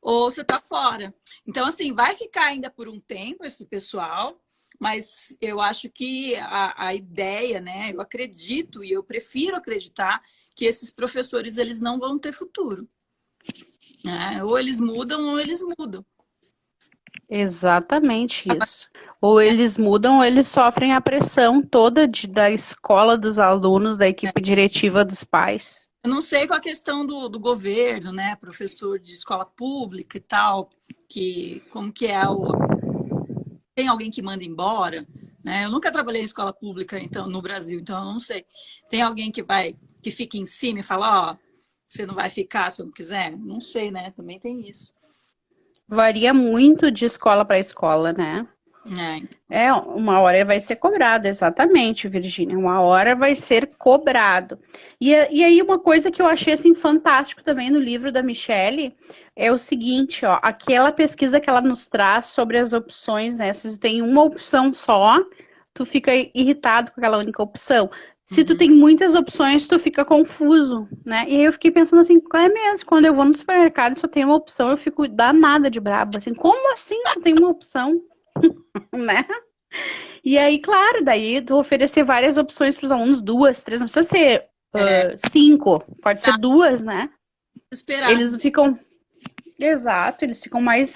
ou 0.02 0.32
você 0.32 0.44
tá 0.44 0.60
fora. 0.60 1.14
Então, 1.46 1.68
assim, 1.68 1.94
vai 1.94 2.16
ficar 2.16 2.46
ainda 2.46 2.68
por 2.68 2.90
um 2.90 3.00
tempo 3.00 3.46
esse 3.46 3.68
pessoal, 3.68 4.42
mas 4.80 5.38
eu 5.40 5.62
acho 5.62 5.88
que 5.92 6.36
a, 6.38 6.88
a 6.88 6.96
ideia, 6.96 7.62
né? 7.62 7.92
Eu 7.94 8.02
acredito 8.02 8.84
e 8.84 8.92
eu 8.92 9.04
prefiro 9.04 9.56
acreditar 9.56 10.20
que 10.56 10.66
esses 10.66 10.92
professores 10.92 11.60
eles 11.60 11.80
não 11.80 12.00
vão 12.00 12.18
ter 12.18 12.34
futuro. 12.34 12.90
né? 14.04 14.44
Ou 14.44 14.58
eles 14.58 14.82
mudam 14.82 15.30
ou 15.30 15.40
eles 15.40 15.62
mudam. 15.62 16.04
Exatamente 17.30 18.48
isso. 18.64 18.90
Ou 19.22 19.42
eles 19.42 19.78
mudam, 19.78 20.18
ou 20.18 20.24
eles 20.24 20.48
sofrem 20.48 20.94
a 20.94 21.02
pressão 21.02 21.62
toda 21.62 22.08
de- 22.08 22.28
da 22.28 22.52
escola, 22.52 23.18
dos 23.18 23.40
alunos, 23.40 23.98
da 23.98 24.08
equipe 24.08 24.40
diretiva 24.42 25.04
dos 25.04 25.24
pais. 25.24 25.88
Eu 26.04 26.10
não 26.12 26.22
sei 26.22 26.48
qual 26.48 26.60
a 26.60 26.62
questão 26.62 27.06
do, 27.06 27.28
do 27.28 27.40
governo, 27.40 28.12
né? 28.12 28.36
Professor 28.36 29.00
de 29.00 29.14
escola 29.14 29.46
pública 29.46 30.18
e 30.18 30.22
tal, 30.22 30.70
que 31.10 31.62
como 31.72 31.92
que 31.92 32.06
é 32.08 32.28
o 32.28 32.52
tem 33.76 33.88
alguém 33.88 34.10
que 34.10 34.22
manda 34.22 34.44
embora, 34.44 35.06
né? 35.44 35.66
Eu 35.66 35.72
nunca 35.72 35.92
trabalhei 35.92 36.22
em 36.22 36.26
escola 36.26 36.52
pública 36.54 37.00
então 37.00 37.28
no 37.28 37.42
Brasil, 37.42 37.80
então 37.80 38.00
eu 38.00 38.06
não 38.06 38.20
sei. 38.20 38.46
Tem 38.90 39.02
alguém 39.02 39.32
que 39.32 39.44
vai 39.44 39.76
que 40.02 40.12
fica 40.12 40.38
em 40.38 40.46
cima 40.46 40.80
e 40.80 40.84
fala, 40.84 41.32
ó, 41.32 41.36
você 41.88 42.06
não 42.06 42.16
vai 42.16 42.30
ficar 42.30 42.72
se 42.72 42.82
eu 42.82 42.86
não 42.86 42.94
quiser? 42.94 43.36
Não 43.38 43.60
sei, 43.60 43.92
né? 43.92 44.12
Também 44.12 44.40
tem 44.40 44.68
isso. 44.68 44.94
Varia 45.88 46.34
muito 46.34 46.92
de 46.92 47.06
escola 47.06 47.46
para 47.46 47.60
escola, 47.60 48.14
né? 48.14 48.48
É, 48.90 49.22
É, 49.50 49.74
uma 49.74 50.20
hora 50.20 50.44
vai 50.46 50.60
ser 50.60 50.76
cobrado, 50.78 51.28
exatamente, 51.28 52.08
Virgínia. 52.08 52.58
Uma 52.58 52.82
hora 52.82 53.16
vai 53.16 53.34
ser 53.36 53.68
cobrado. 53.78 54.60
E, 55.00 55.12
e 55.12 55.44
aí, 55.44 55.62
uma 55.62 55.80
coisa 55.80 56.12
que 56.12 56.22
eu 56.22 56.28
achei 56.28 56.54
assim 56.54 56.74
fantástico 56.76 57.44
também 57.44 57.70
no 57.70 57.80
livro 57.80 58.12
da 58.12 58.22
Michelle 58.22 58.96
é 59.36 59.52
o 59.52 59.58
seguinte, 59.58 60.26
ó, 60.26 60.40
aquela 60.42 60.92
pesquisa 60.92 61.40
que 61.40 61.50
ela 61.50 61.62
nos 61.62 61.88
traz 61.88 62.26
sobre 62.28 62.58
as 62.58 62.74
opções, 62.74 63.38
né? 63.38 63.54
Se 63.54 63.72
tu 63.72 63.80
tem 63.80 64.02
uma 64.02 64.24
opção 64.24 64.72
só, 64.74 65.18
tu 65.74 65.86
fica 65.86 66.12
irritado 66.34 66.92
com 66.92 67.00
aquela 67.00 67.18
única 67.18 67.42
opção. 67.42 67.90
Se 68.26 68.44
tu 68.44 68.52
Uhum. 68.52 68.58
tem 68.58 68.70
muitas 68.72 69.16
opções, 69.16 69.68
tu 69.68 69.80
fica 69.80 70.04
confuso, 70.04 70.88
né? 71.06 71.26
E 71.30 71.38
aí 71.38 71.44
eu 71.46 71.54
fiquei 71.54 71.72
pensando 71.72 72.02
assim, 72.02 72.22
é 72.36 72.50
mesmo, 72.50 72.86
quando 72.86 73.06
eu 73.06 73.14
vou 73.14 73.24
no 73.24 73.36
supermercado 73.36 73.96
e 73.96 74.00
só 74.00 74.08
tem 74.08 74.26
uma 74.26 74.36
opção, 74.36 74.70
eu 74.70 74.78
fico 74.78 75.08
danada 75.08 75.70
de 75.70 75.80
braba, 75.80 76.18
assim, 76.18 76.34
como 76.34 76.74
assim 76.74 77.02
só 77.14 77.22
tem 77.22 77.34
uma 77.38 77.48
opção? 77.50 78.02
né? 78.94 79.26
E 80.24 80.38
aí, 80.38 80.60
claro, 80.60 81.04
daí 81.04 81.42
tu 81.42 81.56
oferecer 81.56 82.04
várias 82.04 82.38
opções 82.38 82.76
para 82.76 82.86
os 82.86 82.92
alunos, 82.92 83.22
duas, 83.22 83.64
três, 83.64 83.80
não 83.80 83.88
precisa 83.88 84.08
ser 84.08 84.44
É. 84.76 85.14
ah, 85.14 85.16
cinco, 85.30 85.80
pode 86.02 86.22
ser 86.22 86.38
duas, 86.38 86.82
né? 86.82 87.10
esperar. 87.72 88.12
Eles 88.12 88.36
ficam, 88.36 88.80
exato, 89.60 90.26
eles 90.26 90.42
ficam 90.42 90.62
mais, 90.62 90.96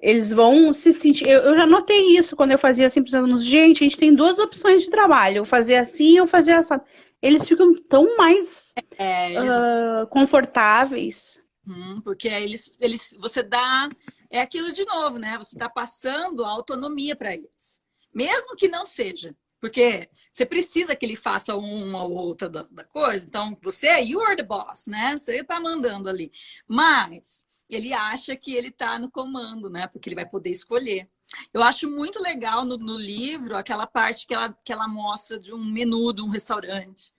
eles 0.00 0.32
vão 0.32 0.72
se 0.72 0.92
sentir. 0.92 1.28
Eu, 1.28 1.40
eu 1.40 1.56
já 1.56 1.66
notei 1.66 2.16
isso 2.16 2.36
quando 2.36 2.52
eu 2.52 2.58
fazia 2.58 2.86
assim 2.86 3.02
para 3.02 3.08
os 3.08 3.14
alunos, 3.14 3.44
gente, 3.44 3.84
a 3.84 3.86
gente 3.86 3.98
tem 3.98 4.14
duas 4.14 4.38
opções 4.38 4.82
de 4.82 4.90
trabalho, 4.90 5.44
fazer 5.44 5.76
assim, 5.76 6.16
eu 6.16 6.26
fazer 6.26 6.52
essa. 6.52 6.82
Eles 7.22 7.46
ficam 7.46 7.70
tão 7.88 8.16
mais 8.16 8.72
É, 8.98 9.34
eles 9.34 9.52
ah, 9.52 10.06
confortáveis. 10.08 11.40
Hum, 11.70 12.00
porque 12.02 12.28
aí 12.28 12.42
eles, 12.42 12.74
eles, 12.80 13.16
você 13.20 13.44
dá. 13.44 13.88
É 14.28 14.40
aquilo 14.40 14.72
de 14.72 14.84
novo, 14.84 15.18
né? 15.20 15.36
Você 15.38 15.54
está 15.54 15.68
passando 15.68 16.44
a 16.44 16.48
autonomia 16.48 17.14
para 17.14 17.32
eles. 17.32 17.80
Mesmo 18.12 18.56
que 18.56 18.66
não 18.66 18.84
seja. 18.84 19.36
Porque 19.60 20.08
você 20.32 20.44
precisa 20.44 20.96
que 20.96 21.06
ele 21.06 21.14
faça 21.14 21.54
uma 21.54 22.02
ou 22.02 22.12
outra 22.12 22.48
da, 22.48 22.62
da 22.64 22.82
coisa. 22.82 23.24
Então, 23.24 23.56
você 23.62 23.86
é 23.86 24.02
you're 24.02 24.34
the 24.34 24.42
boss, 24.42 24.88
né? 24.88 25.16
Você 25.16 25.36
está 25.36 25.60
mandando 25.60 26.08
ali. 26.08 26.32
Mas 26.66 27.46
ele 27.68 27.92
acha 27.92 28.34
que 28.34 28.52
ele 28.52 28.68
está 28.68 28.98
no 28.98 29.08
comando, 29.08 29.70
né? 29.70 29.86
Porque 29.86 30.08
ele 30.08 30.16
vai 30.16 30.26
poder 30.26 30.50
escolher. 30.50 31.08
Eu 31.54 31.62
acho 31.62 31.88
muito 31.88 32.20
legal 32.20 32.64
no, 32.64 32.76
no 32.78 32.96
livro 32.96 33.56
aquela 33.56 33.86
parte 33.86 34.26
que 34.26 34.34
ela, 34.34 34.52
que 34.64 34.72
ela 34.72 34.88
mostra 34.88 35.38
de 35.38 35.54
um 35.54 35.64
menu 35.64 36.12
de 36.12 36.20
um 36.20 36.28
restaurante 36.28 37.12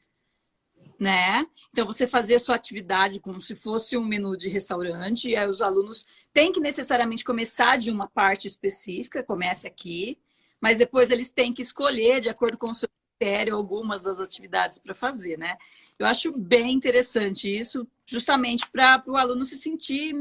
né? 1.02 1.48
Então 1.72 1.84
você 1.84 2.06
fazer 2.06 2.38
sua 2.38 2.54
atividade 2.54 3.20
como 3.20 3.42
se 3.42 3.56
fosse 3.56 3.98
um 3.98 4.06
menu 4.06 4.38
de 4.38 4.48
restaurante, 4.48 5.30
e 5.30 5.36
aí 5.36 5.48
os 5.48 5.60
alunos 5.60 6.06
têm 6.32 6.52
que 6.52 6.60
necessariamente 6.60 7.26
começar 7.26 7.80
de 7.80 7.90
uma 7.90 8.08
parte 8.08 8.46
específica, 8.46 9.24
comece 9.24 9.66
aqui, 9.66 10.20
mas 10.62 10.78
depois 10.78 11.10
eles 11.10 11.32
têm 11.32 11.52
que 11.52 11.64
escolher 11.64 12.22
de 12.22 12.30
acordo 12.30 12.56
com 12.56 12.70
o 12.70 12.74
seu 12.76 12.88
critério 13.18 13.56
algumas 13.56 14.04
das 14.04 14.20
atividades 14.20 14.78
para 14.78 14.94
fazer, 14.94 15.40
né? 15.40 15.58
Eu 15.98 16.06
acho 16.06 16.38
bem 16.38 16.72
interessante 16.72 17.50
isso, 17.50 17.88
justamente 18.06 18.70
para 18.70 19.04
o 19.08 19.18
aluno 19.18 19.44
se 19.44 19.58
sentir 19.58 20.14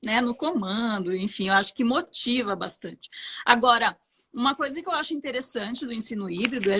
né, 0.00 0.20
no 0.20 0.36
comando, 0.36 1.16
enfim, 1.16 1.48
eu 1.48 1.54
acho 1.54 1.74
que 1.74 1.82
motiva 1.82 2.54
bastante. 2.54 3.10
Agora, 3.44 3.98
uma 4.32 4.54
coisa 4.54 4.80
que 4.80 4.88
eu 4.88 4.92
acho 4.92 5.14
interessante 5.14 5.84
do 5.84 5.92
ensino 5.92 6.30
híbrido 6.30 6.70
é 6.70 6.78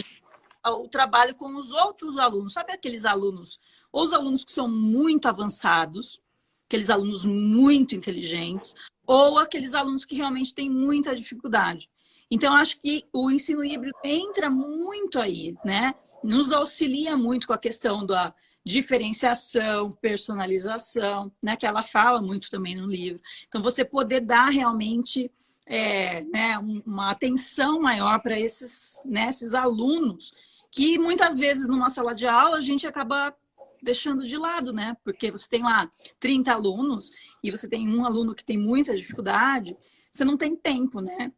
o 0.67 0.89
trabalho 0.89 1.35
com 1.35 1.57
os 1.57 1.73
outros 1.73 2.19
alunos. 2.19 2.53
Sabe 2.53 2.73
aqueles 2.73 3.05
alunos, 3.05 3.59
ou 3.93 4.03
os 4.03 4.13
alunos 4.13 4.45
que 4.45 4.53
são 4.53 4.69
muito 4.69 5.27
avançados, 5.27 6.21
aqueles 6.67 6.91
alunos 6.91 7.25
muito 7.25 7.95
inteligentes, 7.95 8.75
ou 9.07 9.39
aqueles 9.39 9.75
alunos 9.75 10.05
que 10.05 10.17
realmente 10.17 10.55
têm 10.55 10.69
muita 10.69 11.17
dificuldade. 11.17 11.89
Então, 12.31 12.55
acho 12.55 12.79
que 12.81 13.07
o 13.11 13.31
ensino 13.31 13.65
híbrido 13.65 13.97
entra 14.05 14.51
muito 14.51 15.19
aí, 15.19 15.57
né? 15.65 15.95
Nos 16.23 16.53
auxilia 16.53 17.17
muito 17.17 17.47
com 17.47 17.55
a 17.55 17.59
questão 17.59 18.05
da 18.05 18.35
diferenciação, 18.63 19.89
personalização, 19.91 21.33
né? 21.43 21.57
Que 21.57 21.67
ela 21.67 21.83
fala 21.83 22.21
muito 22.21 22.51
também 22.51 22.77
no 22.77 22.87
livro. 22.87 23.23
Então, 23.47 23.63
você 23.63 23.83
poder 23.83 24.21
dar 24.21 24.51
realmente 24.51 25.31
é, 25.69 26.23
né, 26.25 26.59
uma 26.87 27.11
atenção 27.11 27.79
maior 27.81 28.21
para 28.21 28.41
esses, 28.41 29.03
né, 29.05 29.29
esses 29.29 29.53
alunos 29.53 30.33
que 30.71 30.99
muitas 30.99 31.39
vezes 31.39 31.69
numa 31.69 31.89
sala 31.89 32.15
de 32.15 32.27
aula 32.27 32.59
a 32.59 32.61
gente 32.61 32.87
acaba 32.87 33.35
deixando 33.83 34.25
de 34.25 34.37
lado, 34.37 34.73
né? 34.73 34.97
Porque 35.05 35.31
você 35.31 35.49
tem 35.49 35.63
lá 35.63 35.89
30 36.19 36.53
alunos 36.53 37.11
e 37.43 37.51
você 37.51 37.69
tem 37.69 37.89
um 37.89 38.05
aluno 38.05 38.35
que 38.35 38.45
tem 38.45 38.59
muita 38.59 38.97
dificuldade, 38.97 39.77
você 40.11 40.25
não 40.25 40.37
tem 40.37 40.57
tempo, 40.57 41.01
né? 41.01 41.33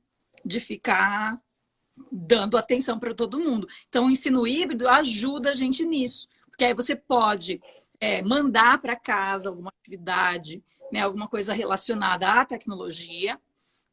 De 0.44 0.58
ficar 0.58 1.40
dando 2.10 2.56
atenção 2.56 2.98
para 2.98 3.14
todo 3.14 3.38
mundo. 3.38 3.68
Então, 3.88 4.06
o 4.06 4.10
ensino 4.10 4.46
híbrido 4.46 4.88
ajuda 4.88 5.50
a 5.50 5.54
gente 5.54 5.84
nisso, 5.84 6.28
porque 6.46 6.64
aí 6.64 6.74
você 6.74 6.96
pode 6.96 7.60
é, 8.00 8.22
mandar 8.22 8.80
para 8.80 8.96
casa 8.96 9.50
alguma 9.50 9.72
atividade, 9.80 10.62
né, 10.90 11.00
alguma 11.00 11.28
coisa 11.28 11.52
relacionada 11.52 12.28
à 12.28 12.44
tecnologia, 12.44 13.38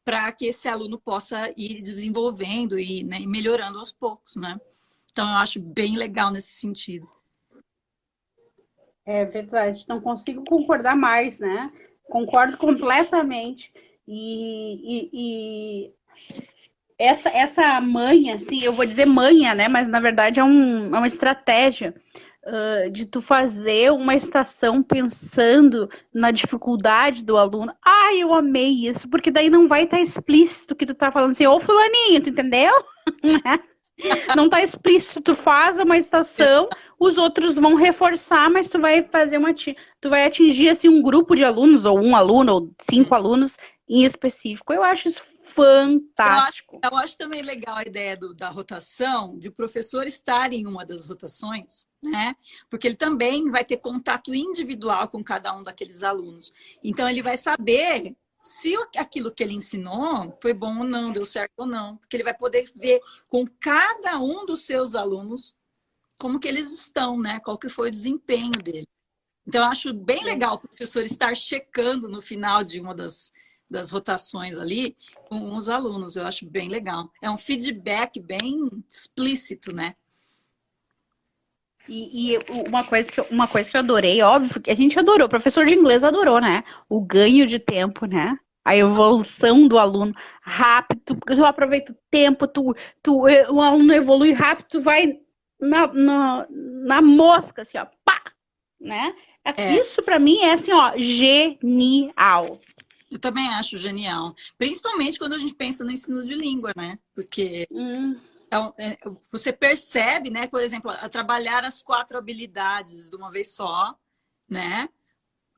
para 0.04 0.32
que 0.32 0.46
esse 0.46 0.66
aluno 0.66 0.98
possa 0.98 1.52
ir 1.54 1.82
desenvolvendo 1.82 2.78
e 2.78 3.04
né, 3.04 3.20
melhorando 3.20 3.78
aos 3.78 3.92
poucos, 3.92 4.36
né? 4.36 4.58
Então, 5.10 5.28
eu 5.28 5.36
acho 5.36 5.60
bem 5.60 5.96
legal 5.96 6.30
nesse 6.30 6.52
sentido. 6.52 7.08
É 9.04 9.24
verdade, 9.24 9.86
não 9.88 10.00
consigo 10.00 10.44
concordar 10.44 10.94
mais, 10.94 11.38
né? 11.38 11.72
Concordo 12.10 12.58
completamente. 12.58 13.72
E, 14.06 14.74
e, 14.84 15.10
e, 15.12 15.92
essa, 16.98 17.30
essa 17.30 17.80
manha, 17.80 18.34
assim, 18.34 18.62
eu 18.62 18.72
vou 18.72 18.84
dizer 18.84 19.06
manha, 19.06 19.54
né? 19.54 19.68
Mas 19.68 19.88
na 19.88 20.00
verdade 20.00 20.40
é, 20.40 20.44
um, 20.44 20.94
é 20.94 20.98
uma 20.98 21.06
estratégia 21.06 21.94
uh, 22.44 22.90
de 22.90 23.06
tu 23.06 23.22
fazer 23.22 23.92
uma 23.92 24.14
estação 24.14 24.82
pensando 24.82 25.88
na 26.12 26.30
dificuldade 26.30 27.24
do 27.24 27.36
aluno. 27.36 27.72
Ah, 27.84 28.14
eu 28.14 28.34
amei 28.34 28.86
isso, 28.88 29.08
porque 29.08 29.30
daí 29.30 29.48
não 29.48 29.68
vai 29.68 29.84
estar 29.84 30.00
explícito 30.00 30.74
que 30.74 30.86
tu 30.86 30.94
tá 30.94 31.12
falando 31.12 31.30
assim, 31.30 31.46
ô 31.46 31.60
fulaninho, 31.60 32.20
tu 32.20 32.30
entendeu? 32.30 32.72
não 34.36 34.48
tá 34.48 34.62
explícito, 34.62 35.20
tu 35.20 35.34
faz 35.34 35.78
uma 35.78 35.96
estação, 35.96 36.68
os 36.98 37.18
outros 37.18 37.56
vão 37.56 37.74
reforçar, 37.74 38.50
mas 38.50 38.68
tu 38.68 38.78
vai 38.78 39.02
fazer 39.02 39.38
uma 39.38 39.52
tu 39.54 40.08
vai 40.08 40.24
atingir 40.24 40.68
assim 40.68 40.88
um 40.88 41.02
grupo 41.02 41.34
de 41.34 41.44
alunos 41.44 41.84
ou 41.84 42.00
um 42.00 42.14
aluno 42.14 42.52
ou 42.52 42.74
cinco 42.80 43.14
alunos 43.14 43.56
em 43.88 44.04
específico. 44.04 44.72
Eu 44.72 44.82
acho 44.82 45.08
isso 45.08 45.22
fantástico. 45.48 46.78
Eu 46.82 46.88
acho, 46.88 46.94
eu 46.94 46.98
acho 46.98 47.18
também 47.18 47.42
legal 47.42 47.76
a 47.76 47.82
ideia 47.82 48.16
do, 48.16 48.34
da 48.34 48.48
rotação, 48.48 49.38
de 49.38 49.48
o 49.48 49.52
professor 49.52 50.06
estar 50.06 50.52
em 50.52 50.66
uma 50.66 50.84
das 50.84 51.06
rotações, 51.06 51.88
né? 52.04 52.36
Porque 52.68 52.86
ele 52.86 52.96
também 52.96 53.50
vai 53.50 53.64
ter 53.64 53.78
contato 53.78 54.34
individual 54.34 55.08
com 55.08 55.24
cada 55.24 55.56
um 55.56 55.62
daqueles 55.62 56.02
alunos. 56.02 56.78
Então 56.84 57.08
ele 57.08 57.22
vai 57.22 57.36
saber 57.36 58.14
se 58.48 58.74
aquilo 58.96 59.30
que 59.30 59.42
ele 59.42 59.54
ensinou 59.54 60.36
foi 60.40 60.54
bom 60.54 60.78
ou 60.78 60.84
não, 60.84 61.12
deu 61.12 61.24
certo 61.24 61.52
ou 61.58 61.66
não, 61.66 61.98
porque 61.98 62.16
ele 62.16 62.24
vai 62.24 62.34
poder 62.34 62.64
ver 62.74 63.00
com 63.28 63.44
cada 63.60 64.18
um 64.18 64.46
dos 64.46 64.62
seus 64.64 64.94
alunos 64.94 65.54
como 66.18 66.40
que 66.40 66.48
eles 66.48 66.72
estão, 66.72 67.20
né? 67.20 67.38
Qual 67.40 67.58
que 67.58 67.68
foi 67.68 67.88
o 67.88 67.92
desempenho 67.92 68.50
dele. 68.52 68.88
Então, 69.46 69.62
eu 69.62 69.68
acho 69.68 69.92
bem 69.92 70.24
legal 70.24 70.54
o 70.54 70.58
professor 70.58 71.04
estar 71.04 71.34
checando 71.34 72.08
no 72.08 72.20
final 72.20 72.64
de 72.64 72.80
uma 72.80 72.94
das, 72.94 73.32
das 73.70 73.90
rotações 73.90 74.58
ali 74.58 74.96
com 75.28 75.56
os 75.56 75.68
alunos. 75.68 76.16
Eu 76.16 76.26
acho 76.26 76.46
bem 76.46 76.68
legal. 76.68 77.10
É 77.22 77.30
um 77.30 77.36
feedback 77.36 78.18
bem 78.18 78.68
explícito, 78.88 79.72
né? 79.72 79.94
E, 81.88 82.34
e, 82.34 82.38
uma, 82.68 82.84
coisa 82.84 83.10
que, 83.10 83.20
uma 83.30 83.48
coisa 83.48 83.70
que 83.70 83.76
eu 83.76 83.80
adorei, 83.80 84.20
óbvio, 84.22 84.60
que 84.60 84.70
a 84.70 84.74
gente 84.74 84.98
adorou, 84.98 85.26
o 85.26 85.30
professor 85.30 85.64
de 85.64 85.74
inglês 85.74 86.04
adorou, 86.04 86.40
né? 86.40 86.62
O 86.88 87.00
ganho 87.00 87.46
de 87.46 87.58
tempo, 87.58 88.06
né? 88.06 88.36
A 88.64 88.76
evolução 88.76 89.66
do 89.66 89.78
aluno 89.78 90.14
rápido, 90.42 91.00
tu, 91.04 91.16
tu 91.16 91.44
aproveita 91.44 91.92
o 91.92 91.96
tempo, 92.10 92.46
tu, 92.46 92.76
tu, 93.02 93.22
o 93.22 93.62
aluno 93.62 93.94
evolui 93.94 94.32
rápido, 94.32 94.66
tu 94.68 94.80
vai 94.80 95.18
na, 95.58 95.86
na, 95.86 96.46
na 96.50 97.02
mosca, 97.02 97.62
assim, 97.62 97.78
ó, 97.78 97.86
pá! 98.04 98.20
Né? 98.78 99.14
É. 99.56 99.74
Isso 99.80 100.02
para 100.02 100.18
mim 100.18 100.40
é 100.40 100.52
assim, 100.52 100.72
ó, 100.72 100.92
genial. 100.96 102.60
Eu 103.10 103.18
também 103.18 103.48
acho 103.54 103.78
genial. 103.78 104.34
Principalmente 104.58 105.18
quando 105.18 105.32
a 105.32 105.38
gente 105.38 105.54
pensa 105.54 105.82
no 105.82 105.90
ensino 105.90 106.22
de 106.22 106.34
língua, 106.34 106.72
né? 106.76 106.98
Porque 107.14 107.66
hum. 107.70 108.16
É, 108.50 108.92
é, 108.92 108.98
você 109.30 109.52
percebe, 109.52 110.30
né? 110.30 110.46
Por 110.46 110.62
exemplo, 110.62 110.90
a 110.90 111.08
trabalhar 111.08 111.64
as 111.64 111.82
quatro 111.82 112.18
habilidades 112.18 113.08
de 113.08 113.16
uma 113.16 113.30
vez 113.30 113.54
só, 113.54 113.96
né? 114.48 114.88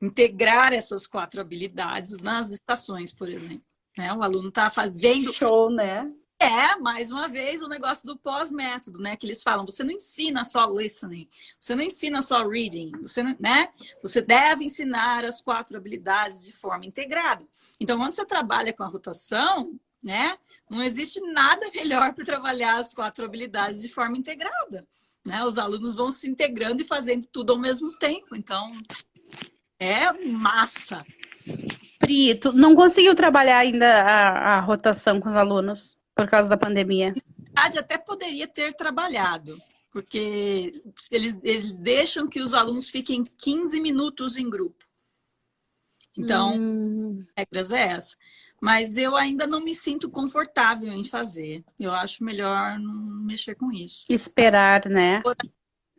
Integrar 0.01 0.73
essas 0.73 1.05
quatro 1.05 1.39
habilidades 1.41 2.17
nas 2.17 2.51
estações, 2.51 3.13
por 3.13 3.29
exemplo. 3.29 3.63
Né? 3.97 4.11
O 4.13 4.23
aluno 4.23 4.49
está 4.49 4.71
vendo. 4.93 5.33
Show, 5.33 5.69
né? 5.69 6.11
É, 6.41 6.75
mais 6.77 7.11
uma 7.11 7.27
vez, 7.27 7.61
o 7.61 7.67
negócio 7.67 8.07
do 8.07 8.17
pós-método, 8.17 8.99
né? 8.99 9.15
Que 9.15 9.27
eles 9.27 9.43
falam, 9.43 9.63
você 9.63 9.83
não 9.83 9.91
ensina 9.91 10.43
só 10.43 10.65
listening, 10.65 11.29
você 11.57 11.75
não 11.75 11.83
ensina 11.83 12.19
só 12.23 12.47
reading, 12.47 12.91
você, 12.99 13.21
né? 13.39 13.71
Você 14.01 14.23
deve 14.23 14.63
ensinar 14.63 15.23
as 15.23 15.39
quatro 15.39 15.77
habilidades 15.77 16.43
de 16.43 16.51
forma 16.51 16.83
integrada. 16.83 17.45
Então, 17.79 17.95
quando 17.95 18.11
você 18.11 18.25
trabalha 18.25 18.73
com 18.73 18.81
a 18.81 18.87
rotação, 18.87 19.79
né? 20.03 20.37
Não 20.69 20.83
existe 20.83 21.19
nada 21.31 21.69
melhor 21.73 22.13
para 22.13 22.25
trabalhar 22.25 22.77
as 22.77 22.93
quatro 22.93 23.25
habilidades 23.25 23.81
de 23.81 23.89
forma 23.89 24.17
integrada. 24.17 24.87
Né? 25.25 25.43
Os 25.43 25.57
alunos 25.57 25.93
vão 25.93 26.09
se 26.09 26.29
integrando 26.29 26.81
e 26.81 26.85
fazendo 26.85 27.27
tudo 27.31 27.53
ao 27.53 27.59
mesmo 27.59 27.97
tempo. 27.97 28.35
Então, 28.35 28.71
é 29.79 30.11
massa. 30.27 31.05
Pri, 31.99 32.35
tu 32.35 32.51
não 32.53 32.75
conseguiu 32.75 33.15
trabalhar 33.15 33.59
ainda 33.59 33.87
a, 34.01 34.57
a 34.57 34.59
rotação 34.59 35.19
com 35.19 35.29
os 35.29 35.35
alunos? 35.35 35.99
Por 36.15 36.27
causa 36.27 36.49
da 36.49 36.57
pandemia. 36.57 37.13
Na 37.37 37.63
verdade, 37.63 37.79
até 37.79 37.97
poderia 37.97 38.47
ter 38.47 38.73
trabalhado, 38.73 39.57
porque 39.89 40.71
eles, 41.09 41.39
eles 41.41 41.79
deixam 41.79 42.27
que 42.27 42.41
os 42.41 42.53
alunos 42.53 42.89
fiquem 42.89 43.23
15 43.23 43.79
minutos 43.79 44.35
em 44.37 44.49
grupo. 44.49 44.85
Então, 46.17 46.53
hum. 46.55 47.25
regras 47.37 47.71
é 47.71 47.93
essa. 47.93 48.17
Mas 48.61 48.95
eu 48.95 49.15
ainda 49.15 49.47
não 49.47 49.59
me 49.59 49.73
sinto 49.73 50.09
confortável 50.09 50.91
em 50.93 51.03
fazer. 51.03 51.63
Eu 51.79 51.91
acho 51.91 52.23
melhor 52.23 52.79
não 52.79 52.93
mexer 52.93 53.55
com 53.55 53.71
isso. 53.71 54.05
Esperar, 54.07 54.87
né? 54.87 55.21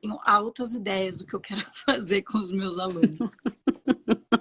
tenho 0.00 0.18
altas 0.24 0.74
ideias 0.74 1.18
do 1.18 1.26
que 1.26 1.34
eu 1.34 1.40
quero 1.40 1.60
fazer 1.84 2.22
com 2.22 2.38
os 2.38 2.52
meus 2.52 2.78
alunos. 2.78 3.36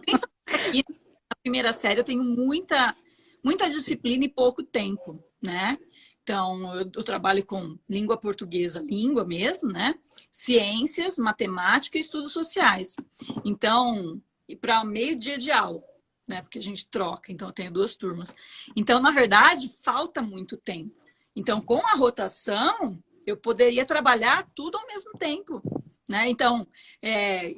Principalmente 0.01 0.89
na 0.89 1.35
primeira 1.43 1.73
série, 1.73 1.99
eu 1.99 2.03
tenho 2.03 2.23
muita, 2.23 2.95
muita 3.43 3.69
disciplina 3.69 4.25
e 4.25 4.29
pouco 4.29 4.63
tempo 4.63 5.23
né? 5.41 5.77
Então, 6.21 6.75
eu, 6.75 6.91
eu, 6.95 7.03
trabalho 7.03 7.43
com 7.43 7.77
língua 7.89 8.15
portuguesa, 8.15 8.79
língua 8.79 9.25
mesmo, 9.25 9.69
né? 9.69 9.95
Ciências, 10.31 11.17
matemática 11.17 11.97
e 11.97 12.01
estudos 12.01 12.31
sociais. 12.31 12.95
Então, 13.43 14.21
e 14.47 14.55
para 14.55 14.85
meio 14.85 15.15
dia 15.15 15.37
de 15.37 15.51
aula, 15.51 15.81
né? 16.27 16.41
Porque 16.41 16.59
a 16.59 16.63
gente 16.63 16.87
troca, 16.87 17.31
então 17.31 17.49
eu 17.49 17.53
tenho 17.53 17.71
duas 17.71 17.95
turmas. 17.95 18.35
Então, 18.75 18.99
na 18.99 19.11
verdade, 19.11 19.69
falta 19.83 20.21
muito 20.21 20.57
tempo. 20.57 20.95
Então, 21.35 21.61
com 21.61 21.85
a 21.87 21.95
rotação, 21.95 23.01
eu 23.25 23.37
poderia 23.37 23.85
trabalhar 23.85 24.49
tudo 24.55 24.77
ao 24.77 24.87
mesmo 24.87 25.13
tempo. 25.17 25.61
Né? 26.09 26.27
Então, 26.29 26.67
é, 27.01 27.55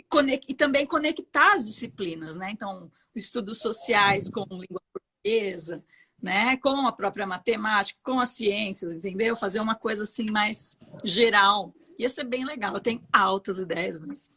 e 0.47 0.53
também 0.53 0.85
conectar 0.85 1.55
as 1.55 1.65
disciplinas, 1.65 2.35
né? 2.35 2.51
Então, 2.51 2.91
estudos 3.15 3.59
sociais 3.59 4.29
com 4.29 4.45
língua 4.51 4.81
portuguesa, 4.91 5.83
né? 6.21 6.57
Com 6.57 6.85
a 6.85 6.91
própria 6.91 7.25
matemática, 7.25 7.99
com 8.03 8.19
as 8.19 8.29
ciências, 8.29 8.93
entendeu? 8.93 9.35
Fazer 9.35 9.59
uma 9.59 9.75
coisa 9.75 10.03
assim 10.03 10.29
mais 10.29 10.77
geral. 11.03 11.73
Ia 11.97 12.09
ser 12.09 12.25
bem 12.25 12.45
legal. 12.45 12.75
Eu 12.75 12.79
tenho 12.79 13.01
altas 13.11 13.59
ideias, 13.59 13.97
mas 13.97 14.31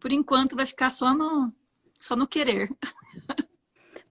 por 0.00 0.10
enquanto 0.10 0.56
vai 0.56 0.66
ficar 0.66 0.90
só 0.90 1.14
no, 1.14 1.52
só 1.98 2.16
no 2.16 2.26
querer. 2.26 2.68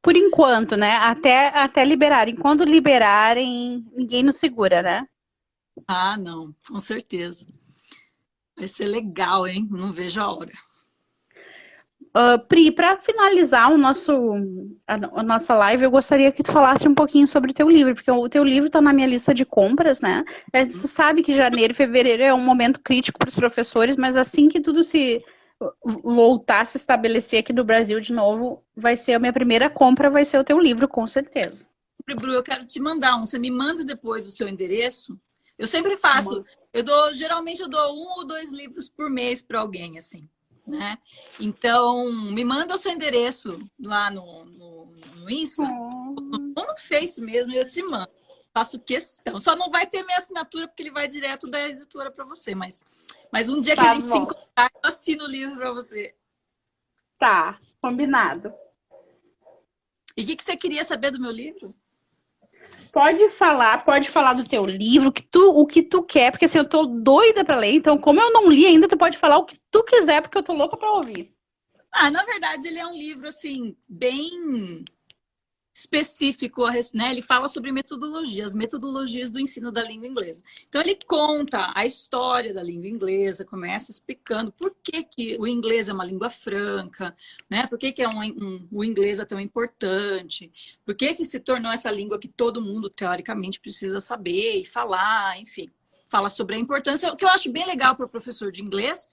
Por 0.01 0.15
enquanto, 0.15 0.77
né? 0.77 0.97
Até, 0.97 1.49
até 1.49 1.83
liberarem. 1.83 2.35
Quando 2.35 2.63
liberarem, 2.63 3.85
ninguém 3.93 4.23
nos 4.23 4.37
segura, 4.37 4.81
né? 4.81 5.07
Ah, 5.87 6.17
não, 6.17 6.53
com 6.67 6.79
certeza. 6.79 7.47
Vai 8.57 8.67
ser 8.67 8.85
legal, 8.85 9.47
hein? 9.47 9.67
Não 9.71 9.91
vejo 9.91 10.21
a 10.21 10.31
hora. 10.31 10.51
Uh, 12.09 12.39
Pri, 12.47 12.71
para 12.71 12.97
finalizar 12.97 13.71
o 13.71 13.77
nosso, 13.77 14.11
a, 14.87 14.95
a, 15.19 15.23
nossa 15.23 15.53
live, 15.53 15.83
eu 15.83 15.91
gostaria 15.91 16.31
que 16.31 16.41
tu 16.41 16.51
falasse 16.51 16.87
um 16.87 16.95
pouquinho 16.95 17.27
sobre 17.27 17.51
o 17.51 17.53
teu 17.53 17.69
livro, 17.69 17.93
porque 17.93 18.09
o 18.09 18.27
teu 18.27 18.43
livro 18.43 18.65
está 18.65 18.81
na 18.81 18.91
minha 18.91 19.05
lista 19.05 19.31
de 19.31 19.45
compras, 19.45 20.01
né? 20.01 20.23
É, 20.51 20.65
você 20.65 20.87
sabe 20.87 21.21
que 21.21 21.35
janeiro 21.35 21.71
e 21.71 21.75
fevereiro 21.75 22.23
é 22.23 22.33
um 22.33 22.43
momento 22.43 22.79
crítico 22.79 23.19
para 23.19 23.29
os 23.29 23.35
professores, 23.35 23.95
mas 23.95 24.15
assim 24.15 24.49
que 24.49 24.59
tudo 24.59 24.83
se 24.83 25.23
voltar 25.83 26.61
a 26.61 26.65
se 26.65 26.77
estabelecer 26.77 27.39
aqui 27.39 27.51
no 27.51 27.63
Brasil 27.63 27.99
de 27.99 28.13
novo, 28.13 28.63
vai 28.75 28.95
ser 28.95 29.13
a 29.13 29.19
minha 29.19 29.33
primeira 29.33 29.69
compra, 29.69 30.09
vai 30.09 30.23
ser 30.23 30.39
o 30.39 30.43
teu 30.43 30.59
livro, 30.59 30.87
com 30.87 31.05
certeza. 31.05 31.65
Bru, 32.05 32.31
eu 32.31 32.43
quero 32.43 32.65
te 32.65 32.79
mandar 32.79 33.17
um. 33.17 33.25
Você 33.25 33.37
me 33.37 33.51
manda 33.51 33.83
depois 33.83 34.27
o 34.27 34.31
seu 34.31 34.47
endereço. 34.47 35.19
Eu 35.57 35.67
sempre 35.67 35.95
faço. 35.95 36.43
Eu 36.73 36.83
dou, 36.83 37.13
geralmente 37.13 37.61
eu 37.61 37.67
dou 37.67 37.93
um 37.93 38.17
ou 38.17 38.25
dois 38.25 38.51
livros 38.51 38.89
por 38.89 39.09
mês 39.09 39.41
para 39.41 39.59
alguém, 39.59 39.97
assim 39.97 40.27
né? 40.69 40.97
Então, 41.39 42.11
me 42.11 42.45
manda 42.45 42.75
o 42.75 42.77
seu 42.77 42.91
endereço 42.91 43.59
lá 43.81 44.11
no, 44.11 44.45
no, 44.45 44.93
no 45.15 45.29
Insta, 45.29 45.63
ou 45.63 46.67
no 46.67 46.77
Face 46.77 47.21
mesmo, 47.21 47.53
eu 47.53 47.65
te 47.65 47.81
mando. 47.81 48.11
Faço 48.59 48.77
questão. 48.77 49.39
Só 49.39 49.55
não 49.55 49.71
vai 49.71 49.87
ter 49.87 50.03
minha 50.03 50.17
assinatura, 50.17 50.67
porque 50.67 50.83
ele 50.83 50.91
vai 50.91 51.07
direto 51.07 51.49
da 51.49 51.65
editora 51.69 52.11
para 52.11 52.25
você. 52.25 52.53
Mas, 52.53 52.83
mas 53.31 53.47
um 53.47 53.61
dia 53.61 53.73
tá 53.73 53.83
que 53.83 53.87
a 53.87 53.93
gente 53.93 54.03
bom. 54.03 54.09
se 54.09 54.17
encontrar, 54.17 54.69
eu 54.83 54.89
assino 54.89 55.23
o 55.23 55.29
livro 55.29 55.55
para 55.55 55.71
você. 55.71 56.13
Tá, 57.17 57.57
combinado. 57.81 58.53
E 60.17 60.23
o 60.23 60.25
que, 60.25 60.35
que 60.35 60.43
você 60.43 60.57
queria 60.57 60.83
saber 60.83 61.09
do 61.09 61.21
meu 61.21 61.31
livro? 61.31 61.73
Pode 62.91 63.29
falar, 63.29 63.85
pode 63.85 64.09
falar 64.09 64.33
do 64.33 64.45
teu 64.45 64.65
livro, 64.65 65.09
que 65.09 65.23
tu, 65.23 65.57
o 65.57 65.65
que 65.65 65.81
tu 65.81 66.03
quer, 66.03 66.29
porque 66.29 66.43
assim, 66.43 66.57
eu 66.57 66.67
tô 66.67 66.85
doida 66.85 67.45
para 67.45 67.55
ler, 67.55 67.75
então 67.75 67.97
como 67.97 68.19
eu 68.19 68.29
não 68.33 68.49
li 68.49 68.65
ainda, 68.65 68.89
tu 68.89 68.97
pode 68.97 69.17
falar 69.17 69.37
o 69.37 69.45
que 69.45 69.57
tu 69.71 69.85
quiser, 69.85 70.21
porque 70.21 70.37
eu 70.37 70.43
tô 70.43 70.51
louca 70.51 70.75
para 70.75 70.91
ouvir. 70.91 71.33
Ah, 71.93 72.11
na 72.11 72.25
verdade, 72.25 72.67
ele 72.67 72.79
é 72.79 72.85
um 72.85 72.91
livro 72.91 73.29
assim, 73.29 73.77
bem 73.87 74.83
específico, 75.79 76.65
né? 76.93 77.11
Ele 77.11 77.21
fala 77.21 77.47
sobre 77.47 77.71
metodologias, 77.71 78.53
metodologias 78.53 79.31
do 79.31 79.39
ensino 79.39 79.71
da 79.71 79.81
língua 79.81 80.07
inglesa. 80.07 80.43
Então 80.67 80.81
ele 80.81 80.97
conta 81.07 81.71
a 81.73 81.85
história 81.85 82.53
da 82.53 82.61
língua 82.61 82.87
inglesa, 82.87 83.45
começa 83.45 83.89
explicando 83.89 84.51
por 84.51 84.75
que, 84.83 85.03
que 85.03 85.37
o 85.39 85.47
inglês 85.47 85.87
é 85.87 85.93
uma 85.93 86.03
língua 86.03 86.29
franca, 86.29 87.15
né? 87.49 87.65
Por 87.67 87.77
que, 87.77 87.93
que 87.93 88.01
é 88.01 88.09
um, 88.09 88.21
um, 88.21 88.67
o 88.71 88.83
inglês 88.83 89.19
é 89.19 89.25
tão 89.25 89.39
importante, 89.39 90.51
por 90.85 90.95
que, 90.95 91.13
que 91.13 91.23
se 91.23 91.39
tornou 91.39 91.71
essa 91.71 91.89
língua 91.89 92.19
que 92.19 92.27
todo 92.27 92.61
mundo, 92.61 92.89
teoricamente, 92.89 93.59
precisa 93.59 94.01
saber 94.01 94.59
e 94.59 94.65
falar, 94.65 95.39
enfim. 95.39 95.71
Fala 96.09 96.29
sobre 96.29 96.55
a 96.55 96.59
importância, 96.59 97.11
o 97.11 97.15
que 97.15 97.23
eu 97.23 97.29
acho 97.29 97.51
bem 97.51 97.65
legal 97.65 97.95
para 97.95 98.05
o 98.05 98.09
professor 98.09 98.51
de 98.51 98.61
inglês, 98.61 99.07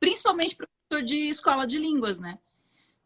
principalmente 0.00 0.56
professor 0.56 1.04
de 1.04 1.28
escola 1.28 1.66
de 1.66 1.78
línguas, 1.78 2.18
né? 2.18 2.38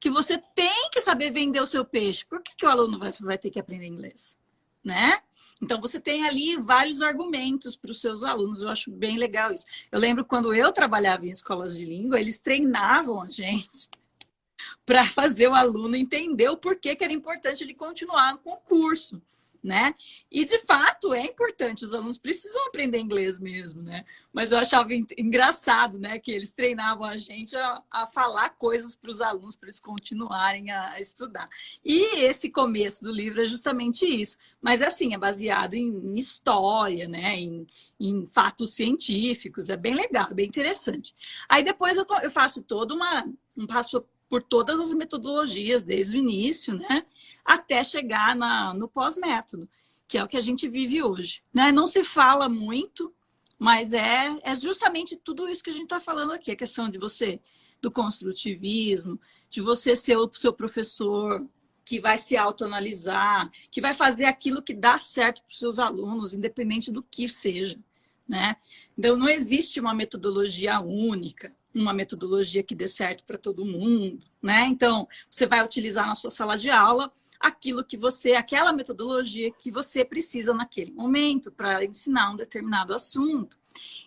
Que 0.02 0.10
você 0.10 0.36
tem 0.36 0.90
que 0.90 1.00
saber 1.00 1.30
vender 1.30 1.60
o 1.60 1.66
seu 1.66 1.84
peixe. 1.84 2.26
Por 2.26 2.42
que, 2.42 2.56
que 2.56 2.66
o 2.66 2.68
aluno 2.68 2.98
vai, 2.98 3.12
vai 3.20 3.38
ter 3.38 3.50
que 3.50 3.60
aprender 3.60 3.86
inglês? 3.86 4.36
Né? 4.82 5.20
Então 5.62 5.80
você 5.80 6.00
tem 6.00 6.26
ali 6.26 6.56
vários 6.56 7.02
argumentos 7.02 7.76
para 7.76 7.92
os 7.92 8.00
seus 8.00 8.24
alunos. 8.24 8.62
Eu 8.62 8.68
acho 8.68 8.90
bem 8.90 9.16
legal 9.16 9.52
isso. 9.52 9.64
Eu 9.92 10.00
lembro 10.00 10.24
quando 10.24 10.52
eu 10.52 10.72
trabalhava 10.72 11.24
em 11.24 11.30
escolas 11.30 11.78
de 11.78 11.84
língua, 11.84 12.18
eles 12.18 12.40
treinavam 12.40 13.22
a 13.22 13.30
gente 13.30 13.88
para 14.84 15.04
fazer 15.04 15.46
o 15.46 15.54
aluno 15.54 15.94
entender 15.94 16.48
o 16.48 16.56
porquê 16.56 16.96
que 16.96 17.04
era 17.04 17.12
importante 17.12 17.62
ele 17.62 17.72
continuar 17.72 18.38
com 18.38 18.54
o 18.54 18.56
curso 18.56 19.22
né? 19.62 19.94
E 20.30 20.44
de 20.44 20.58
fato 20.58 21.14
é 21.14 21.24
importante, 21.24 21.84
os 21.84 21.94
alunos 21.94 22.18
precisam 22.18 22.66
aprender 22.66 22.98
inglês 22.98 23.38
mesmo, 23.38 23.80
né? 23.80 24.04
Mas 24.32 24.50
eu 24.50 24.58
achava 24.58 24.88
engraçado, 25.16 25.98
né, 25.98 26.18
que 26.18 26.30
eles 26.32 26.50
treinavam 26.50 27.04
a 27.04 27.16
gente 27.16 27.54
a, 27.54 27.82
a 27.90 28.06
falar 28.06 28.50
coisas 28.50 28.96
para 28.96 29.10
os 29.10 29.20
alunos 29.20 29.54
para 29.54 29.68
eles 29.68 29.78
continuarem 29.78 30.70
a, 30.70 30.92
a, 30.92 31.00
estudar. 31.00 31.48
E 31.84 32.20
esse 32.24 32.50
começo 32.50 33.04
do 33.04 33.12
livro 33.12 33.42
é 33.42 33.46
justamente 33.46 34.04
isso. 34.04 34.36
Mas 34.60 34.82
assim, 34.82 35.14
é 35.14 35.18
baseado 35.18 35.74
em, 35.74 35.88
em 35.88 36.16
história, 36.16 37.06
né, 37.06 37.38
em, 37.38 37.66
em, 38.00 38.26
fatos 38.26 38.74
científicos, 38.74 39.70
é 39.70 39.76
bem 39.76 39.94
legal, 39.94 40.28
é 40.30 40.34
bem 40.34 40.46
interessante. 40.46 41.14
Aí 41.48 41.62
depois 41.62 41.96
eu, 41.96 42.06
eu 42.22 42.30
faço 42.30 42.62
todo 42.62 42.94
uma 42.94 43.24
um 43.56 43.66
passo 43.66 44.04
por 44.32 44.42
todas 44.42 44.80
as 44.80 44.94
metodologias 44.94 45.82
desde 45.82 46.16
o 46.16 46.18
início, 46.18 46.72
né? 46.72 47.04
até 47.44 47.84
chegar 47.84 48.34
na, 48.34 48.72
no 48.72 48.88
pós-método, 48.88 49.68
que 50.08 50.16
é 50.16 50.24
o 50.24 50.26
que 50.26 50.38
a 50.38 50.40
gente 50.40 50.66
vive 50.66 51.02
hoje. 51.02 51.42
Né? 51.52 51.70
Não 51.70 51.86
se 51.86 52.02
fala 52.02 52.48
muito, 52.48 53.14
mas 53.58 53.92
é, 53.92 54.34
é 54.42 54.54
justamente 54.54 55.18
tudo 55.18 55.50
isso 55.50 55.62
que 55.62 55.68
a 55.68 55.74
gente 55.74 55.82
está 55.82 56.00
falando 56.00 56.32
aqui, 56.32 56.50
a 56.50 56.56
questão 56.56 56.88
de 56.88 56.98
você, 56.98 57.42
do 57.82 57.90
construtivismo, 57.90 59.20
de 59.50 59.60
você 59.60 59.94
ser 59.94 60.16
o 60.16 60.32
seu 60.32 60.50
professor 60.50 61.46
que 61.84 62.00
vai 62.00 62.16
se 62.16 62.34
autoanalisar, 62.34 63.50
que 63.70 63.82
vai 63.82 63.92
fazer 63.92 64.24
aquilo 64.24 64.62
que 64.62 64.72
dá 64.72 64.98
certo 64.98 65.42
para 65.42 65.52
os 65.52 65.58
seus 65.58 65.78
alunos, 65.78 66.32
independente 66.32 66.90
do 66.90 67.02
que 67.02 67.28
seja. 67.28 67.78
Né? 68.26 68.56
Então, 68.96 69.14
não 69.14 69.28
existe 69.28 69.78
uma 69.78 69.92
metodologia 69.92 70.80
única 70.80 71.54
uma 71.74 71.92
metodologia 71.92 72.62
que 72.62 72.74
dê 72.74 72.86
certo 72.86 73.24
para 73.24 73.38
todo 73.38 73.64
mundo, 73.64 74.22
né? 74.42 74.66
Então, 74.66 75.08
você 75.30 75.46
vai 75.46 75.64
utilizar 75.64 76.06
na 76.06 76.14
sua 76.14 76.30
sala 76.30 76.56
de 76.56 76.70
aula 76.70 77.10
aquilo 77.40 77.84
que 77.84 77.96
você, 77.96 78.34
aquela 78.34 78.72
metodologia 78.72 79.50
que 79.52 79.70
você 79.70 80.04
precisa 80.04 80.52
naquele 80.52 80.92
momento 80.92 81.50
para 81.50 81.84
ensinar 81.84 82.30
um 82.32 82.36
determinado 82.36 82.94
assunto. 82.94 83.56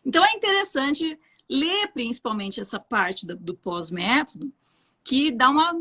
Então, 0.05 0.23
é 0.23 0.33
interessante 0.33 1.19
ler 1.49 1.87
principalmente 1.93 2.59
essa 2.59 2.79
parte 2.79 3.25
do, 3.25 3.35
do 3.35 3.55
pós-método, 3.55 4.51
que 5.03 5.31
dá 5.31 5.49
uma, 5.49 5.79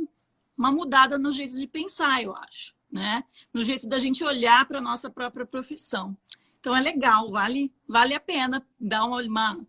uma 0.57 0.71
mudada 0.71 1.19
no 1.19 1.33
jeito 1.33 1.59
de 1.59 1.67
pensar, 1.67 2.23
eu 2.23 2.35
acho, 2.37 2.75
né? 2.91 3.25
No 3.53 3.65
jeito 3.65 3.89
da 3.89 3.99
gente 3.99 4.23
olhar 4.25 4.67
para 4.67 4.79
a 4.79 4.83
nossa 4.83 5.11
própria 5.11 5.47
profissão. 5.47 6.17
Então, 6.61 6.75
é 6.75 6.81
legal, 6.81 7.29
vale, 7.29 7.73
vale 7.87 8.15
a 8.15 8.21
pena 8.21 8.67
dar 8.81 9.05
uma, 9.05 9.21
uma 9.23 9.67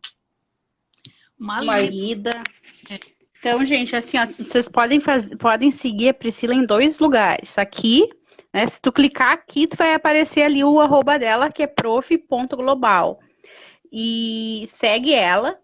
uma, 1.40 1.62
uma 1.62 1.80
lida. 1.80 2.44
É. 2.90 3.00
Então, 3.40 3.64
gente, 3.64 3.96
assim, 3.96 4.18
ó, 4.18 4.26
vocês 4.40 4.68
podem, 4.68 5.00
fazer, 5.00 5.36
podem 5.38 5.70
seguir 5.70 6.10
a 6.10 6.14
Priscila 6.14 6.54
em 6.54 6.66
dois 6.66 6.98
lugares. 6.98 7.58
Aqui, 7.60 8.10
né? 8.52 8.66
Se 8.66 8.82
tu 8.82 8.92
clicar 8.92 9.34
aqui, 9.34 9.68
tu 9.68 9.78
vai 9.78 9.94
aparecer 9.94 10.42
ali 10.42 10.64
o 10.64 10.80
arroba 10.80 11.20
dela, 11.20 11.52
que 11.52 11.62
é 11.62 11.68
prof.global. 11.68 13.20
E 13.92 14.66
segue 14.68 15.14
ela. 15.14 15.60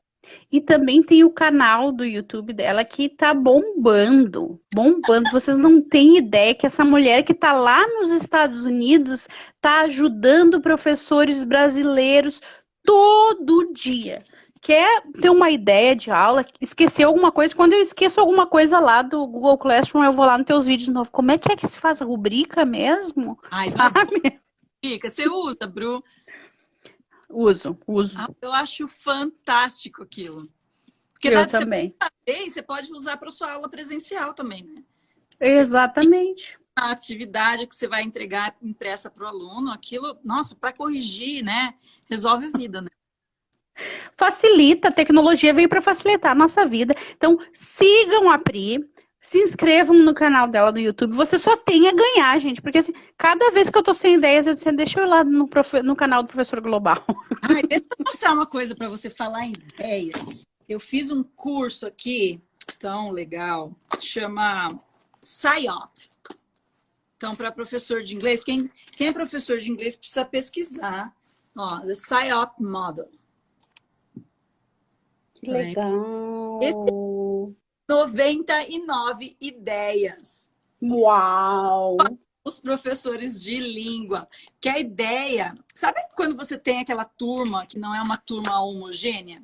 E 0.52 0.62
também 0.62 1.02
tem 1.02 1.24
o 1.24 1.32
canal 1.32 1.92
do 1.92 2.06
YouTube 2.06 2.54
dela 2.54 2.86
que 2.86 3.10
tá 3.10 3.34
bombando. 3.34 4.62
Bombando. 4.74 5.32
Vocês 5.32 5.58
não 5.58 5.82
têm 5.82 6.18
ideia 6.18 6.54
que 6.54 6.68
essa 6.68 6.86
mulher 6.86 7.24
que 7.24 7.34
tá 7.34 7.52
lá 7.52 7.86
nos 7.88 8.12
Estados 8.12 8.64
Unidos 8.64 9.28
tá 9.60 9.82
ajudando 9.82 10.62
professores 10.62 11.44
brasileiros 11.44 12.40
todo 12.84 13.74
dia 13.74 14.24
quer 14.62 15.02
ter 15.20 15.30
uma 15.30 15.50
ideia 15.50 15.96
de 15.96 16.12
aula, 16.12 16.46
esqueceu 16.62 17.08
alguma 17.08 17.32
coisa, 17.32 17.56
quando 17.56 17.74
eu 17.74 17.82
esqueço 17.82 18.20
alguma 18.20 18.46
coisa 18.46 18.80
lá 18.80 19.02
do 19.02 19.26
Google 19.28 19.58
Classroom, 19.58 20.04
eu 20.04 20.14
vou 20.14 20.26
lá 20.26 20.38
nos 20.38 20.46
teus 20.46 20.68
vídeos 20.68 20.86
de 20.86 20.94
novo. 20.94 21.12
Como 21.12 21.32
é 21.32 21.38
que 21.38 21.52
é 21.52 21.56
que 21.56 21.68
se 21.68 21.80
faz 21.80 22.02
a 22.02 22.06
rubrica 22.06 22.64
mesmo? 22.64 23.40
Ai, 23.50 23.70
sabe? 23.76 24.40
Rubrica, 24.84 25.10
você 25.10 25.28
usa, 25.28 25.66
Bru? 25.66 26.04
Uso, 27.28 27.78
uso. 27.88 28.20
Ah, 28.20 28.30
eu 28.42 28.54
acho 28.54 28.88
fantástico 28.88 30.04
aquilo. 30.04 30.48
Porque 31.14 31.30
eu 31.30 31.48
também. 31.48 31.96
Você, 32.28 32.50
você 32.50 32.62
pode 32.62 32.92
usar 32.92 33.18
para 33.18 33.32
sua 33.32 33.54
aula 33.54 33.70
presencial 33.70 34.34
também, 34.34 34.64
né? 34.64 34.84
Exatamente. 35.40 36.60
A 36.76 36.92
atividade 36.92 37.68
que 37.68 37.76
você 37.76 37.88
vai 37.88 38.04
entregar 38.04 38.56
impressa 38.62 39.10
para 39.10 39.26
o 39.26 39.28
aluno, 39.28 39.72
aquilo, 39.72 40.18
nossa, 40.24 40.56
para 40.56 40.74
corrigir, 40.74 41.44
né? 41.44 41.74
Resolve 42.06 42.48
a 42.48 42.58
vida, 42.58 42.82
né? 42.82 42.91
Facilita, 44.14 44.90
a 44.90 44.92
tecnologia 44.92 45.54
veio 45.54 45.70
para 45.70 45.82
facilitar 45.82 46.32
a 46.32 46.36
nossa 46.36 46.66
vida. 46.66 46.94
Então, 47.16 47.40
sigam 47.54 48.30
a 48.30 48.38
Pri, 48.38 48.80
se 49.22 49.38
inscrevam 49.38 49.96
no 49.98 50.14
canal 50.16 50.48
dela 50.48 50.72
do 50.72 50.80
YouTube. 50.80 51.14
Você 51.14 51.38
só 51.38 51.56
tem 51.56 51.88
a 51.88 51.94
ganhar, 51.94 52.38
gente. 52.40 52.62
Porque 52.62 52.80
assim, 52.80 52.94
cada 53.18 53.52
vez 53.52 53.70
que 53.70 53.78
eu 53.78 53.84
tô 53.84 53.94
sem 53.94 54.16
ideias, 54.16 54.48
eu 54.48 54.56
disse, 54.56 54.72
deixa 54.72 55.00
eu 55.00 55.06
ir 55.06 55.10
lá 55.10 55.24
no, 55.24 55.48
profe... 55.48 55.84
no 55.84 55.96
canal 55.96 56.24
do 56.24 56.28
Professor 56.28 56.60
Global. 56.60 56.98
Ai, 57.44 57.62
deixa 57.62 57.86
eu 57.86 58.04
mostrar 58.04 58.34
uma 58.34 58.48
coisa 58.48 58.76
para 58.76 58.90
você 58.90 59.10
falar 59.10 59.46
em 59.46 59.54
ideias. 59.54 60.48
Eu 60.68 60.80
fiz 60.80 61.12
um 61.12 61.24
curso 61.24 61.86
aqui, 61.86 62.42
tão 62.80 63.12
legal, 63.12 63.76
chama 64.00 64.68
SciOp. 65.22 65.92
Então, 67.16 67.36
para 67.36 67.52
professor 67.52 68.02
de 68.02 68.16
inglês, 68.16 68.44
quem, 68.44 68.72
quem 68.98 69.08
é 69.08 69.14
professor 69.14 69.58
de 69.60 69.70
inglês 69.70 69.96
precisa 69.96 70.26
pesquisar. 70.26 71.14
Ó, 71.56 71.80
the 71.82 71.94
SciOp 71.94 72.60
Model. 72.60 73.08
Que 75.44 75.52
legal! 75.52 76.60
Esse 76.62 76.76
99 77.90 79.36
ideias. 79.42 80.52
Uau! 80.82 81.98
Os 82.44 82.60
professores 82.60 83.42
de 83.42 83.60
língua. 83.60 84.28
Que 84.60 84.70
a 84.70 84.80
ideia. 84.80 85.54
Sabe 85.76 86.00
quando 86.16 86.36
você 86.36 86.58
tem 86.58 86.80
aquela 86.80 87.06
turma 87.06 87.66
que 87.66 87.78
não 87.78 87.94
é 87.94 88.02
uma 88.02 88.18
turma 88.18 88.62
homogênea? 88.64 89.44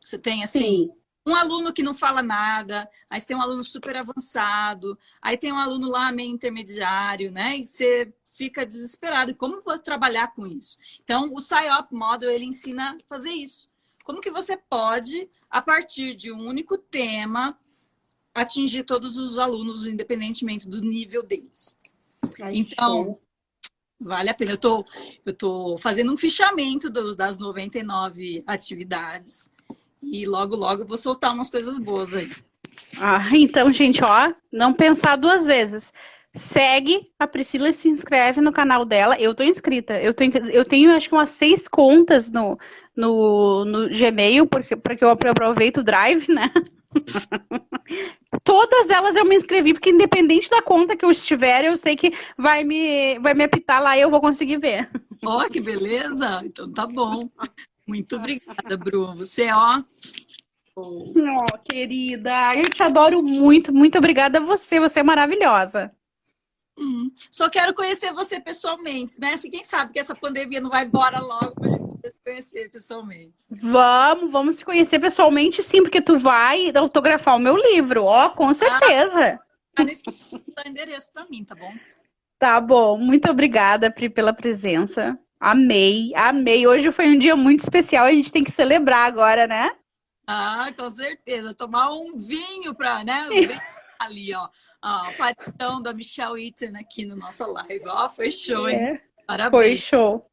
Você 0.00 0.18
tem 0.18 0.44
assim. 0.44 0.60
Sim. 0.60 0.92
Um 1.26 1.34
aluno 1.34 1.74
que 1.74 1.82
não 1.82 1.92
fala 1.92 2.22
nada, 2.22 2.88
aí 3.10 3.20
você 3.20 3.26
tem 3.26 3.36
um 3.36 3.42
aluno 3.42 3.62
super 3.62 3.94
avançado, 3.98 4.98
aí 5.20 5.36
tem 5.36 5.52
um 5.52 5.58
aluno 5.58 5.90
lá 5.90 6.10
meio 6.10 6.30
intermediário, 6.30 7.30
né? 7.30 7.58
E 7.58 7.66
você 7.66 8.10
fica 8.30 8.64
desesperado. 8.64 9.34
Como 9.34 9.60
vou 9.60 9.78
trabalhar 9.78 10.28
com 10.28 10.46
isso? 10.46 10.78
Então, 11.02 11.34
o 11.34 11.36
PsyOp 11.36 11.92
Model, 11.92 12.30
ele 12.30 12.46
ensina 12.46 12.92
a 12.92 12.96
fazer 13.06 13.30
isso. 13.30 13.67
Como 14.08 14.22
que 14.22 14.30
você 14.30 14.56
pode, 14.56 15.28
a 15.50 15.60
partir 15.60 16.14
de 16.14 16.32
um 16.32 16.48
único 16.48 16.78
tema, 16.78 17.54
atingir 18.34 18.84
todos 18.84 19.18
os 19.18 19.38
alunos, 19.38 19.86
independentemente 19.86 20.66
do 20.66 20.80
nível 20.80 21.22
deles? 21.22 21.76
Ai, 22.40 22.52
então, 22.54 23.04
show. 23.04 23.20
vale 24.00 24.30
a 24.30 24.34
pena. 24.34 24.52
Eu 24.52 24.56
tô, 24.56 24.82
eu 25.26 25.34
tô 25.34 25.76
fazendo 25.76 26.10
um 26.10 26.16
fichamento 26.16 26.88
dos, 26.88 27.14
das 27.16 27.38
99 27.38 28.42
atividades. 28.46 29.50
E 30.02 30.24
logo, 30.24 30.56
logo 30.56 30.84
eu 30.84 30.86
vou 30.86 30.96
soltar 30.96 31.34
umas 31.34 31.50
coisas 31.50 31.78
boas 31.78 32.14
aí. 32.14 32.32
Ah, 32.96 33.28
então, 33.36 33.70
gente, 33.70 34.02
ó, 34.02 34.32
não 34.50 34.72
pensar 34.72 35.16
duas 35.16 35.44
vezes. 35.44 35.92
Segue 36.34 37.10
a 37.18 37.26
Priscila 37.26 37.68
e 37.68 37.74
se 37.74 37.88
inscreve 37.88 38.40
no 38.40 38.52
canal 38.52 38.86
dela. 38.86 39.20
Eu 39.20 39.34
tô 39.34 39.42
inscrita. 39.42 40.00
Eu 40.00 40.14
tenho, 40.14 40.32
eu 40.50 40.64
tenho 40.64 40.96
acho 40.96 41.10
que 41.10 41.14
umas 41.14 41.30
seis 41.30 41.66
contas 41.68 42.30
no, 42.30 42.58
no, 42.98 43.64
no 43.64 43.88
Gmail, 43.88 44.44
porque, 44.48 44.74
porque 44.74 45.04
eu 45.04 45.10
aproveito 45.10 45.78
o 45.78 45.84
Drive, 45.84 46.28
né? 46.28 46.50
Todas 48.42 48.90
elas 48.90 49.14
eu 49.14 49.24
me 49.24 49.36
inscrevi, 49.36 49.72
porque 49.72 49.90
independente 49.90 50.50
da 50.50 50.60
conta 50.60 50.96
que 50.96 51.04
eu 51.04 51.10
estiver, 51.10 51.64
eu 51.64 51.78
sei 51.78 51.94
que 51.94 52.12
vai 52.36 52.64
me, 52.64 53.16
vai 53.20 53.34
me 53.34 53.44
apitar 53.44 53.80
lá 53.80 53.96
e 53.96 54.00
eu 54.00 54.10
vou 54.10 54.20
conseguir 54.20 54.58
ver. 54.58 54.90
Ó, 55.24 55.44
oh, 55.44 55.48
que 55.48 55.60
beleza! 55.60 56.42
Então 56.44 56.72
tá 56.72 56.88
bom. 56.88 57.28
Muito 57.86 58.16
obrigada, 58.16 58.76
Bruno. 58.76 59.16
Você, 59.18 59.48
ó. 59.52 59.80
Oh, 60.74 61.44
querida, 61.64 62.56
eu 62.56 62.68
te 62.68 62.82
adoro 62.82 63.22
muito. 63.22 63.72
Muito 63.72 63.96
obrigada 63.96 64.38
a 64.38 64.42
você. 64.42 64.80
Você 64.80 65.00
é 65.00 65.04
maravilhosa. 65.04 65.92
Hum, 66.76 67.10
só 67.30 67.48
quero 67.48 67.74
conhecer 67.74 68.12
você 68.12 68.40
pessoalmente, 68.40 69.20
né? 69.20 69.36
Se 69.36 69.50
quem 69.50 69.64
sabe 69.64 69.92
que 69.92 69.98
essa 69.98 70.14
pandemia 70.14 70.60
não 70.60 70.70
vai 70.70 70.84
embora 70.84 71.20
logo 71.20 71.54
pra 71.54 71.68
gente 71.70 71.77
se 72.10 72.18
conhecer 72.24 72.70
pessoalmente. 72.70 73.46
Vamos, 73.50 74.30
vamos 74.30 74.56
se 74.56 74.64
conhecer 74.64 74.98
pessoalmente, 74.98 75.62
sim, 75.62 75.82
porque 75.82 76.00
tu 76.00 76.18
vai 76.18 76.70
autografar 76.74 77.36
o 77.36 77.40
meu 77.40 77.56
livro, 77.56 78.04
ó, 78.04 78.30
com 78.30 78.52
certeza. 78.52 79.40
Ah, 79.76 79.82
esqueça 79.82 80.16
o 80.32 80.68
endereço 80.68 81.12
para 81.12 81.26
mim, 81.28 81.44
tá 81.44 81.54
bom? 81.54 81.72
Tá 82.38 82.60
bom. 82.60 82.98
Muito 82.98 83.30
obrigada, 83.30 83.90
Pri, 83.90 84.08
pela 84.08 84.32
presença. 84.32 85.18
Amei, 85.40 86.12
amei. 86.16 86.66
Hoje 86.66 86.90
foi 86.90 87.08
um 87.08 87.18
dia 87.18 87.36
muito 87.36 87.60
especial, 87.60 88.06
a 88.06 88.12
gente 88.12 88.32
tem 88.32 88.42
que 88.42 88.50
celebrar 88.50 89.06
agora, 89.06 89.46
né? 89.46 89.70
Ah, 90.26 90.70
com 90.76 90.90
certeza. 90.90 91.54
Tomar 91.54 91.90
um 91.92 92.16
vinho 92.16 92.74
para, 92.74 93.02
né? 93.02 93.28
Ali, 93.98 94.34
ó. 94.34 94.48
A 94.82 95.08
aparição 95.08 95.82
da 95.82 95.92
Michelle 95.94 96.44
Eaton 96.44 96.76
aqui 96.78 97.04
no 97.04 97.16
nossa 97.16 97.46
live. 97.46 97.84
Ó, 97.86 98.08
foi 98.08 98.30
show, 98.30 98.68
hein? 98.68 98.76
É, 98.76 99.00
Parabéns. 99.26 99.50
foi 99.50 99.76
show. 99.76 100.27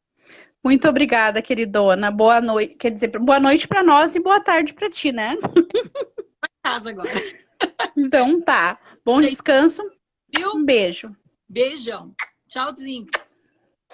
Muito 0.66 0.89
obrigada, 0.89 1.43
queridona. 1.43 2.09
Boa 2.09 2.41
noite. 2.41 2.74
Quer 2.74 2.89
dizer, 2.89 3.20
boa 3.20 3.39
noite 3.39 3.68
para 3.68 3.84
nós 3.84 4.16
e 4.16 4.20
boa 4.20 4.41
tarde 4.41 4.74
para 4.74 4.89
ti, 4.89 5.11
né? 5.11 5.38
Casa 6.63 6.89
agora. 6.89 7.11
Então 7.95 8.41
tá. 8.41 8.78
Bom 9.05 9.22
descanso. 9.22 9.82
Viu? 10.36 10.55
Um 10.55 10.66
beijo. 10.66 11.16
Beijão. 11.47 12.13
Tchauzinho. 12.47 13.07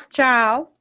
Tchau. 0.09 0.73